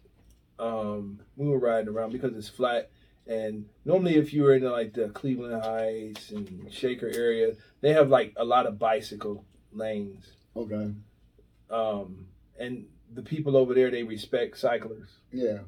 um 0.59 1.19
we 1.37 1.47
were 1.47 1.59
riding 1.59 1.89
around 1.93 2.11
because 2.11 2.35
it's 2.35 2.49
flat 2.49 2.89
and 3.27 3.65
normally 3.85 4.15
if 4.15 4.33
you 4.33 4.43
were 4.43 4.55
in 4.55 4.63
like 4.63 4.93
the 4.93 5.09
cleveland 5.09 5.63
heights 5.63 6.31
and 6.31 6.67
shaker 6.71 7.09
area 7.13 7.53
they 7.81 7.93
have 7.93 8.09
like 8.09 8.33
a 8.37 8.43
lot 8.43 8.65
of 8.65 8.77
bicycle 8.79 9.45
lanes 9.71 10.25
Okay. 10.55 10.91
um, 11.69 12.27
and 12.59 12.85
the 13.13 13.21
people 13.21 13.55
over 13.57 13.73
there 13.73 13.89
they 13.91 14.03
respect 14.03 14.57
cyclists. 14.57 15.17
Yeah. 15.31 15.59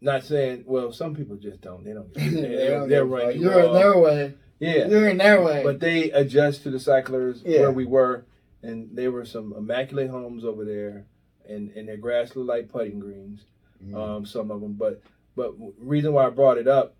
Not 0.00 0.24
saying, 0.24 0.64
well, 0.66 0.92
some 0.92 1.14
people 1.14 1.36
just 1.36 1.60
don't. 1.60 1.84
They 1.84 1.92
don't. 1.92 2.12
They 2.14 2.28
They're, 2.30 2.70
don't 2.78 2.88
they're 2.88 3.04
give 3.04 3.12
a 3.12 3.16
running. 3.16 3.40
You're 3.40 3.60
in 3.60 3.72
their 3.72 3.98
way. 3.98 4.34
Yeah, 4.60 4.88
You're 4.88 5.08
in 5.08 5.18
their 5.18 5.40
way. 5.42 5.62
but 5.62 5.78
they 5.80 6.10
adjust 6.10 6.62
to 6.64 6.70
the 6.70 6.80
cyclers 6.80 7.42
Yeah. 7.46 7.60
where 7.60 7.72
we 7.72 7.84
were, 7.86 8.24
and 8.62 8.88
there 8.92 9.12
were 9.12 9.24
some 9.24 9.52
immaculate 9.56 10.10
homes 10.10 10.44
over 10.44 10.64
there, 10.64 11.06
and 11.48 11.70
and 11.76 11.88
their 11.88 11.96
grass 11.96 12.34
looked 12.34 12.48
like 12.48 12.68
putting 12.68 12.98
greens. 12.98 13.44
Mm. 13.84 13.94
Um, 13.94 14.26
some 14.26 14.50
of 14.50 14.60
them, 14.60 14.72
but 14.74 15.00
but 15.36 15.54
reason 15.78 16.12
why 16.12 16.26
I 16.26 16.30
brought 16.30 16.58
it 16.58 16.66
up 16.66 16.96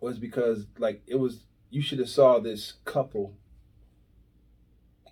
was 0.00 0.18
because 0.18 0.66
like 0.78 1.02
it 1.06 1.16
was 1.16 1.44
you 1.70 1.80
should 1.82 1.98
have 2.00 2.08
saw 2.08 2.38
this 2.40 2.74
couple 2.84 3.34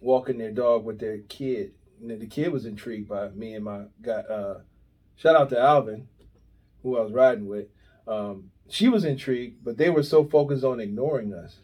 walking 0.01 0.39
their 0.39 0.51
dog 0.53 0.85
with 0.85 0.99
their 0.99 1.19
kid 1.19 1.73
And 2.01 2.21
the 2.21 2.27
kid 2.27 2.53
was 2.53 2.67
intrigued 2.67 3.09
by 3.09 3.29
me 3.31 3.55
and 3.55 3.65
my 3.65 3.85
guy. 4.03 4.21
Uh, 4.21 4.61
shout 5.17 5.35
out 5.37 5.49
to 5.51 5.59
Alvin, 5.59 6.09
who 6.83 6.99
I 6.99 7.01
was 7.03 7.13
riding 7.13 7.47
with. 7.49 7.69
Um, 8.07 8.51
she 8.69 8.89
was 8.89 9.05
intrigued, 9.05 9.65
but 9.65 9.77
they 9.77 9.91
were 9.91 10.03
so 10.03 10.25
focused 10.25 10.65
on 10.65 10.81
ignoring 10.81 11.33
us. 11.33 11.59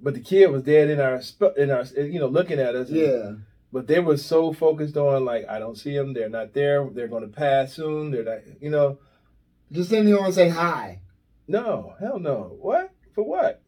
But 0.00 0.14
the 0.14 0.20
kid 0.20 0.50
was 0.50 0.62
dead 0.62 0.90
in 0.90 1.00
our 1.00 1.20
in 1.56 1.70
our 1.70 1.84
you 1.84 2.20
know 2.20 2.28
looking 2.28 2.58
at 2.58 2.74
us. 2.74 2.90
Yeah. 2.90 3.32
But 3.72 3.86
they 3.86 4.00
were 4.00 4.16
so 4.16 4.52
focused 4.52 4.96
on 4.96 5.24
like 5.24 5.46
I 5.48 5.58
don't 5.58 5.76
see 5.76 5.96
them. 5.96 6.14
They're 6.14 6.28
not 6.28 6.54
there. 6.54 6.88
They're 6.88 7.08
going 7.08 7.28
to 7.28 7.36
pass 7.36 7.74
soon. 7.74 8.10
They're 8.10 8.24
not. 8.24 8.38
You 8.60 8.70
know. 8.70 8.98
Just 9.70 9.90
didn't 9.90 10.08
even 10.08 10.20
want 10.20 10.34
to 10.34 10.40
say 10.40 10.48
hi. 10.48 11.00
No, 11.46 11.94
hell 12.00 12.18
no. 12.18 12.56
What 12.60 12.90
for? 13.14 13.24
What? 13.24 13.62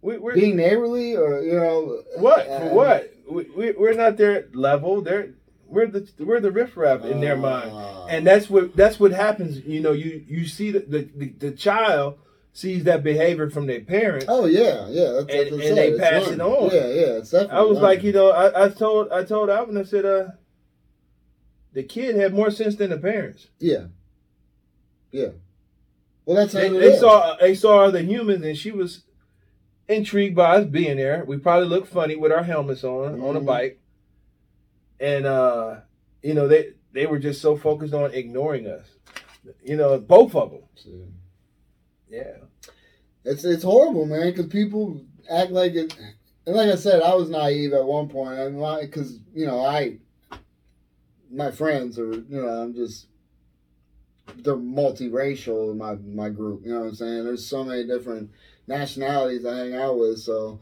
We, 0.00 0.16
are 0.16 0.34
being 0.34 0.56
neighborly, 0.56 1.16
or 1.16 1.42
you 1.42 1.54
know, 1.54 2.02
what 2.16 2.46
uh, 2.46 2.60
for? 2.60 2.74
What? 2.74 3.14
We, 3.28 3.44
we 3.56 3.72
we're 3.72 3.94
not 3.94 4.16
their 4.16 4.48
level. 4.52 5.00
They're 5.02 5.34
we're 5.68 5.86
the 5.86 6.08
we're 6.18 6.40
the 6.40 6.50
riffraff 6.50 7.04
in 7.04 7.20
their 7.20 7.36
mind, 7.36 7.70
ah. 7.72 8.06
and 8.06 8.26
that's 8.26 8.48
what 8.48 8.74
that's 8.74 8.98
what 8.98 9.12
happens. 9.12 9.58
You 9.64 9.80
know, 9.80 9.92
you 9.92 10.24
you 10.26 10.46
see 10.46 10.70
the 10.70 10.80
the, 10.80 11.08
the, 11.14 11.28
the 11.38 11.50
child 11.52 12.18
sees 12.52 12.84
that 12.84 13.04
behavior 13.04 13.50
from 13.50 13.66
their 13.66 13.80
parents. 13.80 14.26
Oh 14.28 14.46
yeah, 14.46 14.88
yeah, 14.88 15.12
that's, 15.12 15.32
and, 15.32 15.62
and 15.62 15.78
they 15.78 15.98
pass 15.98 16.28
it 16.28 16.40
on. 16.40 16.70
Yeah, 16.72 16.86
yeah, 16.88 17.18
it's 17.18 17.30
definitely. 17.30 17.56
I 17.56 17.60
was 17.62 17.78
like, 17.78 18.02
you 18.02 18.12
know, 18.12 18.30
I, 18.30 18.64
I 18.64 18.68
told 18.70 19.10
I 19.12 19.24
told 19.24 19.50
Alvin, 19.50 19.76
I 19.76 19.84
said, 19.84 20.04
uh, 20.04 20.28
the 21.72 21.82
kid 21.82 22.16
had 22.16 22.34
more 22.34 22.50
sense 22.50 22.76
than 22.76 22.90
the 22.90 22.98
parents. 22.98 23.48
Yeah, 23.58 23.86
yeah. 25.12 25.28
Well, 26.24 26.36
that's 26.36 26.52
they, 26.52 26.68
they 26.68 26.96
saw 26.96 27.36
they 27.36 27.54
saw 27.54 27.84
other 27.84 28.02
humans, 28.02 28.44
and 28.44 28.56
she 28.56 28.72
was 28.72 29.04
intrigued 29.88 30.36
by 30.36 30.56
us 30.56 30.66
being 30.66 30.96
there. 30.96 31.24
We 31.24 31.38
probably 31.38 31.68
looked 31.68 31.88
funny 31.88 32.16
with 32.16 32.32
our 32.32 32.42
helmets 32.42 32.84
on 32.84 33.12
mm-hmm. 33.12 33.24
on 33.24 33.36
a 33.36 33.38
mm-hmm. 33.38 33.46
bike, 33.46 33.80
and 35.00 35.26
uh, 35.26 35.76
you 36.22 36.34
know 36.34 36.48
they 36.48 36.72
they 36.92 37.06
were 37.06 37.18
just 37.18 37.40
so 37.40 37.56
focused 37.56 37.94
on 37.94 38.12
ignoring 38.12 38.66
us. 38.66 38.86
You 39.62 39.76
know, 39.76 39.98
both 39.98 40.34
of 40.34 40.50
them. 40.50 41.14
Yeah, 42.08 42.36
it's 43.24 43.44
it's 43.44 43.62
horrible, 43.62 44.06
man. 44.06 44.30
Because 44.30 44.46
people 44.46 45.04
act 45.30 45.50
like 45.50 45.74
it. 45.74 45.96
And 46.46 46.56
like 46.56 46.70
I 46.70 46.76
said, 46.76 47.02
I 47.02 47.14
was 47.14 47.28
naive 47.28 47.74
at 47.74 47.84
one 47.84 48.08
point. 48.08 48.38
I 48.38 48.48
mean, 48.48 48.80
because 48.80 49.18
you 49.34 49.46
know, 49.46 49.64
I 49.64 49.98
my 51.30 51.50
friends 51.50 51.98
are 51.98 52.12
you 52.12 52.42
know, 52.42 52.48
I'm 52.48 52.74
just 52.74 53.06
they're 54.36 54.56
multiracial 54.56 55.72
in 55.72 55.78
my 55.78 55.94
my 55.96 56.28
group. 56.28 56.62
You 56.64 56.72
know 56.72 56.80
what 56.80 56.88
I'm 56.88 56.94
saying? 56.94 57.24
There's 57.24 57.46
so 57.46 57.64
many 57.64 57.86
different 57.86 58.30
nationalities 58.66 59.44
I 59.44 59.56
hang 59.56 59.74
out 59.74 59.98
with, 59.98 60.18
so 60.18 60.60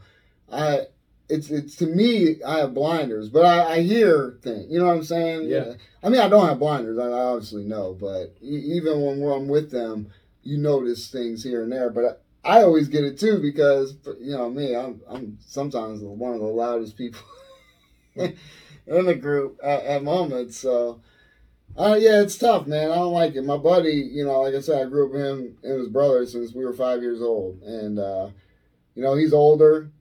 I 0.51 0.87
it's 1.29 1.49
it's 1.49 1.75
to 1.77 1.85
me 1.85 2.41
I 2.43 2.59
have 2.59 2.73
blinders, 2.73 3.29
but 3.29 3.45
I, 3.45 3.75
I 3.75 3.81
hear 3.81 4.37
things. 4.41 4.67
You 4.69 4.79
know 4.79 4.85
what 4.85 4.95
I'm 4.95 5.03
saying? 5.03 5.49
Yeah. 5.49 5.73
I 6.03 6.09
mean, 6.09 6.21
I 6.21 6.29
don't 6.29 6.47
have 6.47 6.59
blinders. 6.59 6.97
I 6.97 7.07
obviously 7.07 7.63
know, 7.63 7.97
but 7.99 8.35
even 8.41 9.01
when 9.01 9.31
I'm 9.31 9.47
with 9.47 9.71
them, 9.71 10.11
you 10.43 10.57
notice 10.57 11.09
things 11.09 11.43
here 11.43 11.63
and 11.63 11.71
there. 11.71 11.89
But 11.89 12.21
I, 12.45 12.59
I 12.59 12.63
always 12.63 12.87
get 12.87 13.03
it 13.03 13.19
too 13.19 13.39
because 13.39 13.95
you 14.19 14.31
know 14.31 14.49
me, 14.49 14.75
I'm 14.75 15.01
I'm 15.09 15.37
sometimes 15.45 16.01
one 16.01 16.33
of 16.33 16.39
the 16.39 16.45
loudest 16.45 16.95
people 16.97 17.21
in 18.15 18.35
the 18.85 19.15
group 19.15 19.59
at, 19.61 19.83
at 19.83 20.03
moments. 20.03 20.57
So 20.57 21.01
uh, 21.77 21.97
yeah, 21.99 22.21
it's 22.21 22.37
tough, 22.37 22.67
man. 22.67 22.89
I 22.89 22.95
don't 22.95 23.13
like 23.13 23.35
it. 23.35 23.43
My 23.43 23.57
buddy, 23.57 23.91
you 23.91 24.25
know, 24.25 24.41
like 24.41 24.55
I 24.55 24.61
said, 24.61 24.81
I 24.81 24.89
grew 24.89 25.07
up 25.07 25.11
with 25.11 25.21
him 25.21 25.57
and 25.63 25.79
his 25.79 25.89
brother 25.89 26.25
since 26.25 26.53
we 26.53 26.63
were 26.63 26.73
five 26.73 27.01
years 27.01 27.21
old, 27.21 27.61
and 27.61 27.99
uh, 27.99 28.29
you 28.95 29.03
know, 29.03 29.15
he's 29.15 29.33
older, 29.33 29.91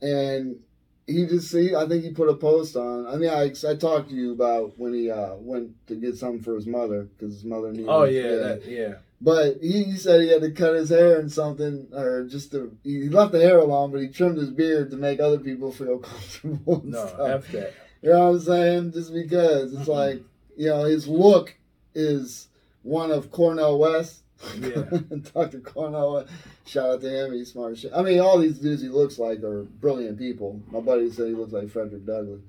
and 0.00 0.60
he 1.08 1.26
just 1.26 1.50
see. 1.50 1.74
I 1.74 1.88
think 1.88 2.04
he 2.04 2.10
put 2.10 2.28
a 2.28 2.34
post 2.34 2.76
on. 2.76 3.06
I 3.06 3.16
mean, 3.16 3.30
I, 3.30 3.50
I 3.68 3.74
talked 3.74 4.10
to 4.10 4.14
you 4.14 4.32
about 4.32 4.78
when 4.78 4.92
he 4.92 5.10
uh, 5.10 5.36
went 5.36 5.74
to 5.88 5.96
get 5.96 6.16
something 6.16 6.42
for 6.42 6.54
his 6.54 6.66
mother 6.66 7.04
because 7.04 7.34
his 7.34 7.44
mother 7.44 7.72
needed. 7.72 7.88
Oh 7.88 8.04
yeah, 8.04 8.36
that, 8.36 8.62
yeah. 8.66 8.94
But 9.20 9.56
he, 9.60 9.84
he, 9.84 9.96
said 9.96 10.20
he 10.20 10.28
had 10.28 10.42
to 10.42 10.52
cut 10.52 10.76
his 10.76 10.90
hair 10.90 11.18
and 11.18 11.32
something, 11.32 11.88
or 11.92 12.24
just 12.24 12.52
to 12.52 12.76
he 12.84 13.08
left 13.08 13.32
the 13.32 13.40
hair 13.40 13.58
alone, 13.58 13.90
but 13.90 14.02
he 14.02 14.08
trimmed 14.08 14.36
his 14.36 14.50
beard 14.50 14.90
to 14.90 14.96
make 14.96 15.18
other 15.18 15.38
people 15.38 15.72
feel 15.72 15.98
comfortable. 15.98 16.82
no, 16.84 17.06
stuff. 17.06 17.48
that. 17.48 17.74
You 18.02 18.10
know 18.10 18.26
what 18.26 18.34
I'm 18.34 18.40
saying? 18.40 18.92
Just 18.92 19.12
because 19.12 19.72
it's 19.74 19.88
like 19.88 20.22
you 20.56 20.68
know, 20.68 20.84
his 20.84 21.08
look 21.08 21.56
is 21.94 22.48
one 22.82 23.10
of 23.10 23.30
Cornel 23.30 23.78
West. 23.78 24.22
Yeah. 24.60 24.82
Dr. 25.34 25.60
Cornel 25.60 26.14
West. 26.14 26.30
Shout 26.66 26.90
out 26.90 27.00
to 27.00 27.24
him. 27.24 27.32
He's 27.32 27.52
smart 27.52 27.78
shit. 27.78 27.92
I 27.94 28.02
mean, 28.02 28.20
all 28.20 28.38
these 28.38 28.58
dudes 28.58 28.82
he 28.82 28.88
looks 28.88 29.18
like 29.18 29.42
are 29.42 29.64
brilliant 29.64 30.18
people. 30.18 30.60
My 30.70 30.80
buddy 30.80 31.10
said 31.10 31.28
he 31.28 31.34
looks 31.34 31.52
like 31.52 31.70
Frederick 31.70 32.06
Douglass. 32.06 32.40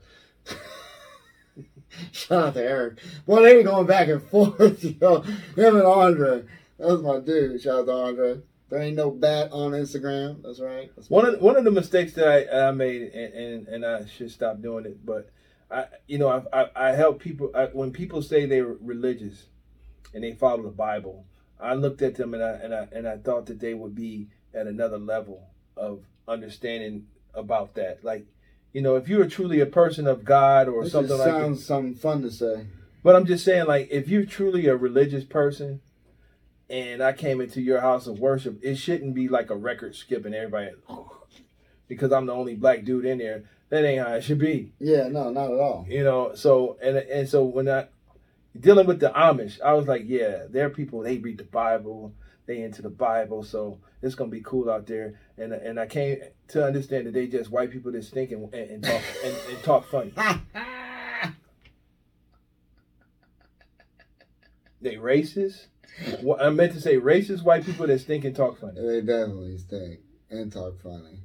Shout 2.12 2.47
out 2.49 2.54
to 2.54 2.63
Eric. 2.63 2.99
Well, 3.25 3.43
they 3.43 3.56
were 3.56 3.63
going 3.63 3.88
back 3.88 4.08
and 4.08 4.21
forth, 4.21 4.84
you 4.84 4.95
know. 5.02 5.21
Him 5.21 5.75
and 5.75 5.86
Andre. 5.86 6.43
That 6.78 6.88
was 6.88 7.02
my 7.02 7.19
dude. 7.19 7.62
Shout 7.62 7.80
out 7.80 7.86
to 7.88 7.93
Andre. 7.93 8.41
There 8.69 8.82
ain't 8.82 8.95
no 8.95 9.10
bat 9.10 9.52
on 9.52 9.71
Instagram. 9.71 10.43
That's 10.43 10.60
right. 10.60 10.91
That's 10.95 11.10
one 11.10 11.25
of 11.25 11.41
one 11.41 11.58
of 11.58 11.63
the 11.63 11.71
mistakes 11.71 12.13
that 12.13 12.28
I, 12.28 12.67
I 12.67 12.71
made, 12.71 13.02
and, 13.02 13.34
and, 13.34 13.67
and 13.67 13.86
I 13.86 14.06
should 14.06 14.30
stop 14.30 14.62
doing 14.62 14.86
it, 14.86 15.04
but 15.04 15.32
I, 15.71 15.86
you 16.08 16.19
know, 16.19 16.30
I, 16.30 16.62
I, 16.62 16.69
I 16.75 16.95
help 16.95 17.19
people 17.19 17.52
I, 17.56 17.65
when 17.65 17.91
people 17.91 18.21
say 18.21 18.45
they're 18.45 18.65
religious 18.65 19.47
and 20.13 20.23
they 20.23 20.34
follow 20.34 20.63
the 20.63 20.69
Bible. 20.69 21.25
I 21.60 21.74
looked 21.74 22.02
at 22.02 22.15
them 22.15 22.34
and 22.34 22.43
I 22.43 22.52
and 22.52 22.74
I 22.74 22.88
and 22.91 23.08
I 23.08 23.17
thought 23.17 23.48
that 23.48 23.60
they 23.60 23.74
would 23.74 23.95
be 23.95 24.30
at 24.54 24.67
another 24.67 24.98
level 24.98 25.50
of 25.76 26.04
understanding 26.28 27.08
about 27.34 27.76
that. 27.76 28.04
Like, 28.04 28.26
you 28.74 28.82
know, 28.82 28.95
if 28.95 29.08
you're 29.08 29.28
truly 29.28 29.60
a 29.60 29.65
person 29.65 30.08
of 30.08 30.24
God 30.24 30.67
or 30.67 30.84
this 30.84 30.93
something 30.93 31.17
like 31.17 31.26
that. 31.26 31.41
Sounds 31.41 31.65
something 31.65 31.95
fun 31.95 32.22
to 32.22 32.32
say. 32.32 32.67
But 33.04 33.15
I'm 33.15 33.26
just 33.26 33.45
saying, 33.45 33.65
like, 33.65 33.88
if 33.91 34.10
you're 34.10 34.26
truly 34.26 34.67
a 34.67 34.76
religious 34.76 35.24
person, 35.24 35.80
and 36.69 37.02
I 37.02 37.13
came 37.13 37.41
into 37.41 37.62
your 37.62 37.82
house 37.82 38.08
of 38.08 38.19
worship, 38.19 38.60
it 38.62 38.76
shouldn't 38.76 39.15
be 39.15 39.28
like 39.28 39.50
a 39.50 39.56
record 39.56 39.95
skipping 39.95 40.34
everybody 40.34 40.72
because 41.88 42.12
I'm 42.12 42.28
the 42.28 42.34
only 42.34 42.56
black 42.56 42.84
dude 42.84 43.06
in 43.06 43.17
there 43.17 43.43
that 43.69 43.86
ain't 43.86 44.06
how 44.06 44.13
it 44.13 44.24
should 44.24 44.39
be. 44.39 44.74
Yeah, 44.80 45.08
no, 45.08 45.32
not 45.32 45.52
at 45.52 45.60
all. 45.60 45.86
You 45.88 46.04
know, 46.04 46.36
so 46.36 46.78
and 46.82 46.98
and 46.98 47.28
so 47.28 47.43
when 47.43 47.67
I 47.69 47.88
dealing 48.57 48.88
with 48.88 48.99
the 48.99 49.09
Amish, 49.09 49.59
I 49.62 49.73
was 49.73 49.88
like, 49.88 50.03
yeah, 50.05 50.43
they're 50.49 50.69
people. 50.69 51.01
They 51.01 51.17
read 51.17 51.38
the 51.38 51.43
Bible. 51.43 52.13
They 52.45 52.62
into 52.62 52.81
the 52.81 52.89
Bible, 52.89 53.43
so 53.43 53.79
it's 54.01 54.15
gonna 54.15 54.31
be 54.31 54.41
cool 54.41 54.71
out 54.71 54.88
there. 54.88 55.19
And 55.38 55.53
and 55.53 55.79
I 55.79 55.85
came 55.85 56.17
to 56.47 56.65
understand 56.65 57.05
that 57.05 57.13
they 57.13 57.27
just 57.27 57.51
white 57.51 57.69
people 57.69 57.91
that 57.91 58.03
stink 58.03 58.31
and, 58.31 58.51
and 58.51 58.83
talk 58.83 59.01
and, 59.23 59.35
and 59.49 59.63
talk 59.63 59.85
funny. 59.88 60.12
they 64.81 64.95
racist. 64.95 65.67
I 66.41 66.49
meant 66.49 66.73
to 66.73 66.81
say 66.81 66.97
racist 66.97 67.43
white 67.43 67.65
people 67.65 67.85
that 67.85 67.99
stink 67.99 68.25
and 68.25 68.35
talk 68.35 68.59
funny. 68.59 68.81
They 68.81 69.01
definitely 69.01 69.59
stink 69.59 69.99
and 70.31 70.51
talk 70.51 70.81
funny 70.81 71.19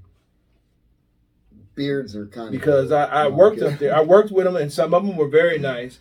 beards 1.74 2.14
are 2.14 2.26
kind 2.26 2.50
because 2.50 2.90
of. 2.90 2.90
Because 2.90 3.08
I, 3.10 3.24
I 3.24 3.28
worked 3.28 3.62
up 3.62 3.78
there. 3.78 3.94
I 3.94 4.02
worked 4.02 4.30
with 4.30 4.44
them, 4.44 4.56
and 4.56 4.72
some 4.72 4.94
of 4.94 5.06
them 5.06 5.16
were 5.16 5.28
very 5.28 5.58
nice. 5.58 5.98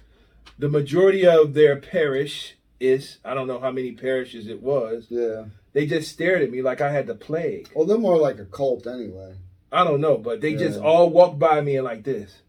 The 0.60 0.69
majority 0.69 1.25
of 1.25 1.53
their 1.53 1.77
parish 1.77 2.58
is, 2.79 3.17
I 3.23 3.34
don't 3.34 3.47
know 3.47 3.60
how 3.60 3.71
many 3.71 3.93
parishes 3.93 4.47
it 4.47 4.62
was. 4.62 5.08
Yeah. 5.10 5.45
They 5.73 5.88
just 5.88 6.12
stared 6.12 6.41
at 6.43 6.51
me 6.51 6.62
like 6.62 6.82
I 6.82 6.91
had 6.91 7.08
the 7.08 7.15
plague. 7.15 7.69
Well, 7.73 7.86
they're 7.86 7.97
more 7.97 8.17
like 8.17 8.39
a 8.39 8.45
cult 8.45 8.86
anyway. 8.86 9.36
I 9.71 9.84
don't 9.84 10.01
know, 10.01 10.17
but 10.17 10.41
they 10.41 10.51
yeah. 10.51 10.60
just 10.60 10.79
all 10.79 11.10
walked 11.10 11.39
by 11.39 11.62
me 11.62 11.77
and 11.77 11.86
like 11.86 12.03
this. 12.03 12.41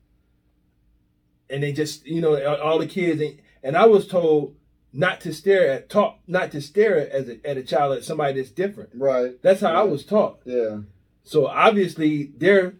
And 1.48 1.62
they 1.62 1.72
just, 1.72 2.06
you 2.06 2.20
know, 2.20 2.56
all 2.56 2.78
the 2.78 2.86
kids, 2.86 3.20
and, 3.20 3.38
and 3.62 3.76
I 3.76 3.86
was 3.86 4.06
told 4.06 4.56
not 4.92 5.20
to 5.22 5.32
stare 5.32 5.72
at 5.72 5.88
talk, 5.88 6.18
not 6.26 6.52
to 6.52 6.60
stare 6.60 6.98
at 6.98 7.08
as 7.08 7.28
a, 7.28 7.46
at 7.46 7.56
a 7.56 7.62
child 7.62 7.96
at 7.96 8.04
somebody 8.04 8.34
that's 8.34 8.50
different. 8.50 8.90
Right. 8.94 9.40
That's 9.42 9.60
how 9.60 9.72
yeah. 9.72 9.80
I 9.80 9.82
was 9.84 10.04
taught. 10.04 10.40
Yeah. 10.44 10.78
So 11.22 11.46
obviously 11.46 12.32
they're 12.36 12.74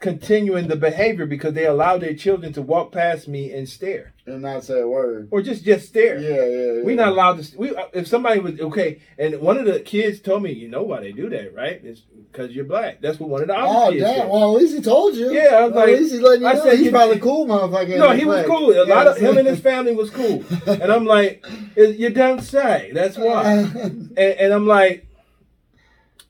continuing 0.00 0.66
the 0.66 0.76
behavior 0.76 1.26
because 1.26 1.52
they 1.52 1.66
allow 1.66 1.98
their 1.98 2.14
children 2.14 2.52
to 2.54 2.62
walk 2.62 2.90
past 2.90 3.28
me 3.28 3.52
and 3.52 3.68
stare 3.68 4.14
and 4.24 4.40
not 4.42 4.64
say 4.64 4.80
a 4.80 4.88
word 4.88 5.28
or 5.30 5.42
just 5.42 5.62
just 5.62 5.88
stare. 5.88 6.18
Yeah, 6.18 6.28
yeah. 6.28 6.72
yeah. 6.78 6.82
We're 6.82 6.96
not 6.96 7.08
allowed 7.08 7.42
to. 7.42 7.58
We 7.58 7.76
uh, 7.76 7.86
if 7.92 8.06
somebody 8.06 8.40
was 8.40 8.58
okay, 8.60 9.00
and 9.18 9.40
one 9.40 9.58
of 9.58 9.66
the 9.66 9.80
kids 9.80 10.20
told 10.20 10.42
me, 10.42 10.52
you 10.52 10.68
know 10.68 10.82
why 10.82 11.00
they 11.00 11.12
do 11.12 11.28
that, 11.28 11.54
right? 11.54 11.80
It's 11.84 12.00
because 12.32 12.52
you're 12.52 12.64
black. 12.64 13.00
That's 13.00 13.20
what 13.20 13.28
one 13.28 13.42
of 13.42 13.48
the 13.48 13.56
oh, 13.56 13.90
kids 13.90 14.02
damn. 14.02 14.16
said. 14.16 14.28
Well, 14.30 14.56
at 14.56 14.62
least 14.62 14.74
he 14.74 14.82
told 14.82 15.14
you. 15.14 15.32
Yeah, 15.32 15.42
I 15.42 15.64
was 15.64 15.72
well, 15.72 15.86
like, 15.86 15.94
at 15.94 16.00
least 16.00 16.14
he 16.14 16.20
letting 16.20 16.42
you 16.42 16.48
I 16.48 16.52
know. 16.54 16.64
said 16.64 16.78
he's 16.78 16.90
probably 16.90 17.20
cool, 17.20 17.46
motherfucker. 17.46 17.98
No, 17.98 18.10
he 18.12 18.24
was 18.24 18.46
cool. 18.46 18.70
A 18.72 18.84
lot 18.84 19.06
of 19.06 19.18
him 19.18 19.36
and 19.36 19.46
his 19.46 19.60
family 19.60 19.94
was 19.94 20.10
cool, 20.10 20.44
and 20.66 20.90
I'm 20.90 21.04
like, 21.04 21.44
you're 21.76 22.10
down 22.10 22.40
say 22.40 22.90
That's 22.94 23.18
why. 23.18 23.44
and, 23.52 24.16
and 24.16 24.52
I'm 24.52 24.66
like, 24.66 25.06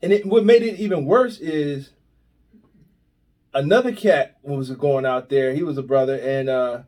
and 0.01 0.11
it, 0.11 0.25
what 0.25 0.43
made 0.43 0.63
it 0.63 0.79
even 0.79 1.05
worse 1.05 1.39
is 1.39 1.91
another 3.53 3.93
cat 3.93 4.37
was 4.41 4.69
going 4.71 5.05
out 5.05 5.29
there. 5.29 5.53
He 5.53 5.63
was 5.63 5.77
a 5.77 5.83
brother, 5.83 6.15
and 6.15 6.49
uh, 6.49 6.81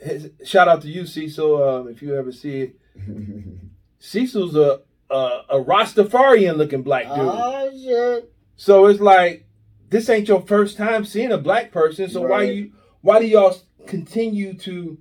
his, 0.00 0.30
shout 0.44 0.68
out 0.68 0.82
to 0.82 0.88
you, 0.88 1.06
Cecil. 1.06 1.62
Um, 1.62 1.88
if 1.88 2.02
you 2.02 2.14
ever 2.16 2.32
see 2.32 2.60
it, 2.60 2.80
Cecil's 3.98 4.56
a, 4.56 4.80
a 5.10 5.40
a 5.50 5.64
Rastafarian 5.64 6.56
looking 6.56 6.82
black 6.82 7.04
dude. 7.04 7.16
Oh 7.18 7.70
shit! 7.72 8.32
So 8.56 8.86
it's 8.86 9.00
like 9.00 9.46
this 9.90 10.08
ain't 10.08 10.28
your 10.28 10.42
first 10.42 10.76
time 10.76 11.04
seeing 11.04 11.32
a 11.32 11.38
black 11.38 11.72
person, 11.72 12.08
so 12.08 12.22
why 12.22 12.42
you 12.44 12.72
why 13.00 13.20
do 13.20 13.26
y'all 13.26 13.56
continue 13.86 14.54
to 14.58 14.98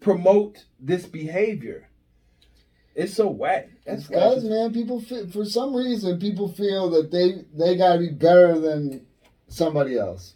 promote 0.00 0.64
this 0.80 1.06
behavior? 1.06 1.88
It's 2.94 3.14
so 3.14 3.28
whack. 3.28 3.70
That's 3.84 4.06
guys, 4.06 4.44
man. 4.44 4.72
People 4.72 5.00
feel, 5.00 5.28
for 5.30 5.44
some 5.44 5.74
reason 5.74 6.18
people 6.18 6.48
feel 6.48 6.90
that 6.90 7.10
they 7.10 7.44
they 7.52 7.76
gotta 7.76 7.98
be 7.98 8.10
better 8.10 8.58
than 8.58 9.06
somebody 9.48 9.98
else. 9.98 10.34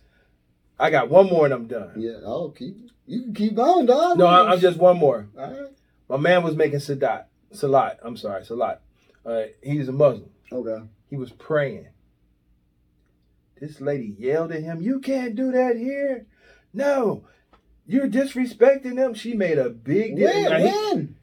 I 0.79 0.91
got 0.91 1.09
one 1.09 1.27
more 1.27 1.45
and 1.45 1.55
I'm 1.55 1.67
done. 1.67 1.93
Yeah. 1.97 2.19
Oh, 2.25 2.51
keep 2.51 2.77
you 3.07 3.23
can 3.23 3.35
keep 3.35 3.55
going, 3.55 3.87
dog. 3.87 4.19
No, 4.19 4.27
I- 4.27 4.53
I'm 4.53 4.61
just 4.61 4.79
one 4.79 4.99
more. 4.99 5.29
All 5.39 5.51
right. 5.51 5.71
My 6.09 6.17
man 6.17 6.43
was 6.43 6.57
making 6.57 6.81
salat. 6.81 7.29
Salat. 7.53 7.99
I'm 8.03 8.17
sorry, 8.17 8.45
salat. 8.45 8.81
Uh, 9.25 9.43
he's 9.63 9.89
a 9.89 9.93
Muslim. 9.93 10.31
Okay. 10.53 10.85
He 11.11 11.17
was 11.17 11.31
praying. 11.33 11.89
This 13.61 13.81
lady 13.81 14.15
yelled 14.19 14.53
at 14.53 14.63
him, 14.63 14.81
You 14.81 15.01
can't 15.01 15.35
do 15.35 15.51
that 15.53 15.77
here. 15.77 16.27
No, 16.73 17.25
you're 17.87 18.09
disrespecting 18.09 18.95
them. 18.97 19.15
She 19.15 19.35
made 19.35 19.59
a 19.59 19.69
big 19.71 20.17
deal. 20.17 20.27
When? 20.31 20.45
Now, 20.45 20.61
when? 20.93 21.17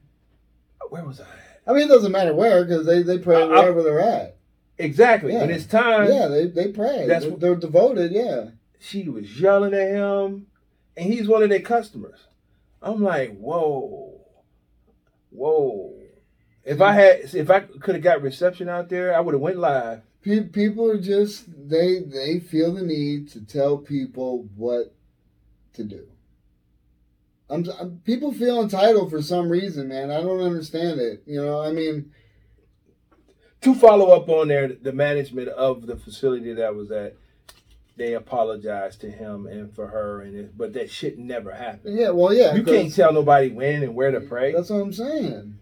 Where 0.89 1.05
was 1.05 1.19
I? 1.21 1.25
I 1.67 1.73
mean, 1.73 1.83
it 1.83 1.89
doesn't 1.89 2.11
matter 2.11 2.33
where 2.33 2.63
because 2.63 2.85
they 2.85 3.01
they 3.03 3.17
pray 3.17 3.37
I- 3.37 3.45
I- 3.45 3.47
wherever 3.47 3.83
they're 3.83 3.99
at. 3.99 4.37
Exactly. 4.77 5.31
Yeah. 5.33 5.41
When 5.41 5.51
it's 5.51 5.65
time, 5.65 6.09
Yeah, 6.11 6.27
they 6.27 6.47
they 6.47 6.67
pray. 6.71 7.05
That's 7.07 7.25
they're, 7.25 7.35
they're 7.37 7.55
devoted. 7.55 8.11
Yeah. 8.11 8.49
she 8.79 9.07
was 9.09 9.39
yelling 9.39 9.73
at 9.73 9.87
him, 9.89 10.47
and 10.97 11.11
he's 11.13 11.27
one 11.27 11.43
of 11.43 11.49
their 11.49 11.61
customers. 11.61 12.19
I'm 12.81 13.01
like, 13.01 13.35
whoa, 13.37 14.21
whoa. 15.31 15.93
If 16.63 16.81
I 16.81 16.93
had, 16.93 17.33
if 17.33 17.49
I 17.49 17.61
could 17.61 17.95
have 17.95 18.03
got 18.03 18.21
reception 18.21 18.69
out 18.69 18.89
there, 18.89 19.15
I 19.15 19.19
would 19.19 19.33
have 19.33 19.41
went 19.41 19.57
live. 19.57 20.01
People 20.23 20.89
are 20.89 20.99
just 20.99 21.45
they 21.69 21.99
they 21.99 22.39
feel 22.39 22.73
the 22.73 22.81
need 22.81 23.29
to 23.29 23.45
tell 23.45 23.77
people 23.77 24.49
what 24.55 24.93
to 25.73 25.83
do. 25.83 26.07
I'm, 27.49 27.65
I'm 27.79 28.01
people 28.05 28.33
feel 28.33 28.61
entitled 28.61 29.11
for 29.11 29.21
some 29.21 29.49
reason, 29.49 29.87
man. 29.87 30.11
I 30.11 30.21
don't 30.21 30.41
understand 30.41 30.99
it. 30.99 31.23
You 31.25 31.43
know, 31.43 31.61
I 31.61 31.71
mean, 31.71 32.11
To 33.61 33.73
follow 33.73 34.11
up 34.11 34.29
on 34.29 34.47
there, 34.47 34.67
the 34.67 34.93
management 34.93 35.47
of 35.49 35.87
the 35.87 35.95
facility 35.95 36.53
that 36.53 36.65
I 36.65 36.69
was 36.69 36.91
at, 36.91 37.15
they 37.97 38.13
apologized 38.13 39.01
to 39.01 39.09
him 39.09 39.47
and 39.47 39.73
for 39.73 39.87
her, 39.87 40.21
and 40.21 40.35
it, 40.35 40.57
but 40.57 40.73
that 40.73 40.91
shit 40.91 41.17
never 41.17 41.51
happened. 41.51 41.97
yeah, 41.97 42.09
well, 42.09 42.33
yeah. 42.33 42.53
you 42.53 42.63
can't 42.63 42.93
tell 42.93 43.13
nobody 43.13 43.49
when 43.49 43.81
and 43.81 43.95
where 43.95 44.11
to 44.11 44.19
pray. 44.21 44.51
That's 44.51 44.69
what 44.69 44.81
I'm 44.81 44.93
saying. 44.93 45.57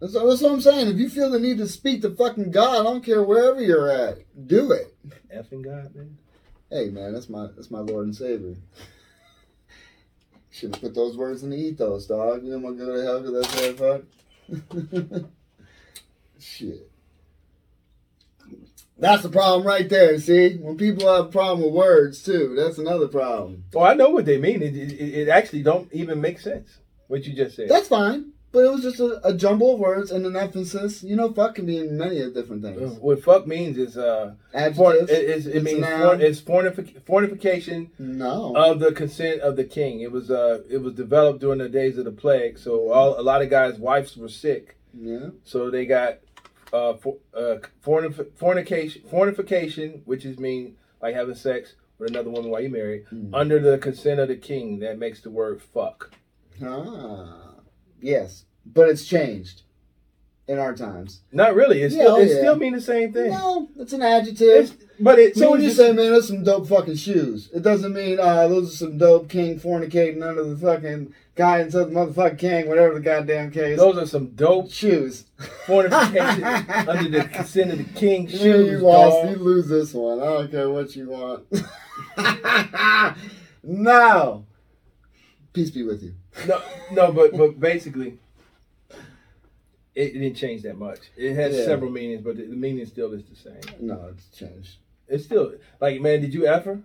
That's, 0.00 0.12
that's 0.12 0.40
what 0.40 0.52
I'm 0.52 0.60
saying. 0.60 0.88
If 0.88 0.96
you 0.96 1.10
feel 1.10 1.30
the 1.30 1.40
need 1.40 1.58
to 1.58 1.66
speak 1.66 2.02
to 2.02 2.10
fucking 2.14 2.50
God, 2.52 2.80
I 2.80 2.82
don't 2.84 3.04
care 3.04 3.22
wherever 3.22 3.60
you're 3.60 3.90
at, 3.90 4.18
do 4.46 4.70
it. 4.72 4.96
Effing 5.34 5.64
God, 5.64 5.94
man. 5.94 6.16
Hey, 6.70 6.90
man, 6.90 7.12
that's 7.12 7.28
my 7.28 7.48
that's 7.56 7.70
my 7.70 7.80
Lord 7.80 8.06
and 8.06 8.16
Savior. 8.16 8.54
Should 10.50 10.74
have 10.74 10.82
put 10.82 10.94
those 10.94 11.16
words 11.16 11.42
in 11.42 11.50
the 11.50 11.56
ethos, 11.56 12.06
dog. 12.06 12.44
You 12.44 12.50
know 12.50 12.56
I'm 12.56 12.76
gonna 12.76 12.76
go 12.76 12.96
to 12.96 13.02
hell 13.02 13.20
because 13.20 13.50
that's 13.50 13.78
that 13.78 14.04
fuck. 15.20 15.30
Shit. 16.40 16.90
That's 19.00 19.22
the 19.22 19.28
problem 19.28 19.66
right 19.66 19.88
there. 19.88 20.18
See, 20.18 20.56
when 20.56 20.76
people 20.76 21.12
have 21.12 21.26
a 21.26 21.28
problem 21.28 21.62
with 21.64 21.74
words 21.74 22.22
too, 22.22 22.54
that's 22.56 22.78
another 22.78 23.06
problem. 23.06 23.64
Well, 23.72 23.84
I 23.84 23.94
know 23.94 24.10
what 24.10 24.24
they 24.24 24.38
mean. 24.38 24.60
It, 24.60 24.74
it, 24.74 24.92
it 24.92 25.28
actually 25.28 25.62
don't 25.62 25.92
even 25.92 26.20
make 26.20 26.40
sense. 26.40 26.78
What 27.06 27.24
you 27.24 27.34
just 27.34 27.56
said. 27.56 27.68
That's 27.68 27.88
fine, 27.88 28.32
but 28.50 28.60
it 28.64 28.70
was 28.70 28.82
just 28.82 28.98
a, 29.00 29.20
a 29.26 29.34
jumble 29.34 29.74
of 29.74 29.80
words 29.80 30.10
and 30.10 30.24
an 30.24 30.36
emphasis. 30.36 31.02
You 31.02 31.16
know, 31.16 31.32
fuck 31.32 31.56
can 31.56 31.66
mean 31.66 31.96
many 31.98 32.18
different 32.32 32.62
things. 32.62 32.98
What 32.98 33.22
fuck 33.22 33.46
means 33.46 33.76
is 33.76 33.96
uh, 33.98 34.34
for, 34.74 34.94
it, 34.94 35.10
it 35.10 35.62
means 35.62 35.84
for, 35.86 36.14
it's 36.20 36.40
fornific- 36.40 37.02
fornification 37.04 37.90
no. 37.98 38.54
of 38.56 38.80
the 38.80 38.92
consent 38.92 39.40
of 39.42 39.56
the 39.56 39.64
king. 39.64 40.00
It 40.00 40.10
was 40.12 40.30
uh, 40.30 40.62
it 40.70 40.78
was 40.78 40.94
developed 40.94 41.40
during 41.40 41.58
the 41.58 41.68
days 41.68 41.98
of 41.98 42.04
the 42.04 42.12
plague. 42.12 42.58
So 42.58 42.90
all 42.90 43.20
a 43.20 43.22
lot 43.22 43.42
of 43.42 43.50
guys' 43.50 43.78
wives 43.78 44.16
were 44.16 44.28
sick, 44.28 44.76
yeah. 44.98 45.28
so 45.44 45.70
they 45.70 45.84
got 45.86 46.18
uh, 46.72 46.94
for, 46.94 47.16
uh 47.34 47.56
fornic- 47.84 48.32
fornication, 48.36 49.02
fornication, 49.10 50.02
which 50.06 50.24
is 50.24 50.38
mean 50.38 50.76
like 51.02 51.14
having 51.14 51.34
sex 51.34 51.74
with 51.98 52.10
another 52.10 52.30
woman 52.30 52.50
while 52.50 52.60
you 52.62 52.70
married 52.70 53.04
Mm. 53.12 53.30
under 53.32 53.60
the 53.60 53.76
consent 53.78 54.20
of 54.20 54.28
the 54.28 54.36
king. 54.36 54.78
That 54.80 54.98
makes 54.98 55.20
the 55.20 55.30
word 55.30 55.60
fuck. 55.60 56.12
Ah. 56.64 57.47
Yes, 58.00 58.44
but 58.66 58.88
it's 58.88 59.04
changed 59.04 59.62
in 60.46 60.58
our 60.58 60.74
times. 60.74 61.20
Not 61.32 61.54
really. 61.54 61.82
It 61.82 61.92
Yeah, 61.92 61.98
still 62.04 62.12
oh, 62.16 62.20
it 62.20 62.28
yeah. 62.30 62.38
still 62.38 62.56
mean 62.56 62.72
the 62.72 62.80
same 62.80 63.12
thing. 63.12 63.30
No, 63.30 63.68
it's 63.76 63.92
an 63.92 64.02
adjective. 64.02 64.72
It's, 64.72 64.84
but 65.00 65.18
it 65.18 65.36
so 65.36 65.50
when 65.52 65.60
you 65.62 65.70
say, 65.70 65.88
man, 65.92 66.10
those 66.12 66.26
some 66.28 66.42
dope 66.42 66.66
fucking 66.66 66.96
shoes, 66.96 67.50
it 67.54 67.62
doesn't 67.62 67.92
mean 67.92 68.18
uh, 68.18 68.48
those 68.48 68.72
are 68.72 68.76
some 68.76 68.98
dope 68.98 69.28
king 69.28 69.60
fornicating 69.60 70.26
under 70.26 70.42
the 70.44 70.56
fucking 70.56 71.12
guy 71.34 71.60
into 71.60 71.78
the 71.78 71.86
motherfucking 71.86 72.38
king, 72.38 72.68
whatever 72.68 72.94
the 72.94 73.00
goddamn 73.00 73.50
case. 73.52 73.78
those 73.78 73.96
are 73.96 74.06
some 74.06 74.28
dope 74.30 74.70
shoes. 74.72 75.24
fornication 75.66 76.42
under 76.88 77.08
the 77.10 77.28
consent 77.32 77.70
of 77.70 77.78
the 77.78 77.84
king 78.00 78.22
You, 78.28 78.38
shoes. 78.38 78.70
you 78.70 78.78
lost. 78.78 79.24
dog. 79.26 79.30
You 79.30 79.36
lose 79.44 79.68
this 79.68 79.92
one. 79.94 80.20
I 80.20 80.24
don't 80.24 80.50
care 80.50 80.68
what 80.70 80.96
you 80.96 81.10
want. 81.10 81.44
no. 83.62 84.44
Peace 85.52 85.70
be 85.70 85.82
with 85.84 86.02
you. 86.02 86.14
No, 86.46 86.62
no, 86.92 87.12
but 87.12 87.36
but 87.36 87.58
basically, 87.60 88.18
it, 88.90 88.98
it 89.94 90.12
didn't 90.14 90.36
change 90.36 90.62
that 90.62 90.78
much. 90.78 91.00
It 91.16 91.34
has 91.34 91.56
Yeah. 91.56 91.64
several 91.64 91.90
meanings, 91.90 92.22
but 92.22 92.36
the, 92.36 92.44
the 92.44 92.56
meaning 92.56 92.86
still 92.86 93.12
is 93.12 93.24
the 93.24 93.36
same. 93.36 93.60
No, 93.80 94.10
it's 94.12 94.28
changed. 94.36 94.76
It's 95.08 95.24
still 95.24 95.54
like, 95.80 96.00
man, 96.00 96.20
did 96.20 96.34
you 96.34 96.46
ever? 96.46 96.80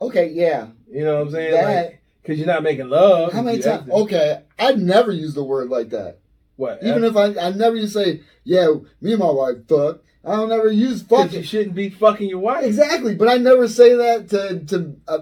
Okay, 0.00 0.28
yeah. 0.30 0.68
You 0.90 1.04
know 1.04 1.16
what 1.16 1.26
I'm 1.28 1.30
saying? 1.32 1.52
That- 1.52 1.84
like, 1.86 2.00
cause 2.24 2.36
you're 2.38 2.46
not 2.46 2.62
making 2.62 2.88
love. 2.88 3.32
How 3.32 3.42
many 3.42 3.60
times? 3.60 3.88
Okay, 3.90 4.42
I'd 4.58 4.78
never 4.78 5.10
use 5.10 5.34
the 5.34 5.44
word 5.44 5.68
like 5.70 5.90
that. 5.90 6.18
What? 6.56 6.82
Even 6.82 7.04
if 7.04 7.16
I, 7.16 7.34
I 7.38 7.50
never 7.50 7.76
used 7.76 7.92
to 7.94 8.04
say, 8.04 8.20
yeah, 8.44 8.68
me 9.00 9.12
and 9.12 9.20
my 9.20 9.30
wife 9.30 9.66
fuck. 9.68 10.00
I 10.24 10.34
don't 10.36 10.50
ever 10.50 10.72
use 10.72 11.02
fucking. 11.02 11.38
you 11.38 11.44
shouldn't 11.44 11.74
be 11.76 11.88
fucking 11.90 12.28
your 12.28 12.40
wife. 12.40 12.64
Exactly, 12.64 13.14
but 13.14 13.28
I 13.28 13.36
never 13.36 13.68
say 13.68 13.94
that 13.94 14.28
to 14.30 14.58
to 14.66 14.96
uh, 15.06 15.18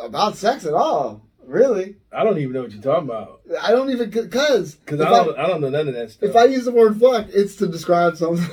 about 0.00 0.36
sex 0.36 0.64
at 0.64 0.74
all. 0.74 1.23
Really, 1.46 1.96
I 2.12 2.24
don't 2.24 2.38
even 2.38 2.52
know 2.52 2.62
what 2.62 2.72
you're 2.72 2.82
talking 2.82 3.08
about. 3.08 3.40
I 3.62 3.70
don't 3.72 3.90
even 3.90 4.10
cause 4.30 4.76
Cause 4.86 5.00
I 5.00 5.08
don't, 5.10 5.38
I, 5.38 5.46
don't 5.46 5.60
know 5.60 5.68
none 5.70 5.88
of 5.88 5.94
that 5.94 6.10
stuff. 6.10 6.30
if 6.30 6.36
I 6.36 6.44
use 6.44 6.64
the 6.64 6.72
word 6.72 6.98
fuck, 7.00 7.26
it's 7.30 7.56
to 7.56 7.66
describe 7.66 8.16
something 8.16 8.44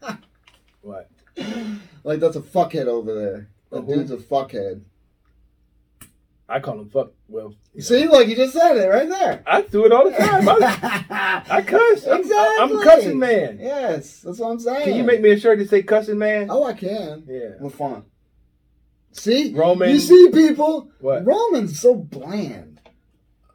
what? 0.82 1.10
like 2.04 2.20
that's 2.20 2.36
a 2.36 2.40
fuckhead 2.40 2.86
over 2.86 3.14
there. 3.14 3.48
That 3.70 3.78
Uh-huh. 3.78 3.94
dude's 3.94 4.10
a 4.10 4.16
fuckhead. 4.16 4.82
I 6.50 6.60
call 6.60 6.80
him 6.80 6.88
fuck. 6.88 7.12
Well, 7.28 7.54
You 7.74 7.82
see, 7.82 8.08
like 8.08 8.26
you 8.28 8.34
just 8.36 8.54
said 8.54 8.76
it 8.78 8.88
right 8.88 9.08
there. 9.08 9.42
I 9.46 9.60
do 9.62 9.84
it 9.84 9.92
all 9.92 10.10
the 10.10 10.16
time. 10.16 10.48
I, 10.48 11.42
I 11.50 11.60
cuss. 11.62 12.06
I'm- 12.06 12.20
exactly. 12.20 12.56
I'm 12.62 12.76
a 12.78 12.82
cussing 12.84 13.18
man. 13.18 13.58
Yes, 13.60 14.20
that's 14.20 14.38
what 14.38 14.50
I'm 14.52 14.58
saying. 14.60 14.84
Can 14.84 14.96
you 14.96 15.04
make 15.04 15.20
me 15.20 15.32
a 15.32 15.38
shirt 15.38 15.58
that 15.58 15.68
say 15.68 15.82
cussing 15.82 16.16
man? 16.18 16.46
Oh, 16.50 16.64
I 16.64 16.72
can. 16.72 17.24
Yeah. 17.28 17.50
With 17.60 17.74
font. 17.74 18.04
See, 19.12 19.52
Roman. 19.54 19.90
You 19.90 19.98
see, 19.98 20.30
people. 20.32 20.90
What? 21.00 21.24
Roman's 21.24 21.80
so 21.80 21.94
bland. 21.94 22.80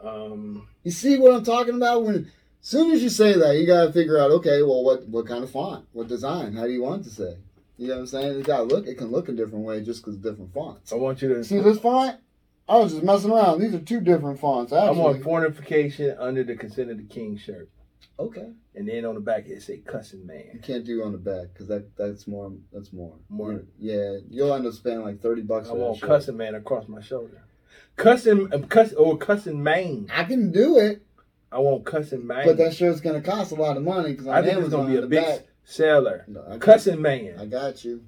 Um. 0.02 0.68
You 0.84 0.92
see 0.92 1.18
what 1.18 1.34
I'm 1.34 1.44
talking 1.44 1.76
about? 1.76 2.04
When 2.04 2.16
as 2.64 2.68
soon 2.70 2.92
as 2.92 3.02
you 3.04 3.10
say 3.10 3.34
that, 3.34 3.58
you 3.58 3.66
gotta 3.66 3.92
figure 3.92 4.20
out, 4.20 4.32
okay, 4.32 4.62
well, 4.64 4.84
what 4.84 5.08
what 5.08 5.28
kind 5.28 5.44
of 5.44 5.52
font, 5.52 5.86
what 5.92 6.08
design, 6.08 6.54
how 6.54 6.64
do 6.64 6.72
you 6.72 6.84
want 6.84 7.02
it 7.02 7.10
to 7.10 7.16
say? 7.16 7.38
You 7.78 7.88
know 7.88 7.96
what 7.96 8.00
I'm 8.02 8.08
saying? 8.08 8.40
It 8.40 8.46
gotta 8.46 8.64
look. 8.64 8.88
It 8.88 8.98
can 8.98 9.12
look 9.12 9.30
a 9.30 9.34
different 9.34 9.66
way 9.66 9.82
just 9.82 10.04
because 10.04 10.18
different 10.18 10.54
fonts. 10.54 10.94
I 10.94 10.96
want 10.96 11.22
you 11.22 11.30
to. 11.30 11.44
See 11.44 11.60
this 11.60 11.80
font? 11.80 12.20
I 12.68 12.78
was 12.78 12.94
just 12.94 13.04
messing 13.04 13.32
around. 13.32 13.60
These 13.60 13.74
are 13.74 13.80
two 13.80 14.00
different 14.00 14.40
fonts. 14.40 14.72
I 14.72 14.88
Actually. 14.88 15.02
want 15.02 15.24
fornification 15.24 16.16
under 16.18 16.44
the 16.44 16.56
consent 16.56 16.92
of 16.92 16.98
the 16.98 17.04
king 17.04 17.38
shirt, 17.38 17.70
okay. 18.20 18.52
and 18.76 18.88
then 18.88 19.06
on 19.06 19.16
the 19.16 19.22
back 19.22 19.46
it 19.48 19.62
say 19.62 19.78
cussing 19.78 20.26
man. 20.26 20.50
You 20.54 20.60
can't 20.60 20.86
do 20.86 21.04
on 21.04 21.12
the 21.12 21.18
back 21.18 21.54
because 21.54 21.68
that 21.68 21.96
that's 21.98 22.28
more. 22.28 22.54
That's 22.72 22.94
more. 22.94 23.16
More. 23.30 23.64
Yeah, 23.80 24.18
you'll 24.30 24.54
end 24.54 24.66
up 24.66 24.74
spending 24.74 25.04
like 25.04 25.22
thirty 25.22 25.42
bucks. 25.42 25.70
I 25.70 25.74
want 25.74 26.02
cussing 26.02 26.38
man 26.38 26.56
across 26.56 26.88
my 26.88 27.02
shoulder. 27.02 27.44
Cussing, 27.96 28.52
um, 28.54 28.64
cuss 28.66 28.94
or 28.94 29.18
cussing 29.18 29.62
man. 29.62 30.08
I 30.12 30.24
can 30.24 30.52
do 30.52 30.80
it, 30.80 31.06
I 31.52 31.60
want 31.60 31.86
cussing 31.86 32.26
man. 32.26 32.46
but 32.46 32.58
that 32.58 32.76
shirt's 32.76 33.02
gonna 33.02 33.22
cost 33.22 33.52
a 33.52 33.56
lot 33.56 33.78
of 33.78 33.84
money 33.84 34.12
because 34.12 34.28
I 34.28 34.42
think 34.42 34.60
it's 34.60 34.70
gonna 34.70 34.90
be 34.90 34.98
a 34.98 35.06
big 35.06 35.24
back. 35.24 35.42
seller. 35.64 36.26
No, 36.28 36.58
Cussing 36.60 37.02
man. 37.02 37.36
I 37.40 37.46
got 37.46 37.86
you. 37.86 38.04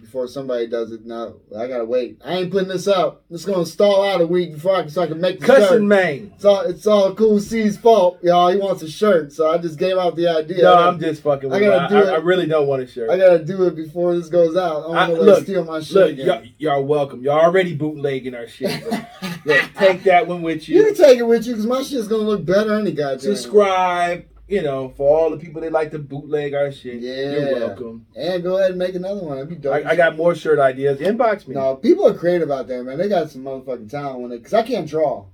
Before 0.00 0.28
somebody 0.28 0.66
does 0.66 0.92
it, 0.92 1.06
now 1.06 1.34
I 1.58 1.66
gotta 1.68 1.84
wait. 1.86 2.20
I 2.22 2.34
ain't 2.34 2.50
putting 2.50 2.68
this 2.68 2.86
out. 2.86 3.22
It's 3.30 3.46
gonna 3.46 3.64
stall 3.64 4.04
out 4.04 4.20
a 4.20 4.26
week 4.26 4.52
before 4.52 4.76
I 4.76 4.82
can, 4.82 4.90
so 4.90 5.00
I 5.02 5.06
can 5.06 5.20
make 5.20 5.40
the 5.40 5.46
shirt. 5.46 5.56
Cussing 5.68 5.88
man. 5.88 6.32
It's 6.34 6.44
all 6.44 6.60
it's 6.60 6.86
all 6.86 7.14
Cool 7.14 7.40
C's 7.40 7.78
fault, 7.78 8.18
y'all. 8.22 8.50
He 8.50 8.58
wants 8.58 8.82
a 8.82 8.90
shirt, 8.90 9.32
so 9.32 9.50
I 9.50 9.56
just 9.56 9.78
gave 9.78 9.96
out 9.96 10.14
the 10.14 10.28
idea. 10.28 10.58
No, 10.58 10.62
gotta, 10.74 10.88
I'm 10.88 11.00
just 11.00 11.22
fucking. 11.22 11.50
I 11.50 11.56
you. 11.58 11.64
gotta 11.64 11.88
do 11.88 11.96
I, 11.98 12.12
it. 12.12 12.12
I 12.12 12.16
really 12.18 12.46
don't 12.46 12.66
want 12.66 12.82
a 12.82 12.86
shirt. 12.86 13.08
I 13.08 13.16
gotta 13.16 13.42
do 13.42 13.64
it 13.64 13.74
before 13.74 14.14
this 14.14 14.28
goes 14.28 14.54
out. 14.54 14.80
I 14.80 14.86
don't 14.86 14.96
I- 14.96 15.08
want 15.08 15.20
to 15.20 15.26
look, 15.26 15.42
steal 15.44 15.64
my 15.64 15.80
shirt. 15.80 15.94
Look, 15.94 16.10
again. 16.10 16.26
y'all, 16.26 16.74
y'all 16.76 16.84
welcome. 16.84 17.22
Y'all 17.22 17.40
already 17.40 17.74
bootlegging 17.74 18.34
our 18.34 18.46
shit. 18.48 18.84
Look, 19.46 19.64
take 19.76 20.02
that 20.04 20.26
one 20.26 20.42
with 20.42 20.68
you 20.68 20.76
you. 20.78 20.84
can 20.86 20.94
take 20.94 21.18
it 21.18 21.26
with 21.26 21.46
you 21.46 21.52
because 21.54 21.66
my 21.66 21.82
shit's 21.82 22.06
gonna 22.08 22.22
look 22.24 22.44
better 22.44 22.74
any 22.78 22.92
goddamn. 22.92 23.30
way. 23.52 24.26
You 24.48 24.62
know, 24.62 24.90
for 24.90 25.18
all 25.18 25.30
the 25.30 25.38
people 25.38 25.60
that 25.62 25.72
like 25.72 25.90
to 25.90 25.98
bootleg 25.98 26.54
our 26.54 26.70
shit, 26.70 27.00
Yeah. 27.00 27.30
you're 27.30 27.54
welcome. 27.54 28.06
And 28.14 28.42
go 28.44 28.58
ahead 28.58 28.70
and 28.70 28.78
make 28.78 28.94
another 28.94 29.20
one. 29.24 29.34
That'd 29.36 29.48
be 29.48 29.56
dope. 29.56 29.84
I, 29.84 29.90
I 29.90 29.96
got 29.96 30.16
more 30.16 30.36
shirt 30.36 30.60
ideas. 30.60 31.00
Inbox 31.00 31.48
me. 31.48 31.56
No, 31.56 31.74
people 31.74 32.06
are 32.06 32.14
creative 32.14 32.50
out 32.50 32.68
there, 32.68 32.84
man. 32.84 32.96
They 32.96 33.08
got 33.08 33.28
some 33.30 33.42
motherfucking 33.42 33.90
talent 33.90 34.20
when 34.20 34.30
it, 34.32 34.38
because 34.38 34.54
I 34.54 34.62
can't 34.62 34.88
draw. 34.88 35.24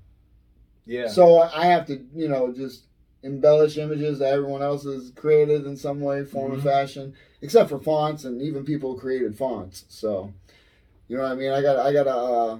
Yeah. 0.86 1.08
So 1.08 1.40
I 1.40 1.66
have 1.66 1.86
to, 1.88 2.02
you 2.14 2.26
know, 2.28 2.52
just 2.54 2.84
embellish 3.22 3.76
images 3.76 4.18
that 4.20 4.32
everyone 4.32 4.62
else 4.62 4.84
has 4.84 5.12
created 5.14 5.66
in 5.66 5.76
some 5.76 6.00
way, 6.00 6.24
form, 6.24 6.52
or 6.52 6.56
Mhm. 6.56 6.62
fashion, 6.62 7.14
except 7.42 7.68
for 7.68 7.78
fonts 7.78 8.24
and 8.24 8.40
even 8.40 8.64
people 8.64 8.94
created 8.98 9.36
fonts. 9.36 9.84
So, 9.88 10.32
you 11.06 11.18
know 11.18 11.22
what 11.24 11.32
I 11.32 11.34
mean? 11.34 11.52
I 11.52 11.60
got, 11.60 11.78
I 11.78 11.92
got 11.92 12.04
to, 12.04 12.16
uh, 12.16 12.58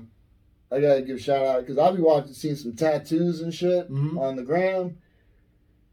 I 0.71 0.81
gotta 0.81 1.03
give 1.03 1.17
a 1.17 1.21
shout 1.21 1.45
out 1.45 1.61
because 1.61 1.79
I'll 1.79 1.97
be 1.97 2.03
watching, 2.03 2.33
seeing 2.35 2.57
some 2.57 2.75
tattoos 2.75 3.41
and 3.41 3.53
shit 3.53 3.91
Mhm. 3.91 4.19
on 4.19 4.37
the 4.37 4.43
gram. 4.43 4.99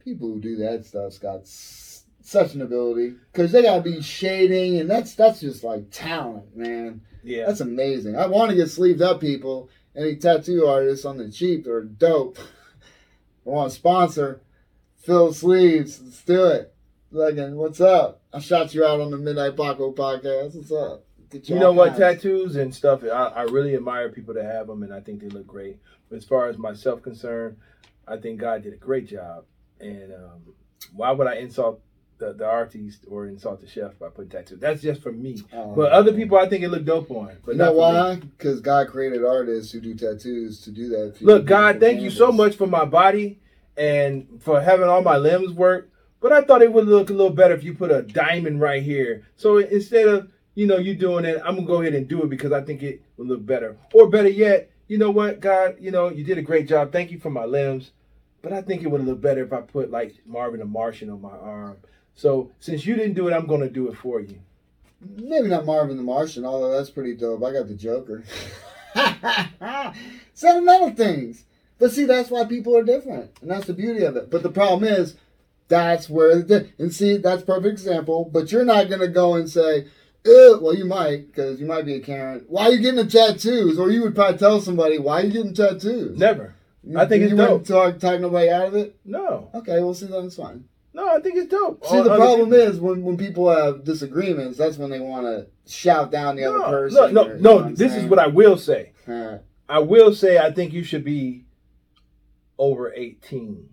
People 0.09 0.29
who 0.29 0.39
do 0.39 0.55
that 0.57 0.85
stuff's 0.85 1.19
got 1.19 1.41
s- 1.41 2.03
such 2.21 2.55
an 2.55 2.61
ability 2.63 3.13
because 3.31 3.51
they 3.51 3.61
gotta 3.61 3.81
be 3.81 4.01
shading, 4.01 4.79
and 4.79 4.89
that's 4.89 5.13
that's 5.13 5.39
just 5.39 5.63
like 5.63 5.91
talent, 5.91 6.55
man. 6.57 7.01
yeah. 7.23 7.45
That's 7.45 7.61
amazing. 7.61 8.15
I 8.15 8.25
want 8.27 8.49
to 8.49 8.55
get 8.57 8.69
sleeved 8.69 9.01
up, 9.03 9.21
people. 9.21 9.69
Any 9.95 10.15
tattoo 10.15 10.65
artists 10.65 11.05
on 11.05 11.17
the 11.17 11.29
cheap 11.31 11.67
are 11.67 11.83
dope. 11.83 12.39
I 13.45 13.49
want 13.49 13.71
to 13.71 13.75
sponsor 13.75 14.41
Fill 14.97 15.31
Sleeves. 15.33 16.01
Let's 16.03 16.23
do 16.23 16.45
it. 16.45 16.73
Like, 17.11 17.35
what's 17.53 17.81
up? 17.81 18.21
I 18.33 18.39
shot 18.39 18.73
you 18.73 18.85
out 18.85 19.01
on 19.01 19.11
the 19.11 19.17
Midnight 19.17 19.55
Paco 19.57 19.91
podcast. 19.91 20.55
What's 20.55 20.71
up? 20.71 21.03
You 21.43 21.59
know 21.59 21.71
what? 21.71 21.97
Tattoos 21.97 22.55
and 22.55 22.73
stuff. 22.73 23.03
I, 23.03 23.07
I 23.07 23.41
really 23.43 23.75
admire 23.75 24.09
people 24.09 24.33
that 24.35 24.45
have 24.45 24.67
them, 24.67 24.81
and 24.83 24.91
I 24.93 25.01
think 25.01 25.21
they 25.21 25.29
look 25.29 25.45
great. 25.47 25.77
But 26.09 26.17
as 26.17 26.25
far 26.25 26.47
as 26.47 26.57
myself 26.57 27.01
concerned, 27.03 27.57
I 28.07 28.17
think 28.17 28.39
God 28.39 28.63
did 28.63 28.73
a 28.73 28.77
great 28.77 29.07
job. 29.07 29.45
And 29.79 30.13
um, 30.13 30.41
why 30.93 31.11
would 31.11 31.27
I 31.27 31.35
insult 31.35 31.81
the, 32.17 32.33
the 32.33 32.45
artist 32.45 33.05
or 33.09 33.27
insult 33.27 33.61
the 33.61 33.67
chef 33.67 33.97
by 33.99 34.09
putting 34.09 34.29
tattoos? 34.29 34.59
That's 34.59 34.81
just 34.81 35.01
for 35.01 35.11
me. 35.11 35.41
Um, 35.53 35.75
But 35.75 35.91
other 35.91 36.13
people, 36.13 36.37
I 36.37 36.47
think 36.49 36.63
it 36.63 36.69
looked 36.69 36.85
dope 36.85 37.11
on. 37.11 37.37
But 37.45 37.53
You 37.53 37.57
know 37.59 37.73
why? 37.73 38.15
Because 38.15 38.59
God 38.61 38.87
created 38.87 39.23
artists 39.23 39.71
who 39.71 39.79
do 39.79 39.93
tattoos 39.95 40.61
to 40.61 40.71
do 40.71 40.89
that. 40.89 41.21
Look. 41.21 41.45
God, 41.45 41.79
thank 41.79 42.01
you 42.01 42.09
so 42.09 42.31
much 42.31 42.55
for 42.55 42.67
my 42.67 42.85
body 42.85 43.39
and 43.77 44.27
for 44.41 44.59
having 44.61 44.87
all 44.87 45.01
my 45.01 45.17
limbs 45.17 45.51
work. 45.53 45.89
But 46.21 46.33
I 46.33 46.41
thought 46.41 46.61
it 46.61 46.73
would 46.73 46.85
look 46.85 47.09
a 47.09 47.13
little 47.13 47.31
better 47.31 47.53
if 47.53 47.63
you 47.63 47.73
put 47.73 47.91
a 47.91 48.01
diamond 48.01 48.59
right 48.59 48.83
here. 48.83 49.23
So 49.37 49.57
instead 49.59 50.07
of 50.07 50.29
you 50.53 50.67
know 50.67 50.77
you 50.77 50.93
doing 50.93 51.23
it, 51.23 51.41
I'm 51.45 51.55
gonna 51.55 51.65
go 51.65 51.79
ahead 51.81 51.93
and 51.93 52.05
do 52.05 52.21
it 52.23 52.29
because 52.29 52.51
I 52.51 52.61
think 52.61 52.83
it 52.83 53.01
will 53.15 53.27
look 53.27 53.45
better. 53.45 53.77
Or 53.93 54.09
better 54.09 54.27
yet, 54.27 54.69
you 54.89 54.97
know 54.97 55.11
what, 55.11 55.39
God, 55.39 55.77
you 55.79 55.91
know 55.91 56.09
you 56.09 56.25
did 56.25 56.37
a 56.37 56.41
great 56.41 56.67
job. 56.67 56.91
Thank 56.91 57.11
you 57.11 57.19
for 57.19 57.29
my 57.29 57.45
limbs, 57.45 57.91
but 58.41 58.53
I 58.53 58.61
think 58.61 58.83
it 58.83 58.87
would 58.87 59.01
have 59.01 59.07
looked 59.07 59.21
better 59.21 59.43
if 59.43 59.53
I 59.53 59.61
put 59.61 59.91
like 59.91 60.15
Marvin 60.25 60.59
the 60.59 60.65
Martian 60.65 61.09
on 61.09 61.21
my 61.21 61.37
arm. 61.37 61.77
So 62.15 62.51
since 62.59 62.85
you 62.85 62.95
didn't 62.95 63.13
do 63.13 63.27
it, 63.27 63.33
I'm 63.33 63.47
gonna 63.47 63.69
do 63.69 63.87
it 63.89 63.97
for 63.97 64.19
you. 64.19 64.39
Maybe 65.01 65.47
not 65.47 65.65
Marvin 65.65 65.97
the 65.97 66.03
Martian, 66.03 66.45
although 66.45 66.75
that's 66.75 66.89
pretty 66.89 67.15
dope. 67.15 67.43
I 67.43 67.53
got 67.53 67.67
the 67.67 67.75
Joker. 67.75 68.23
Sentimental 70.33 70.91
things. 70.91 71.45
But 71.77 71.91
see, 71.91 72.03
that's 72.03 72.29
why 72.29 72.43
people 72.43 72.75
are 72.75 72.83
different. 72.83 73.31
And 73.41 73.49
that's 73.49 73.67
the 73.67 73.73
beauty 73.73 74.03
of 74.03 74.17
it. 74.17 74.29
But 74.29 74.43
the 74.43 74.49
problem 74.49 74.83
is, 74.83 75.15
that's 75.69 76.09
where 76.09 76.41
the. 76.41 76.69
And 76.77 76.93
see, 76.93 77.17
that's 77.17 77.43
perfect 77.43 77.71
example. 77.71 78.29
But 78.31 78.51
you're 78.51 78.65
not 78.65 78.89
going 78.89 78.99
to 78.99 79.07
go 79.07 79.35
and 79.35 79.49
say, 79.49 79.85
well, 80.25 80.75
you 80.75 80.85
might, 80.85 81.27
because 81.27 81.61
you 81.61 81.65
might 81.65 81.85
be 81.85 81.95
a 81.95 81.99
Karen. 82.01 82.43
Why 82.47 82.65
are 82.65 82.71
you 82.73 82.79
getting 82.79 83.05
the 83.05 83.09
tattoos? 83.09 83.79
Or 83.79 83.89
you 83.89 84.01
would 84.01 84.15
probably 84.15 84.37
tell 84.37 84.59
somebody, 84.59 84.99
why 84.99 85.21
are 85.21 85.25
you 85.25 85.31
getting 85.31 85.53
tattoos? 85.53 86.17
Never. 86.17 86.55
I 86.97 87.05
think 87.05 87.21
you 87.21 87.27
it's 87.27 87.33
wouldn't 87.35 87.65
dope. 87.65 87.93
Talk, 87.93 87.99
talk 87.99 88.19
nobody 88.21 88.49
out 88.49 88.67
of 88.67 88.75
it? 88.75 88.95
No, 89.05 89.49
Okay, 89.53 89.79
well, 89.79 89.93
see, 89.93 90.05
then 90.07 90.25
it's 90.25 90.35
fine. 90.35 90.63
no, 90.93 91.07
I 91.09 91.19
think 91.21 91.35
it's 91.37 91.49
dope. 91.49 91.85
See, 91.85 91.97
All 91.97 92.03
the 92.03 92.15
problem 92.15 92.49
people- 92.51 92.67
is 92.67 92.79
when, 92.79 93.03
when 93.03 93.17
people 93.17 93.49
have 93.49 93.83
disagreements, 93.83 94.57
that's 94.57 94.77
when 94.77 94.89
they 94.89 94.99
want 94.99 95.25
to 95.25 95.47
shout 95.71 96.11
down 96.11 96.35
the 96.35 96.45
other 96.45 96.59
person. 96.61 96.95
No, 96.95 97.05
or- 97.05 97.11
no, 97.11 97.33
you 97.35 97.41
know 97.41 97.59
no. 97.59 97.75
This 97.75 97.95
is 97.95 98.05
what 98.05 98.19
I 98.19 98.27
will 98.27 98.57
say. 98.57 98.93
Uh, 99.07 99.39
I 99.67 99.79
will 99.79 100.13
say 100.15 100.37
I 100.37 100.51
think 100.51 100.73
you 100.73 100.83
should 100.83 101.03
be 101.03 101.45
over 102.57 102.91
18. 102.93 103.69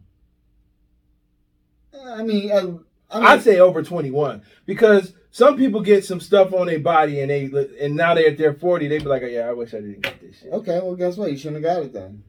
I 2.04 2.22
mean, 2.22 2.52
I, 2.52 2.58
I 2.58 2.62
mean, 2.62 2.80
I'd 3.10 3.42
say 3.42 3.58
over 3.58 3.82
21 3.82 4.42
because 4.66 5.14
some 5.30 5.56
people 5.56 5.80
get 5.80 6.04
some 6.04 6.20
stuff 6.20 6.52
on 6.52 6.66
their 6.66 6.78
body 6.80 7.20
and 7.20 7.30
they 7.30 7.50
and 7.80 7.96
now 7.96 8.14
they're 8.14 8.28
at 8.28 8.38
their 8.38 8.54
40 8.54 8.88
they'd 8.88 8.98
be 9.02 9.08
like, 9.08 9.22
oh, 9.22 9.26
yeah, 9.26 9.48
I 9.48 9.52
wish 9.52 9.74
I 9.74 9.78
didn't 9.80 10.00
get 10.02 10.20
this 10.20 10.38
shit. 10.40 10.52
okay. 10.52 10.80
Well, 10.82 10.94
guess 10.96 11.16
what? 11.16 11.30
You 11.30 11.36
shouldn't 11.38 11.64
have 11.64 11.74
got 11.76 11.82
it 11.84 11.92
then. 11.92 12.22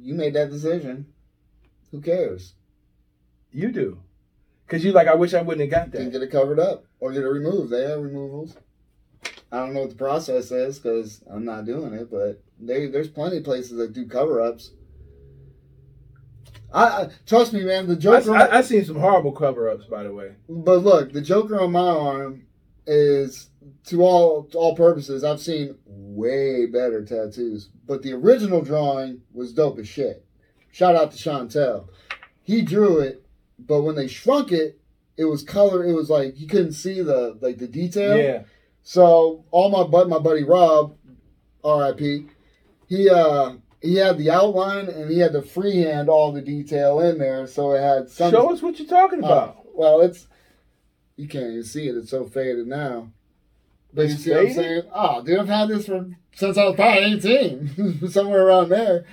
You 0.00 0.14
made 0.14 0.34
that 0.34 0.50
decision. 0.50 1.06
Who 1.90 2.00
cares? 2.00 2.54
You 3.50 3.70
do. 3.70 4.00
Because 4.66 4.84
you 4.84 4.92
like, 4.92 5.08
I 5.08 5.14
wish 5.14 5.34
I 5.34 5.42
wouldn't 5.42 5.70
have 5.70 5.92
got 5.92 5.92
that. 5.92 6.10
get 6.10 6.22
it 6.22 6.30
covered 6.30 6.58
up 6.58 6.86
or 7.00 7.12
get 7.12 7.24
it 7.24 7.28
removed. 7.28 7.70
They 7.70 7.82
have 7.82 8.00
removals. 8.00 8.56
I 9.52 9.58
don't 9.58 9.74
know 9.74 9.80
what 9.82 9.90
the 9.90 9.96
process 9.96 10.50
is 10.50 10.78
because 10.78 11.22
I'm 11.30 11.44
not 11.44 11.66
doing 11.66 11.92
it, 11.92 12.10
but 12.10 12.42
they, 12.58 12.86
there's 12.86 13.08
plenty 13.08 13.36
of 13.38 13.44
places 13.44 13.76
that 13.76 13.92
do 13.92 14.06
cover 14.06 14.40
ups. 14.40 14.70
I, 16.72 16.84
I 16.84 17.08
trust 17.26 17.52
me, 17.52 17.62
man. 17.64 17.86
The 17.86 17.94
I, 17.94 17.98
Joker. 17.98 18.34
I, 18.34 18.58
I 18.58 18.60
seen 18.62 18.84
some 18.84 18.98
horrible 18.98 19.32
cover 19.32 19.68
ups, 19.68 19.84
by 19.84 20.04
the 20.04 20.14
way. 20.14 20.32
But 20.48 20.78
look, 20.78 21.12
the 21.12 21.20
Joker 21.20 21.60
on 21.60 21.72
my 21.72 21.80
arm 21.80 22.46
is 22.86 23.50
to 23.86 24.02
all 24.02 24.44
to 24.44 24.58
all 24.58 24.76
purposes. 24.76 25.24
I've 25.24 25.40
seen 25.40 25.76
way 25.86 26.66
better 26.66 27.04
tattoos, 27.04 27.68
but 27.86 28.02
the 28.02 28.12
original 28.12 28.62
drawing 28.62 29.22
was 29.32 29.52
dope 29.52 29.78
as 29.78 29.88
shit. 29.88 30.24
Shout 30.70 30.96
out 30.96 31.12
to 31.12 31.18
Chantel. 31.18 31.88
He 32.42 32.62
drew 32.62 32.98
it, 33.00 33.24
but 33.58 33.82
when 33.82 33.94
they 33.94 34.08
shrunk 34.08 34.52
it, 34.52 34.80
it 35.16 35.24
was 35.24 35.42
color. 35.42 35.84
It 35.84 35.92
was 35.92 36.10
like 36.10 36.38
you 36.38 36.46
couldn't 36.46 36.72
see 36.72 37.02
the 37.02 37.38
like 37.40 37.58
the 37.58 37.68
detail. 37.68 38.16
Yeah. 38.16 38.42
So 38.82 39.44
all 39.50 39.70
my 39.70 39.84
but 39.84 40.08
my 40.08 40.18
buddy 40.18 40.44
Rob, 40.44 40.96
R.I.P. 41.62 42.26
He 42.88 43.08
uh 43.08 43.54
he 43.80 43.96
had 43.96 44.16
the 44.16 44.30
outline 44.30 44.88
and 44.88 45.10
he 45.10 45.18
had 45.18 45.32
to 45.32 45.42
freehand 45.42 46.08
all 46.08 46.32
the 46.32 46.40
detail 46.40 47.00
in 47.00 47.18
there, 47.18 47.46
so 47.46 47.72
it 47.72 47.80
had 47.80 48.08
some. 48.08 48.30
Show 48.30 48.52
us 48.52 48.62
what 48.62 48.78
you're 48.78 48.88
talking 48.88 49.18
about. 49.18 49.56
Oh, 49.58 49.66
well, 49.74 50.00
it's 50.00 50.28
you 51.16 51.28
can't 51.28 51.50
even 51.50 51.64
see 51.64 51.88
it. 51.88 51.96
It's 51.96 52.10
so 52.10 52.24
faded 52.24 52.66
now. 52.66 53.10
But 53.94 54.08
you 54.08 54.16
see 54.16 54.30
what 54.30 54.40
I'm 54.46 54.52
saying? 54.52 54.82
Oh, 54.94 55.22
dude, 55.22 55.38
I've 55.38 55.48
had 55.48 55.68
this 55.68 55.86
for 55.86 56.08
since 56.34 56.56
I 56.56 56.64
was 56.64 56.76
probably 56.76 57.02
18, 57.14 58.08
somewhere 58.10 58.46
around 58.46 58.70
there. 58.70 59.04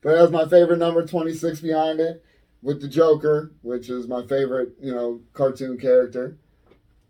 But 0.00 0.14
it 0.14 0.18
has 0.18 0.30
my 0.30 0.46
favorite 0.46 0.78
number 0.78 1.04
26 1.04 1.60
behind 1.60 1.98
it, 1.98 2.24
with 2.62 2.80
the 2.80 2.86
Joker, 2.88 3.52
which 3.62 3.90
is 3.90 4.06
my 4.06 4.24
favorite, 4.26 4.74
you 4.80 4.92
know, 4.94 5.20
cartoon 5.32 5.76
character. 5.78 6.38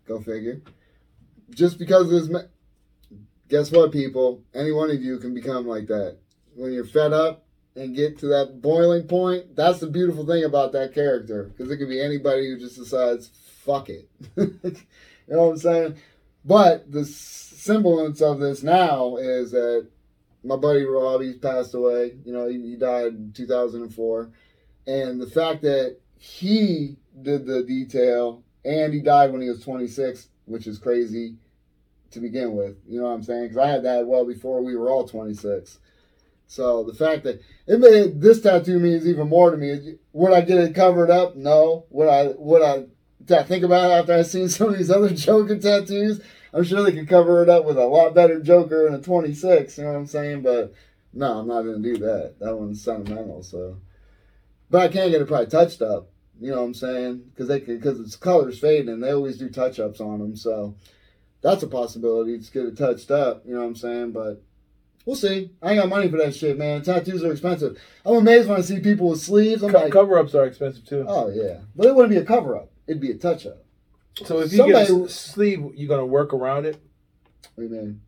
Go 0.07 0.19
figure. 0.19 0.61
Just 1.51 1.77
because 1.77 2.05
of 2.05 2.09
this. 2.11 2.29
Me- 2.29 2.49
Guess 3.47 3.71
what, 3.71 3.91
people? 3.91 4.43
Any 4.53 4.71
one 4.71 4.91
of 4.91 5.01
you 5.01 5.17
can 5.17 5.33
become 5.33 5.65
like 5.67 5.87
that. 5.87 6.17
When 6.55 6.71
you're 6.71 6.85
fed 6.85 7.13
up 7.13 7.45
and 7.75 7.95
get 7.95 8.19
to 8.19 8.27
that 8.27 8.61
boiling 8.61 9.07
point, 9.07 9.55
that's 9.55 9.79
the 9.79 9.87
beautiful 9.87 10.23
thing 10.25 10.43
about 10.43 10.71
that 10.73 10.93
character. 10.93 11.45
Because 11.45 11.71
it 11.71 11.77
could 11.77 11.89
be 11.89 11.99
anybody 11.99 12.47
who 12.47 12.59
just 12.59 12.77
decides, 12.77 13.31
fuck 13.65 13.89
it. 13.89 14.07
you 14.37 14.75
know 15.27 15.47
what 15.47 15.51
I'm 15.53 15.57
saying? 15.57 15.95
But 16.45 16.91
the 16.91 17.05
semblance 17.05 18.21
of 18.21 18.39
this 18.39 18.63
now 18.63 19.17
is 19.17 19.51
that 19.51 19.87
my 20.43 20.55
buddy 20.55 20.83
Robbie's 20.83 21.37
passed 21.37 21.73
away. 21.73 22.17
You 22.25 22.33
know, 22.33 22.47
he, 22.47 22.61
he 22.61 22.75
died 22.75 23.13
in 23.13 23.33
2004. 23.33 24.31
And 24.87 25.21
the 25.21 25.27
fact 25.27 25.61
that 25.63 25.97
he 26.17 26.97
did 27.21 27.45
the 27.45 27.63
detail 27.63 28.43
and 28.65 28.93
he 28.93 29.01
died 29.01 29.31
when 29.31 29.41
he 29.41 29.49
was 29.49 29.61
26, 29.63 30.29
which 30.45 30.67
is 30.67 30.77
crazy 30.77 31.35
to 32.11 32.19
begin 32.19 32.55
with. 32.55 32.77
You 32.87 32.99
know 32.99 33.07
what 33.07 33.13
I'm 33.13 33.23
saying? 33.23 33.43
Because 33.43 33.57
I 33.57 33.67
had 33.67 33.83
that 33.83 34.07
well 34.07 34.25
before 34.25 34.63
we 34.63 34.75
were 34.75 34.89
all 34.89 35.07
26. 35.07 35.79
So 36.47 36.83
the 36.83 36.93
fact 36.93 37.23
that 37.25 37.41
it 37.67 37.79
made 37.79 38.19
this 38.19 38.41
tattoo 38.41 38.79
means 38.79 39.05
even 39.05 39.29
more 39.29 39.51
to 39.51 39.57
me. 39.57 39.97
Would 40.13 40.33
I 40.33 40.41
get 40.41 40.57
it 40.57 40.73
covered 40.73 41.11
up? 41.11 41.35
No. 41.35 41.85
Would 41.91 42.07
I? 42.07 42.33
Would 42.37 42.63
I? 42.63 42.85
I 43.29 43.43
think 43.43 43.63
about 43.63 43.89
it 43.91 43.93
after 43.93 44.13
I 44.13 44.21
seen 44.23 44.49
some 44.49 44.69
of 44.69 44.77
these 44.77 44.89
other 44.91 45.09
Joker 45.13 45.57
tattoos? 45.57 46.21
I'm 46.53 46.63
sure 46.63 46.83
they 46.83 46.93
could 46.93 47.07
cover 47.07 47.43
it 47.43 47.49
up 47.49 47.65
with 47.65 47.77
a 47.77 47.85
lot 47.85 48.15
better 48.15 48.39
Joker 48.39 48.87
and 48.87 48.95
a 48.95 48.99
26. 48.99 49.77
You 49.77 49.83
know 49.83 49.91
what 49.91 49.99
I'm 49.99 50.07
saying? 50.07 50.41
But 50.41 50.73
no, 51.13 51.39
I'm 51.39 51.47
not 51.47 51.61
gonna 51.61 51.79
do 51.79 51.97
that. 51.97 52.35
That 52.39 52.55
one's 52.57 52.83
sentimental. 52.83 53.43
So, 53.43 53.77
but 54.69 54.81
I 54.81 54.87
can 54.87 55.11
get 55.11 55.21
it 55.21 55.27
probably 55.27 55.47
touched 55.47 55.81
up. 55.81 56.09
You 56.41 56.51
know 56.51 56.57
what 56.61 56.67
I'm 56.67 56.73
saying? 56.73 57.23
Because 57.29 57.47
they 57.49 57.59
because 57.59 57.99
its 57.99 58.15
colors 58.15 58.59
fading 58.59 58.89
and 58.89 59.03
they 59.03 59.11
always 59.11 59.37
do 59.37 59.49
touch 59.49 59.79
ups 59.79 59.99
on 59.99 60.19
them. 60.19 60.35
So 60.35 60.75
that's 61.41 61.61
a 61.63 61.67
possibility. 61.67 62.37
Just 62.37 62.53
get 62.53 62.65
it 62.65 62.77
touched 62.77 63.11
up. 63.11 63.43
You 63.45 63.53
know 63.53 63.59
what 63.61 63.67
I'm 63.67 63.75
saying? 63.75 64.11
But 64.13 64.41
we'll 65.05 65.15
see. 65.17 65.51
I 65.61 65.71
ain't 65.71 65.81
got 65.81 65.89
money 65.89 66.09
for 66.09 66.17
that 66.17 66.35
shit, 66.35 66.57
man. 66.57 66.81
Tattoos 66.81 67.23
are 67.23 67.31
expensive. 67.31 67.77
I'm 68.05 68.15
amazed 68.15 68.47
when 68.47 68.57
I 68.57 68.61
see 68.61 68.79
people 68.79 69.09
with 69.09 69.19
sleeves. 69.21 69.61
I'm 69.61 69.71
Co- 69.71 69.81
like, 69.81 69.91
cover 69.91 70.17
ups 70.17 70.33
are 70.33 70.45
expensive 70.45 70.85
too. 70.85 71.05
oh 71.07 71.29
yeah, 71.29 71.59
but 71.75 71.85
it 71.87 71.95
wouldn't 71.95 72.11
be 72.13 72.17
a 72.17 72.25
cover 72.25 72.55
up. 72.55 72.69
It'd 72.89 72.99
be 73.01 73.11
a 73.11 73.15
touch 73.15 73.45
up. 73.45 73.63
so 74.25 74.39
if 74.39 74.51
you 74.51 74.65
get 74.65 74.83
a 74.83 74.85
somebody- 74.87 75.11
sleeve, 75.11 75.63
you're 75.75 75.87
gonna 75.87 76.05
work 76.05 76.33
around 76.33 76.65
it. 76.65 76.81
What 77.53 77.69
do 77.69 77.75
you 77.75 77.81
mean? 77.81 78.01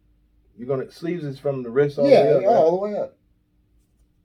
You're 0.57 0.67
gonna 0.67 0.91
sleeves 0.91 1.23
is 1.23 1.39
from 1.39 1.61
the 1.61 1.69
wrist 1.69 1.99
all 1.99 2.09
yeah, 2.09 2.23
the 2.23 2.29
way 2.29 2.35
up. 2.35 2.41
yeah, 2.41 2.47
right? 2.47 2.55
all 2.55 2.71
the 2.71 2.77
way 2.77 2.99
up. 2.99 3.17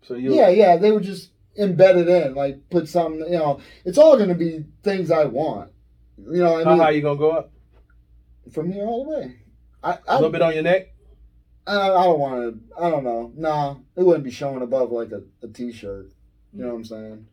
So 0.03 0.15
you 0.15 0.35
Yeah, 0.35 0.49
yeah. 0.49 0.77
They 0.79 0.91
would 0.91 1.03
just 1.03 1.31
embedded 1.59 2.09
in, 2.09 2.35
like 2.35 2.69
put 2.71 2.89
something. 2.89 3.21
You 3.21 3.39
know, 3.39 3.61
it's 3.85 3.99
all 3.99 4.17
going 4.17 4.29
to 4.31 4.35
be 4.35 4.65
things 4.83 5.11
I 5.11 5.25
want. 5.25 5.71
You 6.19 6.39
know, 6.39 6.57
I 6.57 6.65
How 6.65 6.71
mean, 6.71 6.81
high 6.81 6.91
you 6.91 7.03
gonna 7.03 7.19
go 7.19 7.31
up? 7.31 7.53
from 8.53 8.71
here 8.71 8.85
all 8.87 9.05
the 9.05 9.11
way. 9.11 9.37
I 9.83 9.93
A 9.93 9.99
I, 10.09 10.15
little 10.15 10.31
bit 10.31 10.43
on 10.43 10.55
your 10.55 10.63
neck. 10.63 10.95
I, 11.67 11.91
I 11.91 12.05
don't 12.05 12.21
want 12.21 12.35
to. 12.41 12.83
I 12.83 12.91
don't 12.91 13.05
know. 13.05 13.33
Nah, 13.37 13.77
it 13.97 14.03
wouldn't 14.05 14.25
be 14.25 14.31
showing 14.31 14.63
above 14.63 14.93
like 14.93 15.11
a, 15.13 15.23
a 15.43 15.49
t-shirt. 15.49 16.13
You 16.53 16.61
mm. 16.61 16.63
know 16.63 16.69
what 16.69 16.77
I'm 16.77 16.85
saying? 16.85 17.27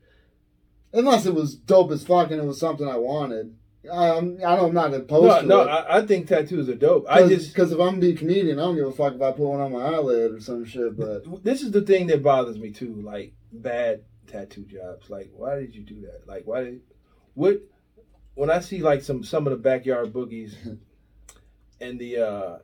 Unless 0.94 1.26
it 1.26 1.34
was 1.34 1.56
dope 1.56 1.92
as 1.92 2.04
fuck 2.04 2.32
and 2.32 2.40
it 2.40 2.46
was 2.46 2.60
something 2.60 2.88
I 2.88 2.98
wanted. 2.98 3.56
Um, 3.90 4.38
I 4.46 4.56
don't. 4.56 4.70
I'm 4.70 4.74
not 4.74 4.94
opposed 4.94 5.26
No, 5.26 5.42
to 5.42 5.48
no, 5.48 5.62
it. 5.64 5.68
I, 5.68 5.98
I 5.98 6.06
think 6.06 6.28
tattoos 6.28 6.70
are 6.70 6.76
dope. 6.76 7.06
I 7.10 7.28
just 7.28 7.50
because 7.54 7.72
if 7.74 7.80
I'm 7.80 8.00
be 8.00 8.12
a 8.12 8.16
comedian, 8.16 8.58
I 8.58 8.64
don't 8.64 8.76
give 8.76 8.88
a 8.88 8.92
fuck 8.94 9.16
if 9.16 9.22
I 9.22 9.32
put 9.32 9.40
one 9.40 9.60
on 9.60 9.74
my 9.74 9.82
eyelid 9.84 10.32
or 10.32 10.40
some 10.40 10.64
shit. 10.64 10.96
But 10.98 11.44
this 11.44 11.62
is 11.62 11.72
the 11.72 11.82
thing 11.82 12.08
that 12.08 12.24
bothers 12.24 12.58
me 12.58 12.72
too, 12.72 13.02
like 13.02 13.34
bad 13.52 14.04
tattoo 14.28 14.64
jobs. 14.64 15.10
Like, 15.10 15.32
why 15.36 15.56
did 15.56 15.76
you 15.76 15.84
do 15.84 16.02
that? 16.02 16.22
Like, 16.28 16.44
why 16.46 16.64
did 16.64 16.82
what? 17.34 17.62
When 18.36 18.50
I 18.50 18.62
see 18.62 18.82
like 18.82 19.02
some 19.02 19.22
some 19.24 19.48
of 19.48 19.52
the 19.52 19.58
backyard 19.58 20.14
boogies 20.14 20.56
and 21.82 22.00
the 22.00 22.18
uh 22.20 22.58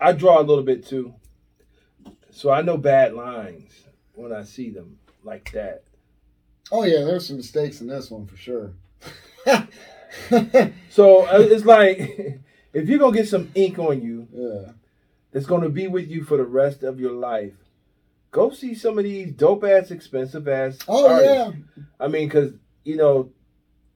I 0.00 0.12
draw 0.12 0.40
a 0.40 0.42
little 0.42 0.64
bit 0.64 0.86
too, 0.86 1.14
so 2.30 2.50
I 2.50 2.62
know 2.62 2.78
bad 2.78 3.12
lines 3.12 3.72
when 4.14 4.32
I 4.32 4.42
see 4.44 4.70
them 4.70 4.98
like 5.22 5.52
that. 5.52 5.84
Oh 6.72 6.84
yeah, 6.84 7.04
there's 7.04 7.26
some 7.26 7.36
mistakes 7.36 7.80
in 7.80 7.86
this 7.88 8.10
one 8.10 8.26
for 8.26 8.36
sure. 8.36 8.72
So 10.90 11.26
uh, 11.26 11.38
it's 11.40 11.64
like 11.64 11.98
if 12.72 12.88
you're 12.88 12.98
gonna 13.00 13.16
get 13.16 13.28
some 13.28 13.50
ink 13.54 13.78
on 13.78 14.00
you, 14.00 14.28
yeah. 14.32 14.72
that's 15.32 15.46
going 15.46 15.62
to 15.62 15.68
be 15.68 15.88
with 15.88 16.08
you 16.08 16.22
for 16.22 16.36
the 16.36 16.44
rest 16.44 16.84
of 16.84 17.00
your 17.00 17.12
life. 17.12 17.54
Go 18.30 18.50
see 18.50 18.74
some 18.74 18.96
of 18.98 19.04
these 19.04 19.32
dope 19.32 19.64
ass, 19.64 19.90
expensive 19.90 20.46
ass. 20.46 20.78
Oh 20.86 21.08
artists. 21.08 21.34
yeah. 21.76 21.82
I 21.98 22.08
mean, 22.08 22.28
because 22.28 22.52
you 22.84 22.96
know, 22.96 23.30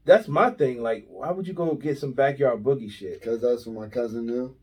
that's 0.05 0.27
my 0.27 0.51
thing. 0.51 0.83
Like, 0.83 1.07
why 1.09 1.31
would 1.31 1.47
you 1.47 1.55
go 1.55 1.75
get 1.75 1.99
some 1.99 2.13
backyard 2.13 2.63
boogie 2.65 2.91
shit? 2.91 3.21
Because 3.21 3.41
that's 3.41 3.65
what 3.67 3.81
my 3.81 3.89
cousin 3.89 4.27
knew. 4.27 4.57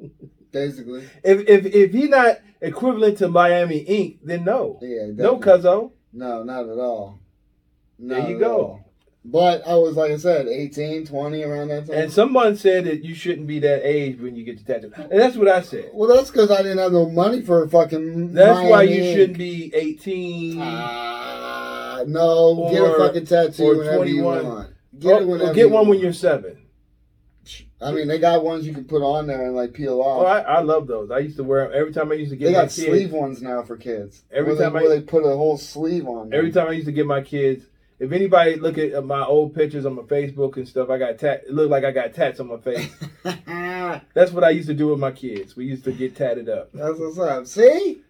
Basically. 0.50 1.04
If 1.22 1.46
if 1.46 1.66
if 1.66 1.92
he 1.92 2.08
not 2.08 2.38
equivalent 2.62 3.18
to 3.18 3.28
Miami 3.28 3.78
Ink, 3.78 4.20
then 4.24 4.44
no, 4.44 4.78
Yeah. 4.80 5.06
no, 5.12 5.38
definitely. 5.38 5.62
cuzzo. 5.70 5.92
No, 6.12 6.42
not 6.42 6.68
at 6.68 6.78
all. 6.78 7.18
There 7.98 8.28
you 8.28 8.38
go. 8.38 8.56
all. 8.56 8.84
But 9.24 9.66
I 9.66 9.74
was, 9.74 9.96
like 9.96 10.12
I 10.12 10.16
said, 10.16 10.46
18, 10.48 11.04
20, 11.06 11.42
around 11.42 11.68
that 11.68 11.86
time. 11.86 11.96
And 11.98 12.12
someone 12.12 12.56
said 12.56 12.84
that 12.84 13.04
you 13.04 13.14
shouldn't 13.14 13.46
be 13.46 13.58
that 13.58 13.86
age 13.86 14.18
when 14.20 14.36
you 14.36 14.44
get 14.44 14.56
your 14.56 14.64
tattoo, 14.80 14.92
and 14.96 15.20
that's 15.20 15.36
what 15.36 15.48
I 15.48 15.60
said. 15.60 15.90
well, 15.92 16.08
that's 16.08 16.30
because 16.30 16.50
I 16.50 16.58
didn't 16.62 16.78
have 16.78 16.92
no 16.92 17.10
money 17.10 17.42
for 17.42 17.64
a 17.64 17.68
fucking. 17.68 18.32
That's 18.32 18.70
why 18.70 18.82
you 18.84 19.02
shouldn't 19.12 19.36
be 19.36 19.70
eighteen. 19.74 20.58
Ah, 20.62 22.04
no, 22.06 22.70
get 22.70 22.82
a 22.82 22.94
fucking 22.96 23.26
tattoo 23.26 23.64
or 23.64 23.78
whenever 23.78 24.06
you 24.06 24.22
want. 24.22 24.70
Get 24.98 25.22
Or- 25.22 25.52
get 25.52 25.70
one 25.70 25.88
when 25.88 25.98
you're 25.98 26.12
seven. 26.12 26.56
I 27.80 27.92
mean, 27.92 28.08
they 28.08 28.18
got 28.18 28.42
ones 28.44 28.66
you 28.66 28.74
can 28.74 28.84
put 28.84 29.02
on 29.02 29.26
there 29.28 29.44
and 29.46 29.54
like 29.54 29.72
peel 29.72 30.00
Oh, 30.02 30.20
off. 30.20 30.26
I, 30.26 30.40
I 30.40 30.60
love 30.62 30.86
those. 30.88 31.10
I 31.12 31.18
used 31.18 31.36
to 31.36 31.44
wear 31.44 31.64
them 31.68 31.72
every 31.78 31.92
time 31.92 32.10
I 32.10 32.16
used 32.16 32.30
to 32.32 32.36
get 32.36 32.46
they 32.46 32.52
got 32.52 32.62
kids. 32.70 32.74
sleeve 32.74 33.12
ones 33.12 33.40
now 33.40 33.62
for 33.62 33.76
kids. 33.76 34.22
Every 34.32 34.54
where 34.54 34.62
time 34.64 34.72
they, 34.80 34.86
I- 34.86 34.88
they 34.96 35.00
put 35.02 35.24
a 35.24 35.36
whole 35.36 35.56
sleeve 35.58 36.06
on. 36.08 36.32
Every 36.34 36.50
time 36.50 36.68
I 36.68 36.72
used 36.72 36.86
to 36.86 36.92
get 36.92 37.06
my 37.06 37.20
kids, 37.22 37.64
if 38.00 38.12
anybody 38.12 38.56
look 38.56 38.78
at 38.78 39.04
my 39.04 39.24
old 39.24 39.54
pictures 39.54 39.84
on 39.86 39.94
my 39.94 40.02
Facebook 40.02 40.56
and 40.56 40.68
stuff, 40.68 40.88
I 40.90 40.98
got 40.98 41.18
tat. 41.18 41.44
It 41.48 41.52
looked 41.54 41.70
like 41.70 41.84
I 41.84 41.90
got 41.92 42.14
tats 42.14 42.38
on 42.40 42.46
my 42.48 42.58
face. 42.58 42.90
That's 44.14 44.32
what 44.32 44.44
I 44.44 44.50
used 44.50 44.68
to 44.68 44.74
do 44.74 44.88
with 44.88 44.98
my 44.98 45.10
kids. 45.12 45.56
We 45.56 45.64
used 45.66 45.84
to 45.84 45.92
get 45.92 46.16
tatted 46.16 46.48
up. 46.48 46.70
That's 46.72 46.98
what's 46.98 47.18
up. 47.18 47.46
See, 47.46 48.00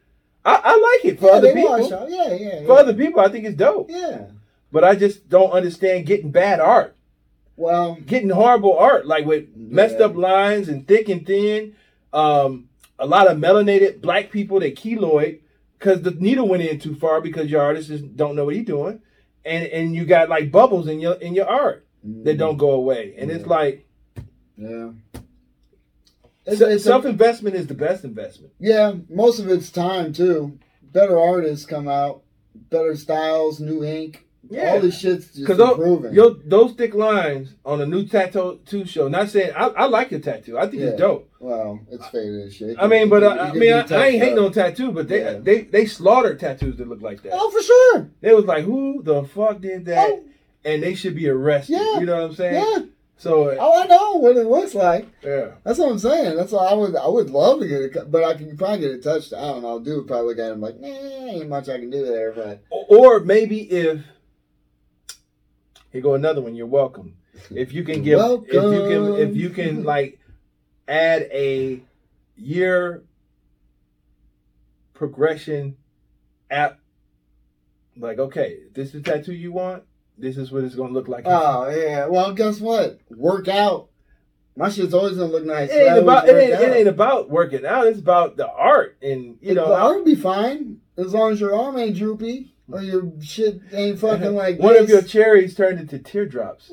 I, 0.45 0.55
I 0.65 0.73
like 1.03 1.13
it 1.13 1.19
for 1.21 1.27
yeah, 1.27 1.33
other 1.33 1.53
people. 1.55 1.95
out. 1.95 2.11
Yeah, 2.11 2.33
yeah, 2.35 2.67
For 2.67 2.73
other 2.79 2.95
people, 2.95 3.21
I 3.21 3.29
think 3.29 3.45
it's 3.47 3.57
dope. 3.57 3.91
Yeah. 3.91 4.27
But 4.71 4.85
I 4.85 4.95
just 4.95 5.29
don't 5.29 5.51
understand 5.53 6.05
getting 6.07 6.31
bad 6.31 6.61
art, 6.61 6.95
Well, 7.59 7.97
getting 8.07 8.31
horrible 8.31 8.79
art, 8.79 9.05
like 9.07 9.27
with 9.27 9.49
messed 9.57 9.99
Yeah. 9.99 10.07
up 10.07 10.15
lines 10.17 10.69
and 10.69 10.87
thick 10.87 11.09
and 11.09 11.27
thin. 11.27 11.75
Um, 12.13 12.69
a 13.01 13.07
lot 13.07 13.29
of 13.31 13.37
melanated 13.37 14.01
black 14.01 14.31
people 14.31 14.61
that 14.61 14.77
keloid 14.77 15.41
because 15.79 16.03
the 16.03 16.13
needle 16.13 16.49
went 16.49 16.63
in 16.63 16.79
too 16.79 16.95
far 16.95 17.21
because 17.21 17.51
your 17.51 17.61
artist 17.63 17.89
just 17.89 18.17
don't 18.17 18.37
know 18.37 18.45
what 18.45 18.55
he's 18.55 18.65
doing, 18.65 19.01
and 19.45 19.67
and 19.67 19.95
you 19.95 20.05
got 20.05 20.29
like 20.29 20.51
bubbles 20.53 20.87
in 20.89 21.01
your 21.01 21.15
in 21.15 21.35
your 21.35 21.47
art. 21.49 21.85
that 22.25 22.39
don't 22.39 22.57
go 22.59 22.71
away. 22.71 23.15
And 23.19 23.29
it's 23.31 23.43
Mm-hmm. 23.43 23.51
Like 23.51 23.87
Yeah. 24.57 24.91
It's, 26.47 26.61
it's 26.61 26.85
self 26.85 27.05
investment 27.05 27.57
is 27.57 27.67
the 27.67 27.75
best 27.75 28.05
investment. 28.05 28.53
yeah, 28.61 28.95
most 29.11 29.39
of 29.41 29.49
it's 29.51 29.71
time 29.71 30.13
too. 30.13 30.59
Better 30.93 31.19
artists 31.19 31.67
come 31.67 31.89
out, 31.89 32.23
better 32.55 32.97
styles, 32.97 33.59
new 33.61 33.85
ink. 33.85 34.25
Yeah. 34.51 34.73
All 34.73 34.81
this 34.81 34.99
shit's 34.99 35.27
just 35.35 35.47
those, 35.59 35.71
improving. 35.71 36.15
yo, 36.15 36.31
those 36.31 36.73
thick 36.73 36.95
lines 36.95 37.55
on 37.65 37.81
a 37.81 37.87
new 37.87 38.07
tattoo 38.07 38.61
show. 38.87 39.09
Not 39.09 39.29
saying 39.31 39.53
I, 39.55 39.67
I 39.69 39.85
like 39.87 40.11
your 40.11 40.21
tattoo. 40.21 40.59
I 40.59 40.63
think 40.69 40.83
Yeah. 40.83 40.89
it's 40.91 40.99
dope. 40.99 41.31
well, 41.41 41.81
it's 41.91 42.07
faded 42.09 42.47
as 42.47 42.55
shit. 42.55 42.77
I 42.81 42.87
mean, 42.87 43.09
but 43.09 43.23
uh, 43.23 43.37
can- 43.37 43.39
I 43.51 43.53
mean, 43.53 43.73
I, 43.73 43.81
I 43.95 44.07
ain't 44.07 44.23
hating 44.23 44.39
up. 44.39 44.45
on 44.47 44.53
tattoo, 44.53 44.93
but 44.93 45.09
they 45.09 45.21
Yeah. 45.23 45.39
they 45.39 45.63
they 45.63 45.87
slaughtered 45.87 46.41
tattoos 46.41 46.77
that 46.79 46.89
look 46.89 47.03
like 47.03 47.23
that. 47.23 47.33
Oh, 47.35 47.51
for 47.51 47.63
sure. 47.63 48.11
They 48.21 48.33
was 48.35 48.45
like, 48.47 48.65
who 48.65 49.03
the 49.03 49.25
fuck 49.25 49.61
did 49.61 49.85
that? 49.87 50.11
Oh, 50.11 50.25
And 50.65 50.83
they 50.83 50.95
should 50.95 51.15
be 51.15 51.29
arrested. 51.29 51.75
Yeah. 51.79 52.01
You 52.01 52.07
know 52.07 52.17
what 52.23 52.31
I'm 52.31 52.35
saying? 52.35 52.55
yeah. 52.55 52.85
So 53.21 53.49
uh, 53.51 53.57
Oh, 53.59 53.83
I 53.83 53.87
know 53.87 54.13
what 54.21 54.37
it 54.37 54.47
looks 54.47 54.75
like. 54.77 55.09
yeah. 55.25 55.49
That's 55.65 55.79
what 55.81 55.91
I'm 55.91 55.99
saying. 55.99 56.37
That's 56.37 56.53
why 56.53 56.67
I 56.67 56.75
would 56.75 56.95
I 56.95 57.09
would 57.09 57.31
love 57.31 57.59
to 57.61 57.67
get 57.69 57.83
it, 57.83 57.93
cut, 57.93 58.11
but 58.13 58.23
I 58.25 58.35
can 58.35 58.57
probably 58.57 58.79
get 58.79 58.93
it 58.93 59.03
touched. 59.03 59.33
I 59.35 59.41
don't 59.41 59.63
know. 59.63 59.69
I'll 59.71 59.81
do. 59.81 60.05
Probably 60.05 60.29
look 60.29 60.39
at 60.39 60.53
him 60.53 60.61
like, 60.61 60.79
nah, 60.79 60.87
ain't 60.89 61.49
much 61.49 61.69
I 61.69 61.79
can 61.79 61.91
do 61.91 62.05
there. 62.07 62.31
But 62.33 62.63
Or 62.71 63.19
maybe 63.21 63.63
if 63.71 64.01
here 65.91 66.03
go 66.03 66.15
another 66.15 66.41
one. 66.41 66.55
You're 66.55 66.67
welcome. 66.67 67.17
If 67.51 67.73
you 67.73 67.85
can 67.85 68.03
give, 68.03 68.21
if 68.21 68.53
you 68.53 68.61
can, 68.61 69.15
if 69.17 69.37
you 69.37 69.51
can 69.51 69.85
like 69.85 70.19
add 70.87 71.23
a 71.33 71.83
year 72.37 73.05
progression 74.95 75.77
app, 76.51 76.79
like 77.97 78.19
okay, 78.19 78.59
this 78.75 78.89
is 78.89 79.03
the 79.03 79.11
tattoo 79.11 79.33
you 79.33 79.53
want. 79.53 79.85
This 80.17 80.37
is 80.37 80.51
what 80.51 80.65
it's 80.65 80.75
gonna 80.75 80.93
look 80.93 81.09
like. 81.09 81.25
oh 81.27 81.69
yeah. 81.69 82.07
Well, 82.07 82.33
guess 82.33 82.61
what? 82.61 82.99
Work 83.11 83.49
out. 83.49 83.89
My 84.57 84.69
shit's 84.69 84.93
always 84.93 85.17
gonna 85.17 85.31
look 85.31 85.45
nice. 85.45 85.71
it 85.71 85.75
ain't 85.75 85.99
about 85.99 86.29
it 86.29 86.37
ain't, 86.37 86.61
it 86.61 86.77
ain't 86.77 86.89
about 86.89 87.31
working 87.31 87.65
out. 87.65 87.87
It's 87.87 88.01
about 88.01 88.37
the 88.37 88.51
art 88.51 88.99
and 89.01 89.39
you 89.41 89.55
know. 89.55 89.69
the 89.69 89.77
art 89.77 89.99
will 89.99 90.05
be 90.05 90.17
fine 90.17 90.81
as 90.97 91.15
long 91.15 91.33
as 91.33 91.41
your 91.41 91.57
arm 91.57 91.79
ain't 91.79 91.97
droopy 91.97 92.53
or 92.71 92.83
your 92.83 93.11
shit 93.21 93.61
ain't 93.73 93.99
fucking 93.99 94.35
like 94.35 94.59
one 94.59 94.75
this. 94.75 94.83
of 94.85 94.89
your 94.89 95.03
cherries 95.03 95.55
turned 95.55 95.81
into 95.81 95.99
teardrops. 95.99 96.71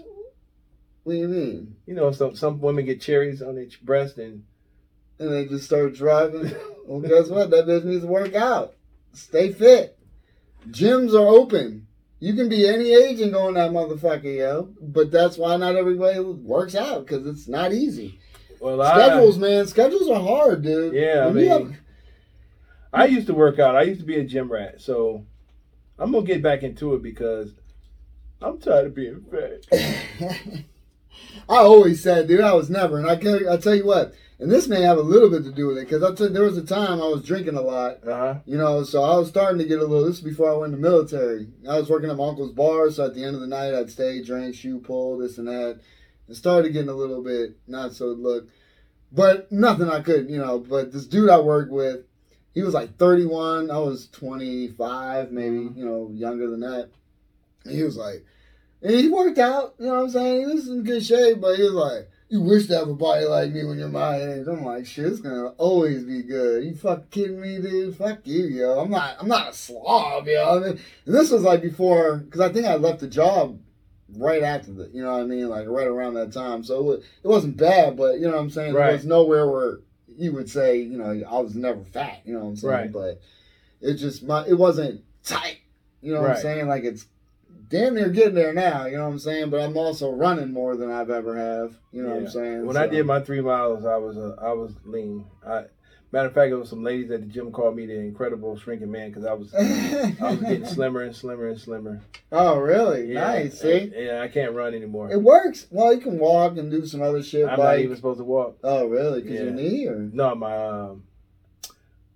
What 1.03 1.13
do 1.13 1.19
you 1.19 1.27
mean? 1.27 1.75
You 1.85 1.93
know, 1.93 2.11
some 2.11 2.35
some 2.35 2.59
women 2.59 2.85
get 2.85 3.01
cherries 3.01 3.41
on 3.41 3.55
their 3.55 3.67
breast 3.83 4.17
and 4.17 4.43
And 5.19 5.31
they 5.31 5.45
just 5.45 5.65
start 5.65 5.93
driving. 5.93 6.51
well, 6.85 7.01
guess 7.01 7.29
what? 7.29 7.49
That 7.51 7.65
bitch 7.67 7.83
needs 7.83 8.01
to 8.01 8.07
work 8.07 8.33
out. 8.35 8.75
Stay 9.13 9.51
fit. 9.53 9.97
Gyms 10.69 11.13
are 11.13 11.27
open. 11.27 11.87
You 12.19 12.33
can 12.33 12.49
be 12.49 12.67
any 12.67 12.91
age 12.93 13.21
and 13.21 13.31
go 13.31 13.47
in 13.49 13.53
that 13.53 13.71
motherfucker, 13.71 14.35
yo. 14.37 14.69
But 14.81 15.11
that's 15.11 15.37
why 15.37 15.57
not 15.57 15.75
everybody 15.75 16.19
works 16.19 16.73
out 16.73 17.05
because 17.05 17.27
it's 17.27 17.47
not 17.47 17.71
easy. 17.71 18.19
well, 18.59 18.81
I, 18.81 18.97
Schedules, 18.97 19.37
man. 19.37 19.67
Schedules 19.67 20.09
are 20.09 20.19
hard, 20.21 20.63
dude. 20.63 20.95
Yeah, 20.95 21.19
I 21.19 21.27
When 21.27 21.37
you 21.37 21.49
mean, 21.59 21.77
I 22.91 23.05
used 23.05 23.27
to 23.27 23.33
work 23.33 23.59
out. 23.59 23.75
I 23.75 23.83
used 23.83 23.99
to 23.99 24.05
be 24.07 24.15
a 24.17 24.23
gym 24.23 24.51
rat, 24.51 24.81
so 24.81 25.25
I'm 25.97 26.11
gonna 26.11 26.25
get 26.25 26.41
back 26.41 26.63
into 26.63 26.93
it 26.93 27.01
because 27.01 27.53
I'm 28.41 28.59
tired 28.59 28.87
of 28.87 28.95
being 28.95 29.25
fat. 29.31 29.65
I 31.49 31.57
always 31.57 32.01
said, 32.01 32.27
dude, 32.27 32.41
I 32.41 32.53
was 32.53 32.69
never. 32.69 32.97
And 32.99 33.09
I 33.09 33.15
can, 33.15 33.47
I 33.47 33.57
tell 33.57 33.75
you 33.75 33.85
what, 33.85 34.13
and 34.39 34.51
this 34.51 34.67
may 34.67 34.81
have 34.81 34.97
a 34.97 35.01
little 35.01 35.29
bit 35.29 35.43
to 35.45 35.51
do 35.51 35.67
with 35.67 35.77
it 35.77 35.87
because 35.87 36.03
I 36.03 36.13
tell 36.13 36.29
there 36.29 36.43
was 36.43 36.57
a 36.57 36.65
time 36.65 37.01
I 37.01 37.07
was 37.07 37.23
drinking 37.23 37.55
a 37.55 37.61
lot. 37.61 38.05
Uh 38.05 38.17
huh. 38.17 38.35
You 38.45 38.57
know, 38.57 38.83
so 38.83 39.01
I 39.01 39.17
was 39.17 39.29
starting 39.29 39.59
to 39.59 39.65
get 39.65 39.79
a 39.79 39.85
little. 39.85 40.05
This 40.05 40.17
is 40.17 40.23
before 40.23 40.51
I 40.51 40.57
went 40.57 40.73
in 40.73 40.81
the 40.81 40.87
military. 40.89 41.47
I 41.69 41.79
was 41.79 41.89
working 41.89 42.09
at 42.09 42.17
my 42.17 42.27
uncle's 42.27 42.51
bar, 42.51 42.89
so 42.91 43.05
at 43.05 43.13
the 43.13 43.23
end 43.23 43.35
of 43.35 43.41
the 43.41 43.47
night, 43.47 43.73
I'd 43.73 43.89
stay, 43.89 44.21
drink, 44.21 44.55
shoe 44.55 44.79
pull, 44.79 45.17
this 45.17 45.37
and 45.37 45.47
that. 45.47 45.79
It 46.27 46.35
started 46.35 46.73
getting 46.73 46.89
a 46.89 46.93
little 46.95 47.23
bit 47.23 47.57
not 47.67 47.93
so 47.93 48.07
look, 48.07 48.49
but 49.11 49.51
nothing 49.51 49.89
I 49.89 50.01
could, 50.01 50.29
you 50.29 50.39
know. 50.39 50.59
But 50.59 50.91
this 50.91 51.05
dude 51.05 51.29
I 51.29 51.39
worked 51.39 51.71
with, 51.71 52.01
he 52.55 52.63
was 52.63 52.73
like 52.73 52.97
31. 52.97 53.69
I 53.69 53.77
was 53.77 54.07
25, 54.07 55.31
maybe, 55.31 55.69
you 55.75 55.85
know, 55.85 56.09
younger 56.11 56.49
than 56.49 56.61
that. 56.61 56.89
And 57.65 57.75
he 57.75 57.83
was 57.83 57.97
like, 57.97 58.25
and 58.81 58.93
he 58.95 59.09
worked 59.09 59.37
out, 59.37 59.75
you 59.77 59.87
know 59.87 59.95
what 59.95 60.03
I'm 60.03 60.09
saying? 60.09 60.39
He 60.39 60.55
was 60.55 60.67
in 60.69 60.83
good 60.83 61.05
shape, 61.05 61.41
but 61.41 61.57
he 61.57 61.63
was 61.63 61.73
like, 61.73 62.09
you 62.29 62.41
wish 62.41 62.67
to 62.67 62.77
have 62.77 62.87
a 62.89 62.93
body 62.95 63.25
like 63.25 63.51
me 63.51 63.63
when 63.63 63.77
you're 63.77 63.87
my 63.89 64.15
age. 64.17 64.47
I'm 64.47 64.63
like, 64.63 64.85
shit, 64.85 65.05
it's 65.05 65.19
gonna 65.19 65.49
always 65.57 66.03
be 66.03 66.23
good. 66.23 66.63
You 66.63 66.75
fucking 66.75 67.05
kidding 67.11 67.41
me, 67.41 67.61
dude? 67.61 67.95
Fuck 67.95 68.19
you, 68.25 68.45
yo. 68.45 68.79
I'm 68.79 68.89
not, 68.89 69.17
I'm 69.19 69.27
not 69.27 69.49
a 69.49 69.53
slob, 69.53 70.27
yo. 70.27 70.57
I 70.57 70.59
mean, 70.59 70.79
and 71.05 71.15
this 71.15 71.31
was 71.31 71.43
like 71.43 71.61
before, 71.61 72.17
because 72.17 72.41
I 72.41 72.51
think 72.51 72.65
I 72.65 72.75
left 72.75 72.99
the 72.99 73.07
job 73.07 73.59
right 74.17 74.43
after 74.43 74.71
the, 74.71 74.89
you 74.93 75.03
know 75.03 75.11
what 75.11 75.21
I 75.21 75.25
mean, 75.25 75.49
like 75.49 75.67
right 75.67 75.87
around 75.87 76.15
that 76.15 76.31
time. 76.31 76.63
So 76.63 76.79
it, 76.79 76.83
wa- 76.83 76.93
it 77.23 77.27
wasn't 77.27 77.57
bad, 77.57 77.97
but 77.97 78.15
you 78.15 78.21
know 78.27 78.33
what 78.33 78.41
I'm 78.41 78.49
saying. 78.49 78.73
Right. 78.73 78.87
There 78.87 78.95
was 78.95 79.05
nowhere 79.05 79.49
where 79.49 79.79
you 80.17 80.31
would 80.33 80.49
say, 80.49 80.79
you 80.79 80.97
know, 80.97 81.21
I 81.29 81.39
was 81.39 81.55
never 81.55 81.83
fat. 81.83 82.21
You 82.25 82.33
know 82.33 82.39
what 82.41 82.49
I'm 82.49 82.55
saying? 82.57 82.73
Right. 82.73 82.91
But 82.91 83.21
it 83.81 83.95
just 83.95 84.23
my, 84.23 84.45
it 84.47 84.57
wasn't 84.57 85.03
tight. 85.23 85.59
You 86.01 86.13
know 86.13 86.21
what 86.21 86.27
Right. 86.29 86.35
I'm 86.37 86.41
saying? 86.41 86.67
Like 86.67 86.83
it's 86.83 87.05
damn 87.67 87.95
near 87.95 88.09
getting 88.09 88.35
there 88.35 88.53
now. 88.53 88.85
You 88.85 88.97
know 88.97 89.03
what 89.05 89.13
I'm 89.13 89.19
saying? 89.19 89.49
But 89.49 89.61
I'm 89.61 89.75
also 89.77 90.11
running 90.11 90.51
more 90.53 90.75
than 90.75 90.91
I've 90.91 91.09
ever 91.09 91.35
have. 91.37 91.75
You 91.91 92.03
know 92.03 92.09
what 92.09 92.17
I'm 92.19 92.27
saying? 92.29 92.65
When 92.65 92.77
I 92.77 92.87
did 92.87 93.05
my 93.05 93.21
three 93.21 93.41
miles, 93.41 93.85
I 93.85 93.97
was 93.97 94.17
uh, 94.17 94.35
I 94.41 94.53
was 94.53 94.73
lean. 94.85 95.25
I, 95.45 95.65
matter 96.11 96.27
of 96.27 96.33
fact, 96.33 96.51
it 96.51 96.55
was 96.55 96.69
some 96.69 96.83
ladies 96.83 97.11
at 97.11 97.21
the 97.21 97.25
gym 97.27 97.51
called 97.51 97.75
me 97.75 97.85
the 97.85 97.95
incredible 97.99 98.57
shrinking 98.57 98.91
man 98.91 99.09
because 99.09 99.25
I 99.25 99.33
was 99.33 99.53
I 99.53 100.15
was 100.31 100.39
getting 100.41 100.65
slimmer 100.77 101.01
and 101.01 101.15
slimmer 101.15 101.47
and 101.49 101.59
slimmer. 101.59 102.01
oh, 102.31 102.57
really? 102.59 103.13
Yeah, 103.13 103.21
Nice. 103.21 103.59
See, 103.59 103.91
Yeah, 103.95 104.21
I 104.21 104.27
can't 104.27 104.53
run 104.53 104.73
anymore. 104.73 105.11
it 105.11 105.21
works. 105.21 105.67
Well, 105.71 105.93
you 105.93 105.99
can 106.01 106.17
walk 106.19 106.57
and 106.57 106.71
do 106.71 106.85
some 106.85 107.01
other 107.01 107.21
shit. 107.23 107.43
I'm 107.43 107.57
like, 107.59 107.77
not 107.77 107.79
even 107.79 107.95
supposed 107.95 108.19
to 108.19 108.23
walk. 108.25 108.57
oh, 108.63 108.85
really? 108.87 109.21
Because 109.21 109.37
Yeah. 109.37 109.43
your 109.43 109.51
knee 109.53 109.87
or 109.87 109.95
No, 110.13 110.35
my 110.35 110.55
um, 110.55 111.03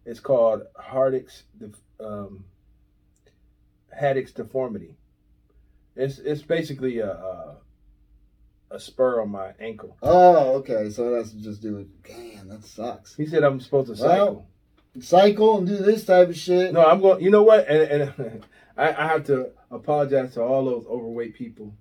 it's 0.05 0.19
called 0.19 0.63
Hardix 0.79 1.43
um, 1.99 2.45
Haddix 3.99 4.33
deformity. 4.33 4.95
It's 5.95 6.19
it's 6.19 6.41
basically 6.41 6.99
a, 6.99 7.11
a 7.11 7.55
a 8.71 8.79
spur 8.79 9.21
on 9.21 9.29
my 9.29 9.51
ankle. 9.59 9.97
oh, 10.03 10.53
okay. 10.57 10.89
So 10.89 11.11
that's 11.11 11.31
just 11.31 11.61
doing. 11.61 11.89
Damn, 12.07 12.49
that 12.49 12.63
sucks. 12.63 13.15
He 13.15 13.25
said 13.25 13.43
I'm 13.43 13.59
supposed 13.59 13.87
to 13.95 14.01
Well, 14.03 14.09
cycle. 14.17 14.47
Cycle 15.01 15.57
and 15.59 15.67
do 15.67 15.77
this 15.77 16.05
type 16.05 16.29
of 16.29 16.37
shit. 16.37 16.73
No, 16.73 16.85
I'm 16.85 17.01
going. 17.01 17.23
You 17.23 17.29
know 17.31 17.43
what? 17.43 17.67
And, 17.67 18.01
and 18.19 18.45
I, 18.77 18.89
I 18.93 19.07
have 19.07 19.25
to 19.27 19.51
apologize 19.71 20.33
to 20.35 20.41
all 20.41 20.65
those 20.65 20.85
overweight 20.87 21.35
people 21.35 21.73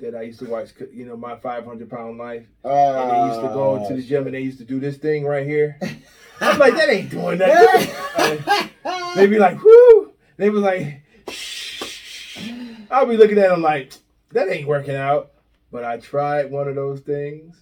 that 0.00 0.14
I 0.14 0.22
used 0.22 0.38
to 0.40 0.46
watch. 0.46 0.70
You 0.92 1.06
know, 1.06 1.16
my 1.16 1.36
500 1.36 1.88
pound 1.90 2.18
life, 2.18 2.46
and 2.64 3.10
they 3.10 3.26
used 3.28 3.40
to 3.40 3.48
go 3.54 3.82
Ah, 3.82 3.88
to 3.88 3.94
the 3.94 4.02
gym 4.02 4.26
and 4.26 4.34
they 4.34 4.40
used 4.40 4.58
to 4.58 4.64
do 4.64 4.78
this 4.80 4.96
thing 4.96 5.24
right 5.24 5.46
here. 5.46 5.78
I'm 6.40 6.58
like, 6.58 6.74
that 6.74 6.88
ain't 6.88 7.10
doing 7.10 7.38
nothing. 7.38 8.70
they 9.16 9.26
be 9.26 9.38
like, 9.40 9.60
whoo. 9.62 10.12
They 10.36 10.48
be 10.50 10.56
like, 10.56 11.02
shh. 11.30 12.50
I'll 12.90 13.06
be 13.06 13.16
looking 13.16 13.38
at 13.38 13.48
them 13.48 13.60
like, 13.62 13.92
that 14.32 14.48
ain't 14.48 14.68
working 14.68 14.94
out. 14.94 15.32
But 15.70 15.84
I 15.84 15.98
tried 15.98 16.50
one 16.50 16.68
of 16.68 16.74
those 16.74 17.00
things. 17.00 17.56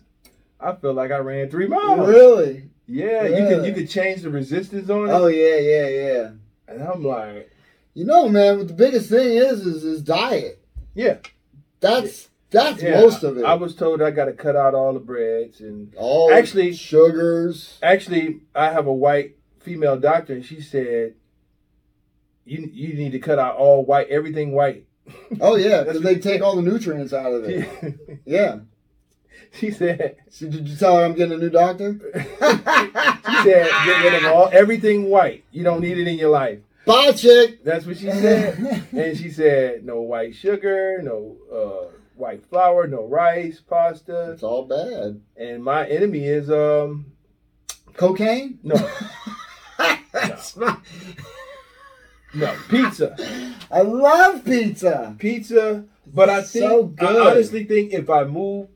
I 0.60 0.74
feel 0.74 0.94
like 0.94 1.10
I 1.10 1.18
ran 1.18 1.50
three 1.50 1.66
miles. 1.66 2.08
really? 2.08 2.70
Yeah, 2.86 3.24
you 3.24 3.34
Yeah. 3.34 3.48
can 3.50 3.64
you 3.64 3.72
could 3.74 3.88
change 3.90 4.22
the 4.22 4.30
resistance 4.30 4.88
on 4.88 5.08
it. 5.08 5.12
Oh 5.12 5.26
yeah, 5.26 5.56
yeah, 5.56 5.88
yeah. 5.88 6.30
And 6.68 6.82
I'm 6.82 7.04
like, 7.04 7.50
You 7.94 8.04
know, 8.04 8.28
man. 8.28 8.66
The 8.66 8.72
biggest 8.72 9.08
thing 9.10 9.36
is 9.36 9.66
is 9.66 9.84
is 9.84 10.02
diet. 10.02 10.62
yeah. 10.94 11.18
That's 11.80 12.28
that's 12.50 12.80
yeah, 12.82 13.00
most 13.00 13.22
of 13.24 13.36
it. 13.38 13.44
I 13.44 13.54
was 13.54 13.74
told 13.74 14.00
I 14.00 14.12
got 14.12 14.26
to 14.26 14.32
cut 14.32 14.54
out 14.56 14.72
all 14.74 14.92
the 14.92 15.00
breads 15.00 15.60
and 15.60 15.92
All 15.96 16.32
Actually- 16.32 16.72
sugars. 16.74 17.78
actually 17.82 18.40
I 18.54 18.70
have 18.72 18.86
a 18.86 18.92
white 18.92 19.36
female 19.60 19.98
doctor 19.98 20.32
and 20.34 20.44
she 20.44 20.60
said 20.60 21.14
you 22.44 22.70
you 22.72 22.94
need 22.94 23.12
to 23.12 23.18
cut 23.18 23.38
out 23.40 23.56
all 23.56 23.84
white 23.84 24.08
everything 24.08 24.52
white. 24.52 24.85
Oh 25.40 25.56
yeah, 25.56 25.82
because 25.84 26.02
they 26.02 26.16
take 26.18 26.42
all 26.42 26.56
the 26.56 26.62
nutrients 26.62 27.12
out 27.12 27.32
of 27.32 27.44
it. 27.44 28.20
Yeah. 28.24 28.60
she 29.52 29.70
said 29.70 30.16
did 30.38 30.68
you 30.68 30.76
tell 30.76 30.96
her 30.98 31.04
I'm 31.04 31.14
getting 31.14 31.34
a 31.34 31.38
new 31.38 31.50
doctor? 31.50 31.98
she 32.14 33.36
said 33.42 33.70
get 33.84 34.02
rid 34.04 34.14
of 34.24 34.32
all 34.32 34.48
everything 34.52 35.08
white. 35.08 35.44
You 35.52 35.62
don't 35.64 35.80
need 35.80 35.98
it 35.98 36.08
in 36.08 36.18
your 36.18 36.30
life. 36.30 36.58
Bye, 36.84 37.12
chick. 37.12 37.64
That's 37.64 37.84
what 37.86 37.96
she 37.98 38.10
said. 38.10 38.84
and 38.92 39.16
she 39.16 39.30
said 39.30 39.84
no 39.84 40.00
white 40.02 40.34
sugar, 40.34 41.00
no 41.02 41.36
uh, 41.52 41.96
white 42.14 42.44
flour, 42.46 42.86
no 42.86 43.04
rice, 43.06 43.60
pasta. 43.60 44.32
It's 44.32 44.42
all 44.42 44.64
bad. 44.66 45.20
And 45.36 45.62
my 45.64 45.86
enemy 45.88 46.24
is 46.24 46.50
um 46.50 47.06
Cocaine? 47.94 48.58
no 48.62 48.74
my- 50.56 50.78
no 52.34 52.56
pizza. 52.68 53.16
I 53.70 53.82
love 53.82 54.44
pizza. 54.44 55.14
pizza. 55.18 55.84
But 56.06 56.30
I 56.30 56.42
think 56.42 56.64
So 56.64 56.94
I 57.00 57.30
honestly 57.30 57.64
think 57.64 57.92
if 57.92 58.08
I 58.08 58.24
move 58.24 58.68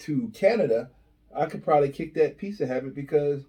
to 0.00 0.30
Canada, 0.34 0.90
I 1.34 1.46
could 1.46 1.64
probably 1.64 1.90
kick 1.90 2.14
that 2.14 2.38
pizza 2.38 2.66
habit 2.66 2.94
because 2.94 3.42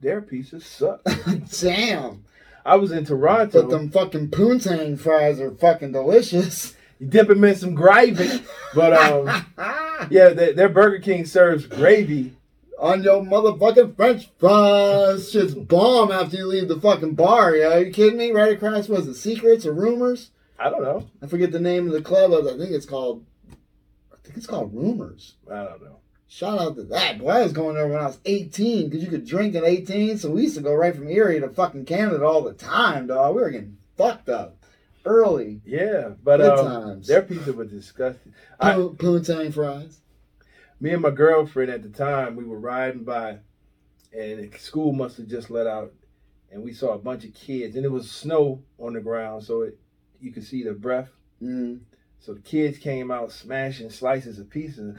their 0.00 0.22
pizzas 0.22 0.62
suck. 0.62 1.02
Damn. 1.60 2.24
I 2.64 2.76
was 2.76 2.92
in 2.92 3.04
Toronto. 3.04 3.62
But 3.62 3.70
them 3.70 3.90
fucking 3.90 4.28
poontang 4.28 4.98
fries 4.98 5.40
are 5.40 5.50
fucking 5.50 5.92
delicious. 5.92 6.74
you 6.98 7.06
dip 7.06 7.28
them 7.28 7.42
in 7.44 7.56
some 7.56 7.74
gravy, 7.74 8.42
but 8.74 8.92
um, 8.92 9.46
yeah, 10.10 10.28
their, 10.30 10.52
their 10.52 10.68
Burger 10.68 10.98
King 10.98 11.24
serves 11.24 11.66
gravy. 11.66 12.36
On 12.80 13.02
your 13.02 13.22
motherfucking 13.22 13.94
French 13.94 14.30
fries. 14.38 15.30
Shit's 15.30 15.54
bomb 15.54 16.10
after 16.10 16.38
you 16.38 16.46
leave 16.46 16.66
the 16.68 16.80
fucking 16.80 17.14
bar, 17.14 17.54
yo. 17.54 17.72
Are 17.72 17.80
you 17.80 17.92
kidding 17.92 18.16
me? 18.16 18.30
Right 18.30 18.54
across, 18.54 18.88
was 18.88 19.06
it 19.06 19.16
Secrets 19.16 19.66
or 19.66 19.74
Rumors? 19.74 20.30
I 20.58 20.70
don't 20.70 20.82
know. 20.82 21.06
I 21.22 21.26
forget 21.26 21.52
the 21.52 21.60
name 21.60 21.86
of 21.86 21.92
the 21.92 22.00
club. 22.00 22.32
I 22.32 22.56
think 22.56 22.70
it's 22.70 22.86
called. 22.86 23.26
I 24.10 24.16
think 24.24 24.38
it's 24.38 24.46
called 24.46 24.74
Rumors. 24.74 25.34
I 25.50 25.64
don't 25.64 25.84
know. 25.84 25.98
Shout 26.26 26.58
out 26.58 26.76
to 26.76 26.84
that. 26.84 27.18
Boy, 27.18 27.28
I 27.28 27.42
was 27.42 27.52
going 27.52 27.74
there 27.74 27.86
when 27.88 27.98
I 28.00 28.06
was 28.06 28.18
18 28.24 28.88
because 28.88 29.04
you 29.04 29.10
could 29.10 29.26
drink 29.26 29.54
at 29.56 29.64
18. 29.64 30.16
So 30.16 30.30
we 30.30 30.42
used 30.44 30.56
to 30.56 30.62
go 30.62 30.72
right 30.72 30.94
from 30.94 31.10
Erie 31.10 31.40
to 31.40 31.50
fucking 31.50 31.84
Canada 31.84 32.24
all 32.24 32.42
the 32.42 32.54
time, 32.54 33.08
dog. 33.08 33.34
We 33.34 33.42
were 33.42 33.50
getting 33.50 33.76
fucked 33.98 34.30
up 34.30 34.56
early. 35.04 35.60
Yeah, 35.66 36.10
but 36.22 36.40
um, 36.40 36.66
times. 36.66 37.08
their 37.08 37.22
pizza 37.22 37.52
was 37.52 37.68
disgusting. 37.68 38.32
I, 38.58 38.74
Poon- 38.74 38.96
Poontang 38.96 39.52
fries. 39.52 39.99
Me 40.80 40.92
and 40.92 41.02
my 41.02 41.10
girlfriend 41.10 41.70
at 41.70 41.82
the 41.82 41.88
time, 41.88 42.36
we 42.36 42.44
were 42.44 42.58
riding 42.58 43.04
by, 43.04 43.38
and 44.16 44.54
school 44.58 44.92
must 44.92 45.18
have 45.18 45.28
just 45.28 45.50
let 45.50 45.66
out, 45.66 45.92
and 46.50 46.62
we 46.62 46.72
saw 46.72 46.94
a 46.94 46.98
bunch 46.98 47.24
of 47.24 47.34
kids, 47.34 47.76
and 47.76 47.84
it 47.84 47.90
was 47.90 48.10
snow 48.10 48.62
on 48.78 48.94
the 48.94 49.00
ground, 49.00 49.44
so 49.44 49.62
it 49.62 49.78
you 50.20 50.32
could 50.32 50.44
see 50.44 50.62
the 50.62 50.72
breath. 50.72 51.08
Mm. 51.42 51.80
So 52.18 52.34
the 52.34 52.40
kids 52.40 52.78
came 52.78 53.10
out 53.10 53.32
smashing 53.32 53.90
slices 53.90 54.38
of 54.38 54.50
pizza, 54.50 54.96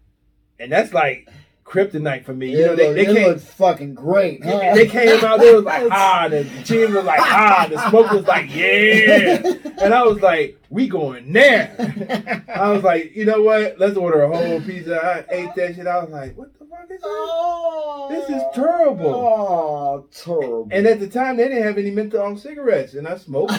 and 0.58 0.72
that's 0.72 0.92
like 0.92 1.28
kryptonite 1.66 2.24
for 2.24 2.32
me. 2.32 2.50
You 2.50 2.66
know, 2.66 2.76
they, 2.76 2.86
looked, 2.86 2.96
they 2.96 3.06
it 3.06 3.14
came. 3.14 3.38
fucking 3.38 3.94
great. 3.94 4.44
Huh? 4.44 4.74
They 4.74 4.86
came 4.86 5.24
out. 5.24 5.40
They 5.40 5.54
was 5.54 5.64
like, 5.64 5.88
ah, 5.90 6.28
the 6.28 6.44
team 6.64 6.94
was 6.94 7.04
like, 7.04 7.20
ah, 7.20 7.66
the 7.68 7.90
smoke 7.90 8.10
was 8.12 8.26
like, 8.26 8.54
yeah, 8.54 9.42
and 9.82 9.92
I 9.92 10.02
was 10.04 10.20
like, 10.20 10.58
we 10.70 10.88
going 10.88 11.32
there. 11.32 12.44
I 12.54 12.70
was 12.70 12.82
like, 12.82 13.14
you 13.14 13.24
know 13.24 13.42
what? 13.42 13.78
Let's 13.78 13.96
order 13.96 14.22
a 14.22 14.36
whole 14.36 14.60
pizza. 14.60 15.04
I 15.04 15.34
ate 15.34 15.54
that 15.56 15.74
shit. 15.74 15.86
I 15.86 16.02
was 16.02 16.10
like, 16.10 16.36
what 16.36 16.56
the 16.58 16.64
fuck 16.66 16.84
is 16.84 16.88
this? 16.88 17.00
Oh, 17.04 18.08
This 18.10 18.30
is 18.30 18.42
terrible. 18.54 19.14
Oh, 19.14 20.06
terrible. 20.12 20.68
And 20.70 20.86
at 20.86 21.00
the 21.00 21.08
time, 21.08 21.36
they 21.36 21.48
didn't 21.48 21.64
have 21.64 21.78
any 21.78 21.90
menthol 21.90 22.36
cigarettes, 22.36 22.94
and 22.94 23.08
I 23.08 23.16
smoked. 23.18 23.52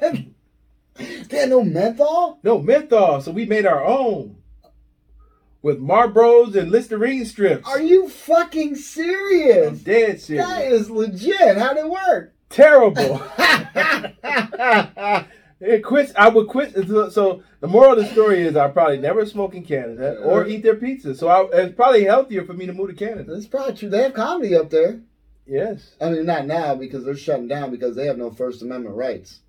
they 0.00 0.26
had 1.30 1.50
no 1.50 1.62
menthol? 1.62 2.38
no 2.42 2.60
menthol, 2.60 3.20
so 3.20 3.32
we 3.32 3.44
made 3.44 3.66
our 3.66 3.84
own 3.84 4.37
with 5.68 5.80
Marlboros 5.80 6.56
and 6.56 6.70
Listerine 6.70 7.26
strips. 7.26 7.68
Are 7.68 7.80
you 7.80 8.08
fucking 8.08 8.74
serious? 8.74 9.68
I'm 9.68 9.76
serious? 9.76 10.26
dead 10.26 10.38
That 10.38 10.56
serious. 10.56 10.80
is 10.80 10.90
legit. 10.90 11.58
How'd 11.58 11.76
it 11.76 11.90
work? 11.90 12.32
Terrible. 12.48 13.22
It 15.60 15.82
quits. 15.82 16.12
I 16.16 16.28
would 16.28 16.46
quit. 16.46 16.72
So, 16.86 17.08
so 17.08 17.42
the 17.58 17.66
moral 17.66 17.94
of 17.94 17.98
the 17.98 18.06
story 18.06 18.42
is, 18.42 18.54
I 18.54 18.68
probably 18.68 18.98
never 18.98 19.26
smoke 19.26 19.56
in 19.56 19.64
Canada 19.64 20.16
or 20.22 20.44
uh, 20.44 20.46
eat 20.46 20.62
their 20.62 20.76
pizza. 20.76 21.16
So 21.16 21.26
I, 21.26 21.48
it's 21.52 21.74
probably 21.74 22.04
healthier 22.04 22.44
for 22.44 22.52
me 22.52 22.66
to 22.66 22.72
move 22.72 22.90
to 22.90 22.94
Canada. 22.94 23.34
That's 23.34 23.48
probably 23.48 23.74
true. 23.74 23.88
They 23.88 24.04
have 24.04 24.14
comedy 24.14 24.54
up 24.54 24.70
there. 24.70 25.00
Yes. 25.48 25.96
I 26.00 26.10
mean, 26.10 26.26
not 26.26 26.46
now 26.46 26.76
because 26.76 27.04
they're 27.04 27.16
shutting 27.16 27.48
down 27.48 27.72
because 27.72 27.96
they 27.96 28.06
have 28.06 28.18
no 28.18 28.30
First 28.30 28.62
Amendment 28.62 28.94
rights. 28.94 29.40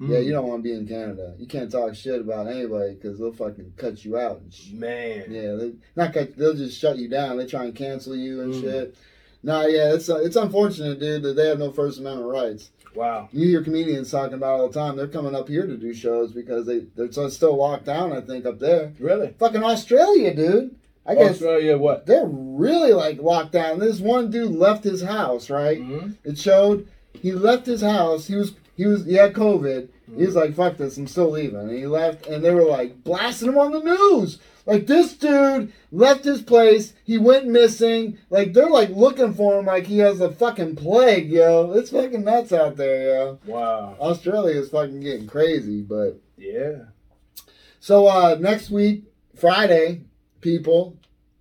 Yeah, 0.00 0.18
you 0.20 0.32
don't 0.32 0.46
want 0.48 0.62
to 0.62 0.68
be 0.68 0.74
in 0.74 0.88
Canada. 0.88 1.34
You 1.38 1.46
can't 1.46 1.70
talk 1.70 1.94
shit 1.94 2.20
about 2.22 2.46
anybody 2.46 2.94
because 2.94 3.18
they'll 3.18 3.32
fucking 3.32 3.74
cut 3.76 4.02
you 4.04 4.16
out. 4.18 4.40
And 4.40 4.52
sh- 4.54 4.70
Man. 4.72 5.24
yeah, 5.28 5.52
they 5.56 5.72
not 5.94 6.14
cut. 6.14 6.36
They'll 6.38 6.54
just 6.54 6.78
shut 6.78 6.96
you 6.96 7.08
down. 7.08 7.36
They 7.36 7.46
try 7.46 7.64
and 7.64 7.74
cancel 7.74 8.16
you 8.16 8.40
and 8.40 8.54
Mm. 8.54 8.60
shit. 8.62 8.94
Nah, 9.42 9.66
yeah, 9.66 9.92
it's 9.94 10.08
uh, 10.08 10.16
it's 10.16 10.36
unfortunate, 10.36 11.00
dude, 11.00 11.22
that 11.22 11.34
they 11.36 11.48
have 11.48 11.58
no 11.58 11.70
First 11.70 11.98
Amendment 12.00 12.30
rights. 12.30 12.70
Wow. 12.94 13.28
You 13.32 13.46
hear 13.46 13.62
comedians 13.62 14.10
talking 14.10 14.34
about 14.34 14.56
it 14.58 14.60
all 14.62 14.68
the 14.68 14.74
time. 14.78 14.96
They're 14.96 15.06
coming 15.06 15.34
up 15.34 15.48
here 15.48 15.66
to 15.66 15.76
do 15.76 15.92
shows 15.94 16.32
because 16.32 16.66
they 16.66 16.80
they're 16.96 17.12
so- 17.12 17.28
still 17.28 17.56
locked 17.56 17.84
down. 17.84 18.12
I 18.12 18.20
think 18.22 18.46
up 18.46 18.58
there. 18.58 18.92
Really? 18.98 19.34
Fucking 19.38 19.62
Australia, 19.62 20.34
dude. 20.34 20.74
I 21.06 21.14
guess 21.14 21.32
Australia, 21.32 21.76
what? 21.78 22.06
they're 22.06 22.26
really 22.26 22.92
like 22.92 23.20
locked 23.20 23.52
down. 23.52 23.78
This 23.80 24.00
one 24.00 24.30
dude 24.30 24.52
left 24.54 24.84
his 24.84 25.02
house, 25.02 25.48
right? 25.50 25.78
Mhm. 25.80 26.16
It 26.24 26.38
showed 26.38 26.86
he 27.14 27.32
left 27.32 27.66
his 27.66 27.80
house. 27.80 28.26
He 28.26 28.36
was 28.36 28.52
he 28.80 28.86
was 28.86 29.04
he 29.04 29.14
had 29.14 29.34
COVID. 29.34 29.88
He 30.16 30.24
was 30.24 30.34
like, 30.34 30.54
"Fuck 30.54 30.78
this, 30.78 30.96
I'm 30.96 31.06
still 31.06 31.30
leaving." 31.30 31.60
And 31.60 31.70
he 31.70 31.86
left, 31.86 32.26
and 32.26 32.42
they 32.42 32.50
were 32.54 32.64
like 32.64 33.04
blasting 33.04 33.48
him 33.50 33.58
on 33.58 33.72
the 33.72 33.80
news. 33.80 34.38
Like 34.64 34.86
this 34.86 35.14
dude 35.16 35.70
left 35.92 36.24
his 36.24 36.40
place. 36.40 36.94
He 37.04 37.18
went 37.18 37.46
missing. 37.46 38.16
Like 38.30 38.54
they're 38.54 38.70
like 38.70 38.88
looking 38.88 39.34
for 39.34 39.58
him. 39.58 39.66
Like 39.66 39.84
he 39.84 39.98
has 39.98 40.20
a 40.22 40.32
fucking 40.32 40.76
plague, 40.76 41.28
yo. 41.30 41.72
It's 41.72 41.90
fucking 41.90 42.24
nuts 42.24 42.52
out 42.52 42.76
there, 42.76 43.02
yo. 43.14 43.38
Wow. 43.44 43.96
Australia 44.00 44.58
is 44.58 44.70
fucking 44.70 45.00
getting 45.00 45.26
crazy, 45.26 45.82
but 45.82 46.18
Yeah. 46.38 46.84
so 47.80 48.06
uh 48.06 48.36
next 48.40 48.70
week, 48.70 49.04
Friday, 49.36 50.04
people, 50.40 50.96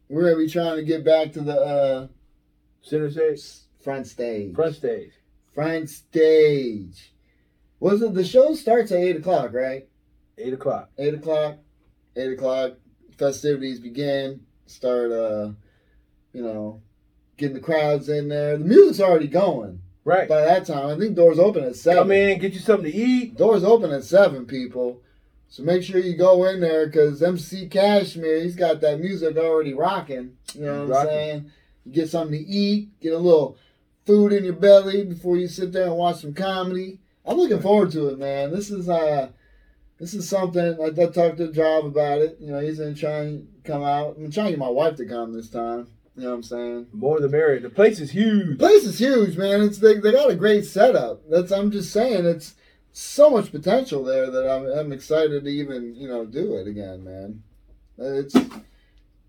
we're 0.10 0.24
gonna 0.24 0.44
be 0.44 0.50
trying 0.50 0.76
to 0.76 0.84
get 0.84 1.06
back 1.06 1.32
to 1.34 1.42
the 1.42 1.56
uh 1.60 2.08
Center 2.82 3.10
stage, 3.10 3.42
front 3.82 4.08
stage. 4.08 4.54
front 4.56 4.76
stage. 4.76 5.12
front 5.54 5.90
stage. 5.90 7.14
Was 7.80 8.02
it 8.02 8.14
the 8.14 8.24
show 8.24 8.54
starts 8.56 8.92
at 8.92 9.00
eight 9.00 9.16
o'clock, 9.18 9.54
right? 9.54 9.88
Eight 10.38 10.54
o'clock. 10.54 10.90
Eight 10.98 11.14
o'clock. 11.14 11.58
Eight 12.16 12.34
o'clock. 12.34 12.74
Festivities 13.18 13.80
begin. 13.80 14.42
Start 14.66 15.12
uh 15.12 15.52
you 16.34 16.44
know, 16.44 16.82
getting 17.38 17.56
the 17.56 17.62
crowds 17.62 18.08
in 18.10 18.30
there. 18.30 18.58
The 18.58 18.66
music's 18.66 19.00
already 19.00 19.28
going. 19.28 19.82
Right. 20.06 20.30
By 20.30 20.42
that 20.42 20.66
time, 20.66 20.88
I 20.88 20.98
think 20.98 21.16
doors 21.16 21.40
open 21.40 21.64
at 21.64 21.76
seven. 21.76 22.04
Come 22.04 22.12
in, 22.12 22.40
get 22.40 22.54
you 22.54 22.60
something 22.60 22.90
to 22.92 22.98
eat. 22.98 23.36
Doors 23.36 23.64
open 23.64 23.92
at 23.92 24.04
seven, 24.04 24.46
people. 24.46 25.02
So 25.50 25.64
make 25.64 25.82
sure 25.84 26.00
you 26.00 26.16
go 26.16 26.46
in 26.46 26.60
there 26.62 26.86
because 26.86 27.22
MC 27.24 27.68
Cashmere, 27.68 28.42
he's 28.42 28.56
got 28.56 28.82
that 28.82 29.00
music 29.00 29.36
already 29.38 29.74
rocking. 29.74 30.38
You 30.54 30.66
know 30.66 30.80
what 30.82 30.90
Rocking. 30.90 31.10
I'm 31.10 31.14
saying? 31.16 31.52
You 31.86 31.92
get 31.92 32.10
something 32.10 32.38
to 32.38 32.46
eat, 32.48 33.00
get 33.00 33.14
a 33.14 33.18
little 33.18 33.58
food 34.06 34.32
in 34.32 34.44
your 34.44 34.54
belly 34.54 35.04
before 35.04 35.38
you 35.38 35.48
sit 35.48 35.72
there 35.72 35.88
and 35.88 35.96
watch 35.96 36.22
some 36.22 36.34
comedy. 36.34 37.00
I'm 37.26 37.38
looking 37.38 37.62
forward 37.62 37.92
to 37.92 38.08
it, 38.10 38.20
man. 38.20 38.52
This 38.52 38.72
is 38.72 38.90
uh, 38.90 39.30
this 40.00 40.14
is 40.14 40.28
something. 40.28 40.78
I, 40.82 40.86
I 40.86 41.06
talked 41.08 41.38
to 41.38 41.52
Job 41.52 41.86
about 41.86 42.20
it. 42.20 42.38
You 42.40 42.52
know, 42.52 42.60
he's 42.60 42.80
gonna 42.80 42.96
try 42.96 43.22
and 43.22 43.48
come 43.64 43.84
out. 43.84 44.18
I'm 44.18 44.32
trying 44.32 44.48
to 44.48 44.52
get 44.54 44.60
my 44.60 44.70
wife 44.70 44.96
to 44.98 45.06
come 45.06 45.34
this 45.34 45.50
time. 45.50 45.88
You 46.16 46.24
know 46.24 46.32
what 46.32 46.36
I'm 46.36 46.44
saying? 46.44 46.88
More 46.92 47.20
the 47.20 47.30
merrier. 47.30 47.60
The 47.60 47.70
place 47.70 48.00
is 48.00 48.12
huge. 48.12 48.50
The 48.50 48.56
place 48.56 48.84
is 48.84 49.00
huge, 49.00 49.38
man. 49.38 49.62
It's 49.62 49.78
they, 49.78 50.00
they 50.00 50.12
got 50.12 50.30
a 50.30 50.36
great 50.36 50.66
setup. 50.66 51.22
That's 51.30 51.52
I'm 51.52 51.72
just 51.72 51.94
saying 51.94 52.26
it's 52.26 52.56
so 52.92 53.30
much 53.30 53.52
potential 53.52 54.04
there 54.04 54.30
that 54.30 54.50
I'm 54.50 54.66
I'm 54.66 54.92
excited 54.92 55.44
to 55.44 55.50
even 55.50 55.96
you 55.96 56.08
know 56.08 56.26
do 56.26 56.56
it 56.56 56.68
again, 56.68 57.04
man. 57.04 57.44
It's 57.98 58.36
I 58.36 58.52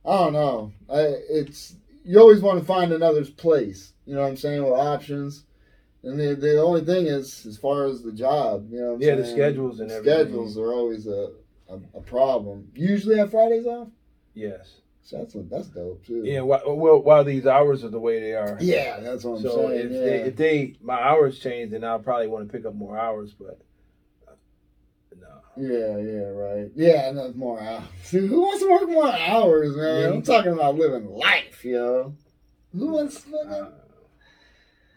don't 0.04 0.32
know. 0.32 0.72
I 0.88 1.00
it's 1.28 1.76
you 2.04 2.18
always 2.18 2.40
want 2.40 2.58
to 2.58 2.64
find 2.64 2.92
another 2.92 3.24
place. 3.24 3.92
You 4.06 4.14
know 4.14 4.22
what 4.22 4.28
I'm 4.28 4.36
saying 4.36 4.64
with 4.64 4.72
options. 4.72 5.44
And 6.02 6.18
the 6.18 6.34
the 6.34 6.60
only 6.62 6.80
thing 6.82 7.06
is 7.06 7.44
as 7.46 7.58
far 7.58 7.84
as 7.86 8.02
the 8.02 8.12
job, 8.12 8.68
you 8.70 8.78
know. 8.80 8.92
What 8.92 8.94
I'm 8.94 9.02
Yeah, 9.02 9.14
the 9.16 9.26
schedules 9.26 9.80
and 9.80 9.90
everything. 9.90 10.20
schedules 10.24 10.56
are 10.58 10.72
always 10.72 11.06
a, 11.06 11.32
a 11.68 11.74
a 11.94 12.00
problem. 12.00 12.68
Usually 12.74 13.18
have 13.18 13.30
Fridays 13.30 13.66
off. 13.66 13.88
Yes. 14.34 14.76
So 15.02 15.18
that's 15.18 15.34
that's 15.50 15.66
dope 15.68 16.04
too. 16.06 16.22
Yeah. 16.24 16.40
While, 16.40 16.62
well, 16.76 17.02
while 17.02 17.24
these 17.24 17.46
hours 17.46 17.84
are 17.84 17.88
the 17.90 17.98
way 18.00 18.18
they 18.20 18.32
are. 18.34 18.56
Yeah, 18.60 19.00
that's 19.00 19.24
what 19.24 19.36
I'm 19.36 19.42
So 19.42 19.68
saying. 19.68 19.86
if 19.86 19.92
yeah. 19.92 20.00
they 20.00 20.20
if 20.22 20.36
they 20.36 20.74
my 20.80 20.98
hours 21.00 21.38
change, 21.38 21.72
then 21.72 21.84
I'll 21.84 21.98
probably 21.98 22.28
want 22.28 22.46
to 22.48 22.52
pick 22.56 22.64
up 22.64 22.74
more 22.74 22.96
hours. 22.98 23.34
But 23.38 23.60
uh, 24.26 24.32
no. 25.20 25.28
Yeah, 25.56 25.98
yeah, 25.98 26.28
right. 26.28 26.70
Yeah, 26.76 27.08
and 27.08 27.18
that's 27.18 27.34
more 27.34 27.60
hours. 27.60 27.82
Who 28.10 28.40
wants 28.40 28.62
to 28.62 28.70
work 28.70 28.88
more 28.88 29.12
hours, 29.12 29.76
man? 29.76 30.00
Yeah. 30.00 30.08
I'm 30.10 30.22
talking 30.22 30.52
about 30.52 30.76
living 30.76 31.10
life, 31.10 31.62
yo. 31.64 32.14
Who 32.72 32.86
wants 32.92 33.16
to 33.22 33.30
fucking... 33.32 33.50
Uh, 33.52 33.70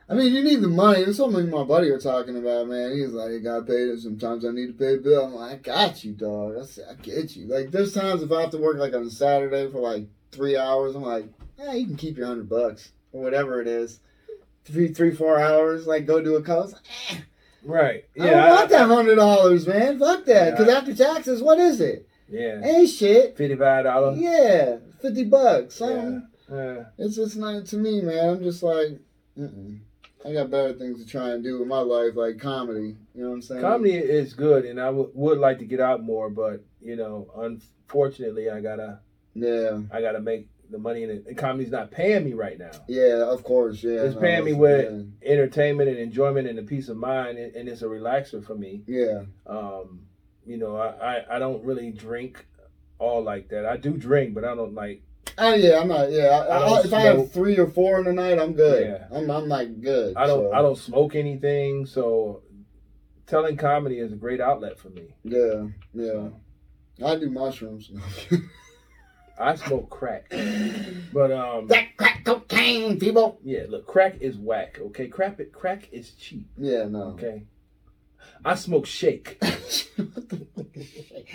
I 0.10 0.16
mean, 0.16 0.34
you 0.34 0.44
need 0.44 0.62
the 0.62 0.68
money. 0.68 1.04
That's 1.06 1.18
something 1.18 1.50
my 1.50 1.64
buddy 1.64 1.90
were 1.90 2.00
talking 2.00 2.38
about, 2.38 2.68
man. 2.68 2.92
He's 2.94 3.12
like, 3.14 3.32
I 3.32 3.38
got 3.40 3.66
paid, 3.66 3.90
and 3.90 4.00
sometimes 4.00 4.46
I 4.46 4.52
need 4.52 4.68
to 4.68 4.74
pay 4.74 4.96
a 4.96 4.98
bill. 4.98 5.26
I'm 5.26 5.34
like, 5.36 5.52
I 5.52 5.56
got 5.56 6.04
you, 6.04 6.12
dog. 6.14 6.56
I 6.62 6.66
said, 6.66 6.86
I 6.92 6.96
get 7.02 7.36
you. 7.36 7.48
Like, 7.48 7.72
there's 7.72 7.94
times 7.94 8.22
if 8.22 8.32
I 8.32 8.42
have 8.42 8.50
to 8.52 8.58
work, 8.58 8.78
like, 8.78 8.94
on 8.94 9.04
a 9.06 9.10
Saturday 9.10 9.72
for, 9.72 9.80
like, 9.80 10.08
three 10.32 10.58
hours, 10.58 10.96
I'm 10.96 11.04
like, 11.04 11.26
yeah, 11.58 11.74
you 11.74 11.86
can 11.88 11.96
keep 11.96 12.18
your 12.18 12.28
hundred 12.28 12.50
bucks, 12.50 12.92
or 13.14 13.22
whatever 13.24 13.62
it 13.62 13.68
is. 13.68 14.02
Three, 14.66 14.90
three, 14.94 15.16
four 15.16 15.40
hours, 15.40 15.88
like, 15.88 16.06
go 16.06 16.22
do 16.22 16.36
a 16.36 16.42
coast. 16.44 16.76
Eh, 17.12 17.18
right. 17.64 18.04
I 18.20 18.26
Yeah. 18.26 18.32
don't 18.32 18.40
I- 18.44 18.50
want 18.56 18.70
that 18.72 18.88
hundred 18.88 19.16
dollars, 19.16 19.68
man. 19.68 20.00
Fuck 20.00 20.26
that. 20.26 20.52
Because 20.52 20.68
Yeah. 20.68 20.78
after 20.80 20.94
taxes, 20.96 21.42
what 21.42 21.60
is 21.60 21.80
it? 21.80 22.08
yeah. 22.30 22.60
Ain't 22.64 22.90
shit. 22.90 23.38
Fifty 23.38 23.56
five 23.56 23.84
dollars. 23.86 24.20
Yeah, 24.20 24.78
fifty 25.02 25.24
bucks. 25.24 25.80
Yeah. 25.80 25.88
Something. 25.88 26.28
Yeah. 26.52 26.84
It's 26.98 27.16
just 27.16 27.38
not 27.38 27.66
to 27.68 27.78
me, 27.78 28.02
man. 28.02 28.30
I'm 28.30 28.44
just 28.44 28.64
like, 28.64 29.00
mm-mm. 29.38 29.80
I 30.26 30.34
got 30.34 30.50
better 30.50 30.74
things 30.74 31.04
to 31.04 31.10
try 31.10 31.30
and 31.32 31.44
do 31.44 31.60
with 31.60 31.68
my 31.68 31.80
life, 31.80 32.16
like 32.16 32.40
comedy. 32.40 32.96
You 33.14 33.24
know 33.24 33.30
what 33.30 33.36
I'm 33.36 33.42
saying? 33.42 33.62
Comedy 33.62 33.96
is 33.96 34.34
good, 34.34 34.66
and 34.66 34.80
I 34.80 34.86
w- 34.86 35.12
would 35.14 35.38
like 35.38 35.60
to 35.60 35.66
get 35.66 35.80
out 35.80 36.02
more, 36.04 36.30
but 36.30 36.64
you 36.82 36.96
know, 36.96 37.30
unfortunately, 37.36 38.50
I 38.50 38.62
gotta 38.62 39.00
Yeah, 39.34 39.80
I 39.92 40.02
gotta 40.02 40.20
make 40.22 40.48
the 40.70 40.78
money, 40.80 41.04
and, 41.04 41.12
it, 41.12 41.26
and 41.28 41.38
comedy's 41.38 41.72
not 41.72 41.92
paying 41.92 42.24
me 42.24 42.34
right 42.34 42.58
now. 42.58 42.72
yeah, 42.88 43.24
of 43.30 43.44
course, 43.44 43.84
yeah. 43.84 44.02
It's 44.04 44.16
no, 44.16 44.22
paying 44.22 44.46
me 44.46 44.54
with 44.54 45.12
entertainment 45.24 45.90
and 45.90 46.00
enjoyment 46.00 46.48
and 46.48 46.58
a 46.58 46.64
peace 46.64 46.90
of 46.90 46.98
mind, 46.98 47.38
and, 47.38 47.56
and 47.56 47.68
it's 47.70 47.82
a 47.82 47.86
relaxer 47.86 48.44
for 48.44 48.56
me. 48.56 48.84
Yeah, 48.88 49.24
Um, 49.46 50.08
you 50.46 50.58
know, 50.58 50.76
I, 50.78 51.18
I 51.20 51.36
I 51.36 51.40
don't 51.40 51.64
really 51.64 51.92
drink 51.92 52.46
all 52.98 53.22
like 53.24 53.50
that. 53.50 53.66
I 53.66 53.78
do 53.78 53.98
drink, 53.98 54.34
but 54.34 54.46
I 54.46 54.56
don't 54.56 54.74
like. 54.74 55.04
Oh 55.38 55.54
yeah, 55.54 55.80
I'm 55.80 55.88
not. 55.88 56.12
Yeah, 56.12 56.46
I, 56.50 56.58
I 56.58 56.80
if 56.82 56.94
I 56.94 57.02
have 57.02 57.32
three 57.32 57.58
or 57.58 57.68
four 57.68 58.00
in 58.00 58.06
the 58.06 58.14
night, 58.14 58.40
I'm 58.40 58.54
good. 58.54 58.86
Yeah. 58.86 59.18
I'm, 59.18 59.30
I'm 59.30 59.48
like 59.48 59.82
good. 59.82 60.16
I 60.16 60.26
don't 60.26 60.52
so, 60.52 60.54
I 60.54 60.62
don't 60.62 60.78
smoke 60.78 61.16
anything, 61.16 61.86
so 61.86 62.44
telling 63.28 63.58
comedy 63.58 64.00
is 64.00 64.14
a 64.14 64.16
great 64.16 64.42
outlet 64.42 64.78
for 64.78 64.90
me. 64.90 65.16
Yeah, 65.24 65.68
yeah. 65.94 66.30
So, 67.00 67.06
I 67.06 67.16
do 67.16 67.30
mushrooms. 67.30 67.92
I 69.40 69.56
smoke 69.56 69.90
crack, 69.90 70.30
but 71.12 71.32
um, 71.32 71.68
that 71.68 71.98
crack 71.98 72.24
cocaine, 72.24 73.00
people. 73.00 73.40
yeah, 73.44 73.64
look, 73.68 73.88
crack 73.88 74.18
is 74.22 74.38
whack. 74.38 74.78
Okay, 74.80 75.08
crap 75.08 75.40
it, 75.40 75.52
crack 75.52 75.90
is 75.92 76.12
cheap. 76.12 76.48
Yeah, 76.56 76.86
no. 76.86 77.06
Okay, 77.14 77.44
I 78.46 78.56
smoke 78.56 78.86
shake, 78.86 79.38
what 79.42 80.30
the 80.30 80.46
fuck 80.56 80.76
is 80.76 80.88
shake? 80.88 81.30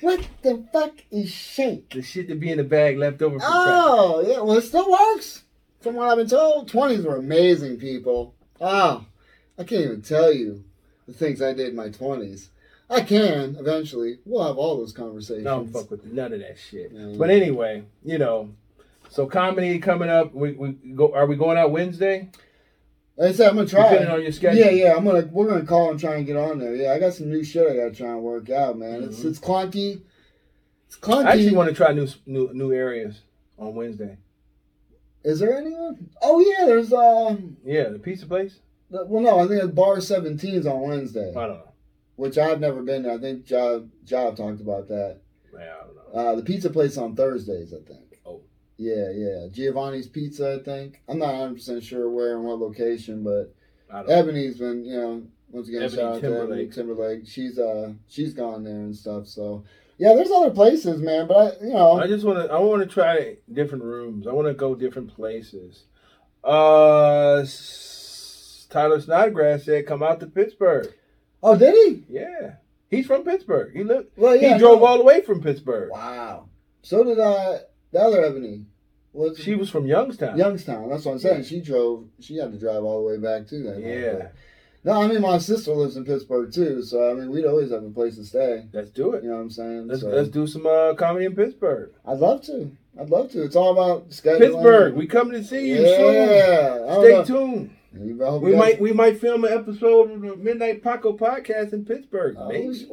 What 0.00 0.28
the 0.42 0.64
fuck 0.72 0.92
is 1.10 1.30
shake? 1.30 1.90
the 1.90 2.02
shit 2.02 2.28
that 2.28 2.40
be 2.40 2.50
in 2.50 2.58
the 2.58 2.64
bag 2.64 2.98
left 2.98 3.22
over 3.22 3.38
from 3.38 3.48
Oh, 3.50 4.24
yeah. 4.26 4.40
Well, 4.40 4.58
it 4.58 4.62
still 4.62 4.90
works. 4.90 5.42
From 5.80 5.96
what 5.96 6.08
I've 6.08 6.16
been 6.16 6.28
told, 6.28 6.70
20s 6.70 7.04
were 7.04 7.16
amazing, 7.16 7.78
people. 7.78 8.34
Oh, 8.60 9.04
I 9.58 9.64
can't 9.64 9.84
even 9.84 10.02
tell 10.02 10.32
you 10.32 10.64
the 11.06 11.12
things 11.12 11.42
I 11.42 11.52
did 11.52 11.68
in 11.68 11.76
my 11.76 11.88
20s. 11.88 12.48
I 12.90 13.00
can 13.00 13.56
eventually. 13.58 14.18
We'll 14.24 14.46
have 14.46 14.56
all 14.56 14.76
those 14.76 14.92
conversations. 14.92 15.46
I 15.46 15.50
don't 15.50 15.72
fuck 15.72 15.90
with 15.90 16.04
none 16.04 16.32
of 16.32 16.40
that 16.40 16.58
shit. 16.58 16.92
But 17.18 17.30
anyway, 17.30 17.84
you 18.04 18.18
know, 18.18 18.50
so 19.08 19.26
comedy 19.26 19.78
coming 19.78 20.10
up. 20.10 20.34
We 20.34 20.52
we 20.52 20.72
go. 20.94 21.14
Are 21.14 21.26
we 21.26 21.36
going 21.36 21.56
out 21.56 21.70
Wednesday? 21.70 22.28
Like 23.16 23.30
I 23.30 23.32
said, 23.32 23.48
I'm 23.48 23.56
gonna 23.56 23.68
try. 23.68 23.90
Depending 23.90 24.10
on 24.14 24.22
your 24.22 24.32
schedule. 24.32 24.58
Yeah, 24.64 24.70
yeah. 24.70 24.94
I'm 24.96 25.04
gonna 25.04 25.28
we're 25.30 25.48
gonna 25.48 25.64
call 25.64 25.90
and 25.90 26.00
try 26.00 26.16
and 26.16 26.26
get 26.26 26.36
on 26.36 26.58
there. 26.58 26.74
Yeah, 26.74 26.92
I 26.92 26.98
got 26.98 27.14
some 27.14 27.28
new 27.30 27.44
shit 27.44 27.70
I 27.70 27.76
gotta 27.76 27.92
try 27.94 28.08
and 28.10 28.22
work 28.22 28.50
out, 28.50 28.76
man. 28.78 29.04
It's 29.04 29.20
Mhm. 29.20 29.30
it's 29.30 29.38
clunky. 29.38 30.02
It's 30.88 30.96
clunky. 30.96 31.26
I 31.26 31.32
actually 31.32 31.54
want 31.54 31.68
to 31.68 31.74
try 31.74 31.92
new 31.92 32.08
new 32.26 32.50
new 32.52 32.72
areas 32.72 33.20
on 33.58 33.74
Wednesday. 33.74 34.18
Is 35.22 35.38
there 35.38 35.56
anyone? 35.56 36.10
Oh 36.22 36.40
yeah, 36.40 36.66
there's 36.66 36.92
um. 36.92 37.56
Yeah, 37.64 37.88
the 37.90 37.98
pizza 37.98 38.26
place. 38.26 38.58
Well, 38.90 39.22
no, 39.22 39.38
I 39.38 39.48
think 39.48 39.62
it's 39.62 39.72
Bar 39.72 39.96
17's 39.96 40.66
on 40.66 40.80
Wednesday. 40.82 41.30
I 41.30 41.46
don't 41.46 41.58
know. 41.58 41.72
which 42.16 42.38
I've 42.38 42.60
never 42.60 42.80
been 42.82 43.02
there. 43.04 43.12
I 43.12 43.18
think 43.18 43.44
Job 43.44 43.90
Job 44.04 44.36
talked 44.36 44.60
about 44.60 44.86
that. 44.88 45.18
Yeah, 45.52 45.60
I 45.60 45.86
don't 45.86 45.96
know. 46.14 46.30
Uh, 46.32 46.34
the 46.36 46.42
pizza 46.42 46.68
place 46.70 46.96
on 46.96 47.16
Thursdays, 47.16 47.72
I 47.72 47.78
think. 47.88 48.03
Yeah, 48.76 49.10
yeah. 49.14 49.46
Giovanni's 49.50 50.08
Pizza, 50.08 50.58
I 50.60 50.64
think. 50.64 51.00
I'm 51.08 51.18
not 51.18 51.32
100 51.34 51.54
percent 51.54 51.82
sure 51.82 52.08
where 52.10 52.36
and 52.36 52.44
what 52.44 52.58
location, 52.58 53.22
but 53.22 53.54
I 53.90 53.98
don't 53.98 54.08
know. 54.08 54.14
Ebony's 54.14 54.58
been, 54.58 54.84
you 54.84 55.00
know, 55.00 55.22
once 55.50 55.68
again, 55.68 55.82
Ebony 55.82 55.96
shout 55.96 56.16
out 56.16 56.20
to 56.20 56.26
Ebony 56.26 56.68
Timberlake. 56.68 56.72
Timberlake. 56.72 57.26
She's 57.26 57.58
uh, 57.58 57.92
she's 58.08 58.34
gone 58.34 58.64
there 58.64 58.74
and 58.74 58.96
stuff. 58.96 59.28
So 59.28 59.64
yeah, 59.98 60.14
there's 60.14 60.30
other 60.30 60.50
places, 60.50 61.00
man. 61.00 61.28
But 61.28 61.36
I, 61.36 61.64
you 61.64 61.72
know, 61.72 62.00
I 62.00 62.06
just 62.06 62.24
want 62.24 62.38
to. 62.44 62.52
I 62.52 62.58
want 62.58 62.82
to 62.82 62.88
try 62.88 63.36
different 63.52 63.84
rooms. 63.84 64.26
I 64.26 64.32
want 64.32 64.48
to 64.48 64.54
go 64.54 64.74
different 64.74 65.14
places. 65.14 65.84
Uh, 66.42 67.44
Tyler 68.70 69.00
Snodgrass 69.00 69.64
said, 69.64 69.86
"Come 69.86 70.02
out 70.02 70.20
to 70.20 70.26
Pittsburgh." 70.26 70.92
oh, 71.42 71.56
did 71.56 71.74
he? 71.74 72.04
Yeah, 72.08 72.56
he's 72.90 73.06
from 73.06 73.22
Pittsburgh. 73.22 73.72
He 73.72 73.84
lived. 73.84 74.08
Well, 74.16 74.34
yeah. 74.34 74.54
he 74.54 74.58
drove 74.58 74.80
no. 74.80 74.86
all 74.86 74.98
the 74.98 75.04
way 75.04 75.22
from 75.22 75.40
Pittsburgh. 75.40 75.90
Wow. 75.92 76.48
So 76.82 77.04
did 77.04 77.18
uh, 77.18 77.58
the 77.94 78.00
other 78.00 78.22
Ebony. 78.24 78.66
Was 79.14 79.38
She 79.38 79.54
was 79.54 79.70
from 79.70 79.86
Youngstown. 79.86 80.36
Youngstown. 80.36 80.90
That's 80.90 81.04
what 81.04 81.12
I'm 81.12 81.18
saying. 81.20 81.44
She 81.44 81.60
drove. 81.60 82.06
She 82.20 82.36
had 82.36 82.50
to 82.52 82.58
drive 82.58 82.82
all 82.82 83.00
the 83.00 83.06
way 83.06 83.16
back 83.16 83.46
too. 83.48 83.62
That 83.62 83.78
Yeah. 83.80 84.28
No, 84.82 85.00
I 85.00 85.06
mean 85.06 85.22
my 85.22 85.38
sister 85.38 85.72
lives 85.72 85.96
in 85.96 86.04
Pittsburgh 86.04 86.52
too, 86.52 86.82
so 86.82 87.10
I 87.10 87.14
mean 87.14 87.30
we'd 87.30 87.46
always 87.46 87.70
have 87.70 87.84
a 87.84 87.90
place 87.90 88.16
to 88.16 88.24
stay. 88.24 88.66
Let's 88.72 88.90
do 88.90 89.12
it. 89.14 89.22
You 89.22 89.30
know 89.30 89.36
what 89.36 89.42
I'm 89.42 89.50
saying? 89.50 89.86
Let's 89.88 90.02
so, 90.02 90.08
let's 90.08 90.28
do 90.28 90.46
some 90.46 90.66
uh, 90.66 90.94
comedy 90.94 91.24
in 91.26 91.34
Pittsburgh. 91.36 91.92
I'd 92.04 92.18
love 92.18 92.42
to. 92.46 92.70
I'd 93.00 93.08
love 93.08 93.30
to. 93.30 93.42
It's 93.44 93.56
all 93.56 93.72
about 93.72 94.10
scheduling. 94.10 94.38
Pittsburgh, 94.40 94.94
we 94.94 95.06
coming 95.06 95.40
to 95.40 95.44
see 95.46 95.68
you 95.70 95.76
soon. 95.86 96.14
Yeah. 96.14 96.86
I 96.90 96.94
Stay 97.02 97.24
tuned. 97.24 97.70
You- 97.96 98.24
I 98.24 98.28
hope 98.30 98.42
We 98.42 98.50
guys- 98.50 98.58
might 98.58 98.80
we 98.80 98.92
might 98.92 99.20
film 99.20 99.44
an 99.44 99.52
episode 99.52 100.10
of 100.10 100.20
the 100.20 100.34
Midnight 100.36 100.82
Paco 100.82 101.16
podcast 101.16 101.72
in 101.72 101.84
Pittsburgh. 101.84 102.34
Oh, 102.36 102.48
maybe. 102.48 102.86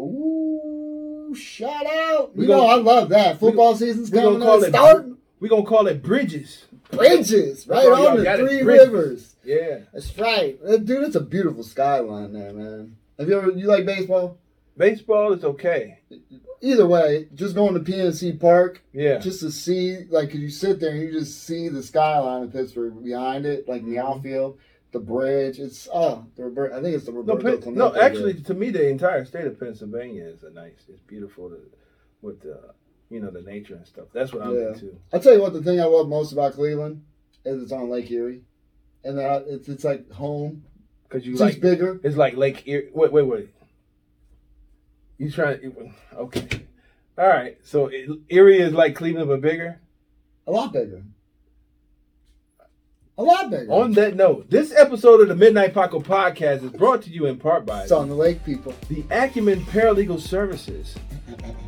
Shout 1.36 1.86
out! 1.86 2.36
We 2.36 2.44
you 2.44 2.50
know 2.50 2.58
gonna- 2.62 2.74
I 2.74 2.76
love 2.76 3.10
that. 3.10 3.40
Football 3.40 3.76
season's 3.76 4.12
we 4.12 4.16
gonna 4.20 4.26
coming. 4.40 4.42
call 4.42 4.58
Call 4.60 4.64
it 4.64 4.70
start 4.70 5.08
We 5.40 5.50
gonna 5.50 5.64
call 5.66 5.88
it 5.88 6.02
Bridges. 6.04 6.66
bridges 6.92 7.68
right 7.68 7.86
on 7.88 8.18
the 8.18 8.24
three 8.38 8.64
bridges. 8.64 8.88
rivers. 8.88 9.36
Yeah. 9.44 9.80
That's 9.94 10.18
right, 10.18 10.60
Uh, 10.66 10.78
dude. 10.78 11.04
It's 11.06 11.16
a 11.16 11.22
beautiful 11.22 11.64
skyline 11.64 12.34
there, 12.34 12.54
man. 12.54 12.96
Have 13.18 13.28
you 13.30 13.38
ever 13.38 13.52
you 13.52 13.68
like 13.68 13.86
baseball? 13.86 14.38
Baseball 14.78 15.34
is 15.34 15.44
okay. 15.44 16.00
Either 16.62 16.86
way, 16.88 17.28
just 17.34 17.56
going 17.56 17.74
to 17.74 17.80
PNC 17.80 18.34
Park 18.40 18.82
Yeah. 18.94 19.18
just 19.18 19.40
to 19.42 19.52
see, 19.52 20.06
like, 20.10 20.34
you 20.34 20.50
sit 20.50 20.80
there 20.80 20.92
and 20.92 21.02
you 21.02 21.12
just 21.12 21.44
see 21.44 21.70
the 21.70 21.82
skyline 21.84 22.44
of 22.44 22.54
Pittsburgh 22.54 23.04
behind 23.04 23.46
it, 23.46 23.68
like 23.68 23.82
in 23.82 23.90
the 23.90 24.00
outfield. 24.00 24.58
The 24.92 25.00
bridge. 25.00 25.60
It's 25.60 25.88
oh, 25.94 26.26
the 26.36 26.46
Robert, 26.46 26.74
I 26.74 26.82
think 26.82 26.96
it's 26.96 27.06
the 27.06 27.12
No, 27.12 27.20
Roberto 27.20 27.42
Pen- 27.44 27.62
Clemente 27.62 27.80
no, 27.80 27.96
actually, 28.02 28.34
Bridge. 28.34 28.46
to 28.48 28.54
me, 28.54 28.70
the 28.70 28.88
entire 28.88 29.26
state 29.26 29.46
of 29.46 29.60
Pennsylvania 29.60 30.26
is 30.26 30.44
a 30.44 30.50
nice. 30.52 30.84
It's 30.90 31.02
beautiful 31.02 31.50
to, 31.50 31.58
with 32.22 32.42
the, 32.42 32.74
you 33.10 33.20
know, 33.22 33.30
the 33.32 33.42
nature 33.42 33.76
and 33.76 33.86
stuff. 33.88 34.08
That's 34.14 34.34
what 34.34 34.44
I'm 34.44 34.56
Yeah. 34.56 34.70
into. 34.74 34.98
I'll 35.14 35.20
tell 35.20 35.34
you 35.34 35.42
what. 35.42 35.54
The 35.54 35.62
thing 35.64 35.80
I 35.80 35.86
love 35.86 36.08
most 36.10 36.32
about 36.34 36.54
Cleveland 36.54 37.04
is 37.46 37.62
it's 37.64 37.72
on 37.72 37.90
Lake 37.90 38.10
Erie, 38.12 38.42
and 39.04 39.18
that 39.18 39.46
it's 39.48 39.68
it's 39.70 39.84
like 39.84 40.10
home. 40.12 40.64
Cause 41.10 41.26
you 41.26 41.34
It's 41.34 41.42
like 41.42 41.60
bigger. 41.60 42.00
it's 42.04 42.16
like 42.16 42.36
Lake 42.38 42.64
Erie. 42.68 42.90
Wait, 42.94 43.12
wait, 43.12 43.24
wait. 43.28 43.50
You 45.18 45.30
trying? 45.30 45.60
to? 45.62 45.92
Okay. 46.18 46.48
All 47.18 47.28
right. 47.28 47.58
So 47.64 47.92
Erie 48.30 48.60
is 48.60 48.74
like 48.74 48.96
Cleveland, 48.96 49.28
but 49.28 49.42
bigger. 49.42 49.80
A 50.48 50.52
lot 50.52 50.74
bigger. 50.74 51.04
A 53.22 53.24
lot 53.24 53.52
bigger. 53.52 53.72
On 53.72 53.92
that 53.92 54.16
note, 54.16 54.50
this 54.50 54.74
episode 54.76 55.22
of 55.22 55.28
the 55.28 55.36
Midnight 55.36 55.76
Paco 55.76 56.00
podcast 56.00 56.64
is 56.64 56.72
brought 56.72 57.04
to 57.04 57.12
you 57.12 57.28
in 57.28 57.38
part 57.38 57.68
by 57.68 57.84
it's 57.84 57.92
on 57.92 58.10
the 58.10 58.16
lake, 58.16 58.44
people. 58.44 58.74
the 58.90 59.04
Acumen 59.12 59.64
Paralegal 59.66 60.20
Services. 60.20 60.96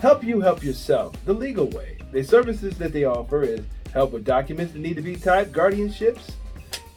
Help 0.01 0.23
you 0.23 0.41
help 0.41 0.63
yourself 0.63 1.15
the 1.25 1.33
legal 1.33 1.67
way. 1.67 1.99
The 2.11 2.23
services 2.23 2.75
that 2.79 2.91
they 2.91 3.03
offer 3.03 3.43
is 3.43 3.59
help 3.93 4.13
with 4.13 4.25
documents 4.25 4.73
that 4.73 4.79
need 4.79 4.95
to 4.95 5.03
be 5.03 5.15
typed, 5.15 5.51
guardianships, 5.51 6.31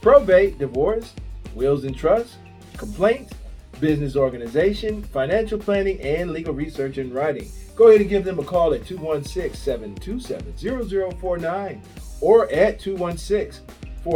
probate, 0.01 0.59
divorce, 0.59 1.13
wills 1.55 1.85
and 1.85 1.95
trusts, 1.95 2.37
complaints, 2.79 3.35
business 3.79 4.17
organization, 4.17 5.03
financial 5.03 5.59
planning, 5.59 6.01
and 6.01 6.31
legal 6.31 6.55
research 6.55 6.97
and 6.97 7.15
writing. 7.15 7.51
Go 7.77 7.89
ahead 7.89 8.01
and 8.01 8.09
give 8.09 8.25
them 8.25 8.39
a 8.39 8.43
call 8.43 8.73
at 8.73 8.87
216 8.87 9.53
727 9.53 10.57
0049 11.21 11.83
or 12.23 12.51
at 12.51 12.81
216 12.81 13.63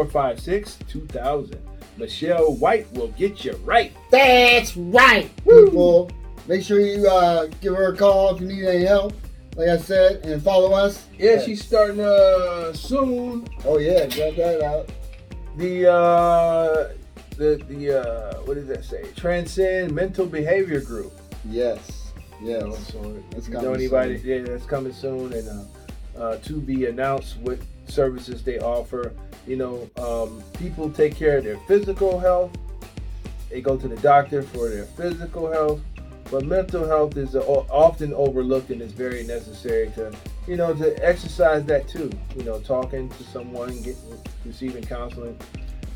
456 0.01 0.78
2000. 0.88 1.59
Michelle 1.97 2.55
White 2.55 2.91
will 2.93 3.09
get 3.09 3.45
you 3.45 3.53
right. 3.64 3.93
That's 4.11 4.76
right, 4.76 5.28
people. 5.45 6.11
Make 6.47 6.62
sure 6.62 6.78
you 6.80 7.07
uh, 7.09 7.47
give 7.61 7.74
her 7.74 7.93
a 7.93 7.97
call 7.97 8.34
if 8.34 8.41
you 8.41 8.47
need 8.47 8.64
any 8.64 8.84
help. 8.84 9.12
Like 9.57 9.68
I 9.68 9.76
said, 9.78 10.24
and 10.24 10.41
follow 10.41 10.72
us. 10.72 11.05
Yeah, 11.18 11.41
she's 11.43 11.62
starting 11.64 12.01
uh 12.01 12.72
soon. 12.72 13.49
Oh 13.64 13.78
yeah, 13.78 14.07
got 14.07 14.36
that 14.36 14.62
out. 14.62 14.88
The 15.57 15.91
uh 15.93 16.88
the 17.36 17.57
the 17.68 18.01
uh 18.01 18.34
what 18.45 18.55
does 18.55 18.68
that 18.68 18.84
say? 18.84 19.05
Transcend 19.16 19.93
Mental 19.93 20.24
Behavior 20.24 20.80
Group. 20.80 21.12
Yes, 21.49 22.12
You 22.41 22.59
know, 22.61 22.68
yes. 22.68 22.93
so 22.93 23.22
It's 23.32 23.49
if 23.49 23.49
you 23.49 23.55
know 23.55 23.61
coming 23.62 23.74
anybody, 23.74 24.18
soon. 24.18 24.26
yeah, 24.28 24.43
that's 24.45 24.66
coming 24.66 24.93
soon, 24.93 25.32
and 25.32 25.49
uh, 25.49 26.18
uh, 26.20 26.36
to 26.36 26.61
be 26.61 26.86
announced 26.86 27.38
what 27.38 27.59
services 27.86 28.43
they 28.45 28.61
offer. 28.61 29.12
You 29.51 29.57
know, 29.57 29.90
um, 29.98 30.40
people 30.61 30.88
take 30.88 31.16
care 31.16 31.38
of 31.38 31.42
their 31.42 31.57
physical 31.66 32.20
health. 32.20 32.53
They 33.51 33.61
go 33.61 33.76
to 33.76 33.88
the 33.88 33.96
doctor 33.96 34.44
for 34.44 34.68
their 34.68 34.84
physical 34.84 35.51
health, 35.51 35.80
but 36.30 36.44
mental 36.44 36.86
health 36.86 37.16
is 37.16 37.34
often 37.34 38.14
overlooked 38.14 38.70
and 38.70 38.80
is 38.80 38.92
very 38.92 39.24
necessary 39.24 39.90
to, 39.96 40.12
you 40.46 40.55
know, 40.57 40.72
to 40.74 41.05
exercise 41.05 41.64
that 41.64 41.88
too. 41.88 42.12
You 42.36 42.44
know, 42.44 42.61
talking 42.61 43.09
to 43.09 43.24
someone, 43.24 43.70
getting 43.82 43.96
receiving 44.44 44.84
counseling. 44.84 45.36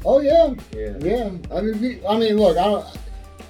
Oh 0.04 0.18
yeah, 0.18 0.52
Yeah, 0.74 0.96
yeah. 0.98 1.30
I 1.52 1.60
mean, 1.60 1.80
we, 1.80 2.04
I 2.08 2.18
mean, 2.18 2.36
look, 2.36 2.58
I 2.58 2.64
don't. 2.64 2.86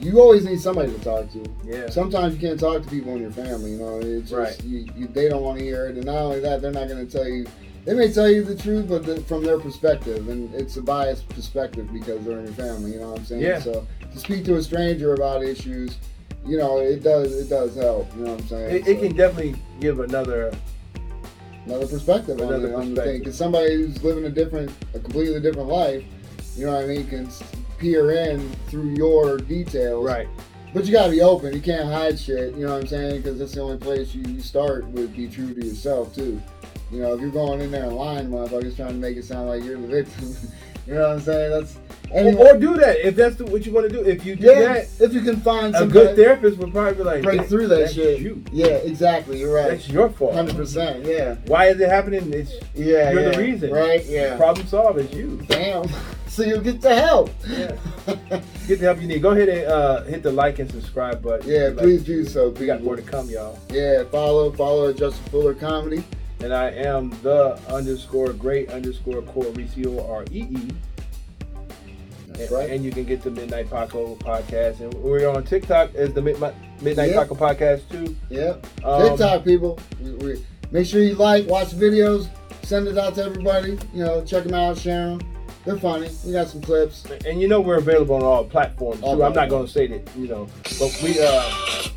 You 0.00 0.20
always 0.20 0.44
need 0.44 0.61
somebody 0.61 0.92
to 0.92 0.98
talk 0.98 1.32
to. 1.32 1.42
yeah. 1.64 1.88
Sometimes 1.88 2.34
you 2.34 2.40
can't 2.46 2.61
talk 2.61 2.82
to 2.82 2.88
people 2.90 3.14
in 3.14 3.22
your 3.22 3.30
family. 3.30 3.70
You 3.70 3.78
know, 3.78 4.00
it's 4.00 4.28
just 4.28 4.32
Right. 4.61 4.64
you, 4.64 4.86
you, 4.94 5.07
they 5.07 5.30
don't 5.30 5.40
want 5.42 5.61
to 5.61 5.64
hear 5.64 5.86
it, 5.86 5.96
and 5.96 6.05
not 6.05 6.16
only 6.16 6.40
that, 6.40 6.61
they're 6.61 6.72
not 6.72 6.88
going 6.88 7.07
to 7.07 7.11
tell 7.11 7.26
you. 7.26 7.46
They 7.85 7.93
may 7.93 8.11
tell 8.11 8.30
you 8.30 8.43
the 8.45 8.57
truth, 8.57 8.89
but 8.89 9.05
the, 9.05 9.20
from 9.22 9.45
their 9.45 9.59
perspective, 9.59 10.28
and 10.30 10.55
it's 10.55 10.76
a 10.78 10.82
biased 10.82 11.28
perspective 11.28 11.93
because 11.93 12.24
they're 12.24 12.39
in 12.39 12.47
your 12.47 12.55
family. 12.55 12.93
You 12.93 13.01
know 13.01 13.11
what 13.11 13.18
I'm 13.20 13.24
saying? 13.26 13.43
Yeah. 13.43 13.59
So 13.59 13.87
to 14.12 14.18
speak 14.18 14.45
to 14.47 14.57
a 14.57 14.62
stranger 14.62 15.12
about 15.14 15.43
issues, 15.45 15.99
you 16.47 16.57
know, 16.57 16.78
it 16.78 17.03
does 17.03 17.35
it 17.39 17.49
does 17.51 17.74
help. 17.76 18.11
You 18.16 18.24
know 18.24 18.32
what 18.32 18.41
I'm 18.41 18.47
saying? 18.49 18.74
It, 18.76 18.89
it 18.89 19.01
can 19.01 19.14
definitely 19.14 19.57
give 19.80 20.01
another 20.01 20.53
another 21.66 21.87
perspective 21.87 22.41
on, 22.41 22.49
Another 22.49 22.68
the, 22.68 22.74
on 22.74 22.80
the 22.80 22.87
thing. 22.87 22.95
perspective. 22.95 23.18
Because 23.20 23.37
somebody 23.39 23.74
who's 23.74 24.03
living 24.03 24.24
a 24.24 24.30
different, 24.30 24.70
a 24.95 24.99
completely 24.99 25.41
different 25.41 25.68
life, 25.68 26.05
you 26.57 26.64
know 26.66 26.72
what 26.74 26.85
I 26.85 26.87
mean, 26.87 27.07
can 27.07 27.28
peer 27.78 28.12
in 28.12 28.51
through 28.68 28.95
your 28.95 29.37
details. 29.39 30.05
right. 30.07 30.28
But 30.72 30.87
you 30.87 30.93
gotta 30.93 31.11
be 31.12 31.20
open. 31.20 31.53
You 31.53 31.61
can't 31.61 31.87
hide 31.89 32.18
shit. 32.18 32.55
You 32.57 32.66
know 32.66 32.72
what 32.74 32.82
I'm 32.82 32.87
saying? 32.89 33.22
Because 33.22 33.39
that's 33.39 33.53
the 33.55 33.61
only 33.61 33.76
place 33.78 34.12
you, 34.14 34.22
you 34.24 34.41
start 34.41 34.85
would 34.89 35.14
be 35.14 35.28
true 35.28 35.55
to 35.55 35.64
yourself 35.66 36.14
too. 36.14 36.43
You 36.95 37.03
know, 37.03 37.14
if 37.14 37.20
you're 37.20 37.30
going 37.30 37.61
in 37.61 37.70
there 37.70 37.84
and 37.84 37.97
lying, 37.97 38.28
motherfuckers, 38.28 38.76
trying 38.76 38.90
to 38.90 38.95
make 38.95 39.16
it 39.16 39.24
sound 39.24 39.49
like 39.49 39.64
you're 39.64 39.78
the 39.80 39.86
victim. 40.05 40.36
you 40.86 40.95
know 40.95 41.01
what 41.09 41.11
I'm 41.16 41.20
saying? 41.20 41.51
That's 41.51 41.78
and 42.12 42.36
Or, 42.38 42.55
or 42.55 42.59
do 42.61 42.74
that 42.76 43.05
if 43.05 43.16
that's 43.16 43.34
the, 43.36 43.45
what 43.47 43.66
you 43.66 43.72
want 43.72 43.88
to 43.90 43.92
do. 43.92 44.09
If 44.09 44.24
you 44.24 44.36
do 44.36 44.47
yeah, 44.47 44.74
that, 44.74 44.88
if 45.01 45.12
you 45.12 45.22
can 45.22 45.40
find 45.40 45.74
a 45.74 45.78
some 45.78 45.88
good 45.88 46.14
therapist 46.14 46.59
would 46.59 46.70
probably 46.72 46.95
be 46.95 47.03
like, 47.03 47.22
break 47.22 47.40
"That- 47.40 47.49
through 47.49 47.66
that 47.68 47.92
shit. 47.92 48.20
You. 48.20 48.45
Yeah, 48.53 48.66
exactly. 48.66 49.40
You're 49.40 49.53
right. 49.55 49.70
That's 49.70 49.88
your 49.88 50.09
fault. 50.11 50.34
Hundred 50.34 50.55
percent. 50.55 51.05
Yeah. 51.05 51.36
Why 51.47 51.66
is 51.68 51.80
it 51.80 51.88
happening? 51.88 52.32
It's 52.32 52.53
Yeah. 52.74 53.11
You're 53.11 53.22
yeah. 53.22 53.30
the 53.30 53.38
reason. 53.38 53.70
Right. 53.72 54.05
Yeah. 54.07 54.36
problem 54.36 54.66
solved. 54.68 55.01
It's 55.01 55.12
you. 55.14 55.40
Damn. 55.49 55.86
So 56.26 56.42
you'll 56.42 56.62
get 56.62 56.80
the 56.80 56.92
help. 56.92 57.30
Yeah. 57.49 57.76
Get 58.66 58.80
the 58.80 58.86
help 58.86 59.01
you 59.01 59.07
need. 59.07 59.22
Go 59.22 59.30
ahead 59.30 59.49
and 59.49 59.66
uh, 59.68 60.03
hit 60.03 60.24
the 60.24 60.32
like 60.32 60.59
and 60.59 60.68
subscribe 60.68 61.22
button. 61.22 61.49
yeah, 61.49 61.68
Like, 61.68 61.76
please 61.78 62.03
do 62.03 62.24
so. 62.24 62.49
We 62.49 62.66
got 62.66 62.82
more 62.82 62.97
to 62.97 63.03
come, 63.03 63.30
y'all. 63.30 63.57
Yeah, 63.70 64.03
follow 64.11 64.51
follow 64.51 64.92
Justin 64.92 65.24
Fuller 65.30 65.55
Comedy. 65.55 66.03
And 66.45 66.53
I 66.53 66.68
am 66.72 67.09
the 67.22 67.59
underscore 67.72 68.34
great 68.34 68.70
underscore 68.70 69.22
core 69.22 69.51
C 69.74 69.86
O 69.86 70.07
R 70.07 70.24
E 70.30 70.40
E. 70.42 70.68
That's 72.28 72.40
And, 72.40 72.51
right. 72.51 72.68
and 72.68 72.84
you 72.84 72.90
can 72.90 73.05
get 73.05 73.22
the 73.22 73.30
Midnight 73.30 73.70
Paco 73.70 74.14
podcast. 74.16 74.80
And 74.80 74.92
we're 74.92 75.26
on 75.26 75.45
TikTok 75.45 75.95
as 75.95 76.12
the 76.12 76.20
Midnight, 76.20 76.55
Midnight 76.82 77.12
Yeah. 77.12 77.22
Paco 77.22 77.34
podcast 77.34 77.88
too. 77.88 78.14
Yeah, 78.28 78.57
Um, 78.84 79.09
TikTok 79.09 79.42
people. 79.42 79.78
We, 80.03 80.11
we, 80.16 80.45
make 80.70 80.86
sure 80.86 81.01
you 81.01 81.14
like, 81.14 81.47
watch 81.49 81.70
the 81.70 81.82
videos, 81.82 82.28
send 82.62 82.88
it 82.88 82.99
out 82.99 83.14
to 83.14 83.24
everybody. 83.24 83.78
You 83.95 84.05
know, 84.05 84.22
check 84.22 84.45
them 84.45 84.53
out, 84.53 84.76
share 84.76 85.16
them. 85.16 85.20
They're 85.64 85.78
funny. 85.78 86.11
We 86.26 86.32
got 86.32 86.49
some 86.49 86.61
clips. 86.61 87.07
And 87.24 87.40
you 87.40 87.49
know 87.49 87.62
we're 87.62 87.78
available 87.78 88.16
on 88.16 88.22
all 88.22 88.45
platforms 88.45 89.01
too. 89.01 89.07
All 89.07 89.22
I'm 89.22 89.32
not 89.32 89.49
going 89.49 89.64
to 89.64 89.72
say 89.72 89.86
that, 89.86 90.07
you 90.14 90.28
know, 90.28 90.47
but 90.78 91.01
we 91.03 91.16
uh 91.18 91.88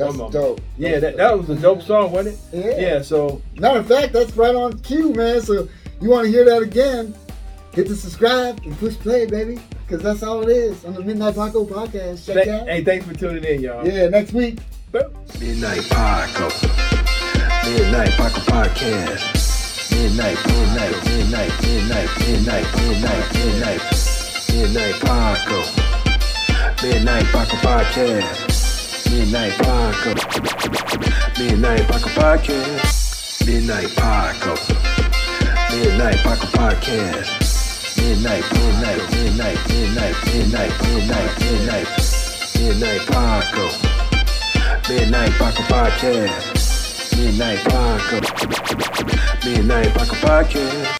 That's 0.00 0.12
Come 0.12 0.20
on. 0.22 0.32
dope. 0.32 0.60
yeah 0.78 0.98
that, 0.98 1.16
that 1.16 1.38
was 1.38 1.48
a 1.50 1.54
dope 1.56 1.82
song, 1.82 2.10
wasn't 2.12 2.38
it? 2.52 2.64
Yeah. 2.78 2.80
Yeah. 2.96 3.02
So 3.02 3.40
Matter 3.56 3.80
of 3.80 3.86
fact, 3.86 4.12
that's 4.12 4.36
right 4.36 4.54
on 4.54 4.78
cue, 4.80 5.12
man. 5.12 5.40
So 5.42 5.68
you 6.00 6.10
want 6.10 6.24
to 6.26 6.30
hear 6.30 6.44
that 6.46 6.62
again? 6.62 7.14
Hit 7.72 7.86
the 7.86 7.94
subscribe 7.94 8.60
and 8.64 8.76
push 8.78 8.96
play, 8.96 9.26
baby. 9.26 9.60
Because 9.86 10.02
that's 10.02 10.22
all 10.22 10.42
it 10.42 10.48
is 10.48 10.84
on 10.84 10.94
the 10.94 11.02
Midnight 11.02 11.34
Paco 11.34 11.64
podcast. 11.64 12.26
Check 12.26 12.44
th- 12.44 12.48
out. 12.48 12.68
hey, 12.68 12.82
thanks 12.84 13.06
for 13.06 13.14
tuning 13.14 13.44
in, 13.44 13.60
y'all. 13.60 13.86
Yeah, 13.86 14.08
next 14.08 14.32
week. 14.32 14.58
Boom. 14.90 15.12
Midnight 15.38 15.82
Paco. 15.88 16.48
Midnight 17.70 18.10
Paco 18.18 18.40
Podcast. 18.50 19.92
Midnight, 19.92 20.38
midnight, 20.46 21.04
midnight, 21.04 21.52
midnight, 21.62 22.10
midnight, 22.18 22.66
midnight, 22.76 23.34
midnight. 23.34 23.82
Midnight 24.52 24.94
Paco. 25.00 25.62
Midnight 26.82 27.24
Paco 27.26 27.56
Podcast. 27.58 28.49
Midnight 29.20 29.52
Paco. 29.58 30.14
Midnight 31.38 31.86
Paco 31.88 32.08
Podcast. 32.16 33.46
Midnight 33.46 33.94
Paco. 33.94 34.54
Midnight 35.76 36.16
Paco 36.24 36.46
Podcast. 36.56 37.28
Midnight, 37.98 38.44
midnight, 38.50 39.10
midnight, 39.12 39.58
midnight, 39.68 40.16
midnight, 40.24 40.72
midnight, 40.82 41.32
midnight. 41.38 41.88
Midnight 42.56 43.02
Paco. 43.12 43.66
Midnight 44.88 45.32
Paco 45.32 45.62
Podcast. 45.68 47.16
Midnight 47.18 47.58
Paco. 47.68 48.16
Midnight 49.44 49.92
Paco 49.92 50.14
Podcast. 50.16 50.96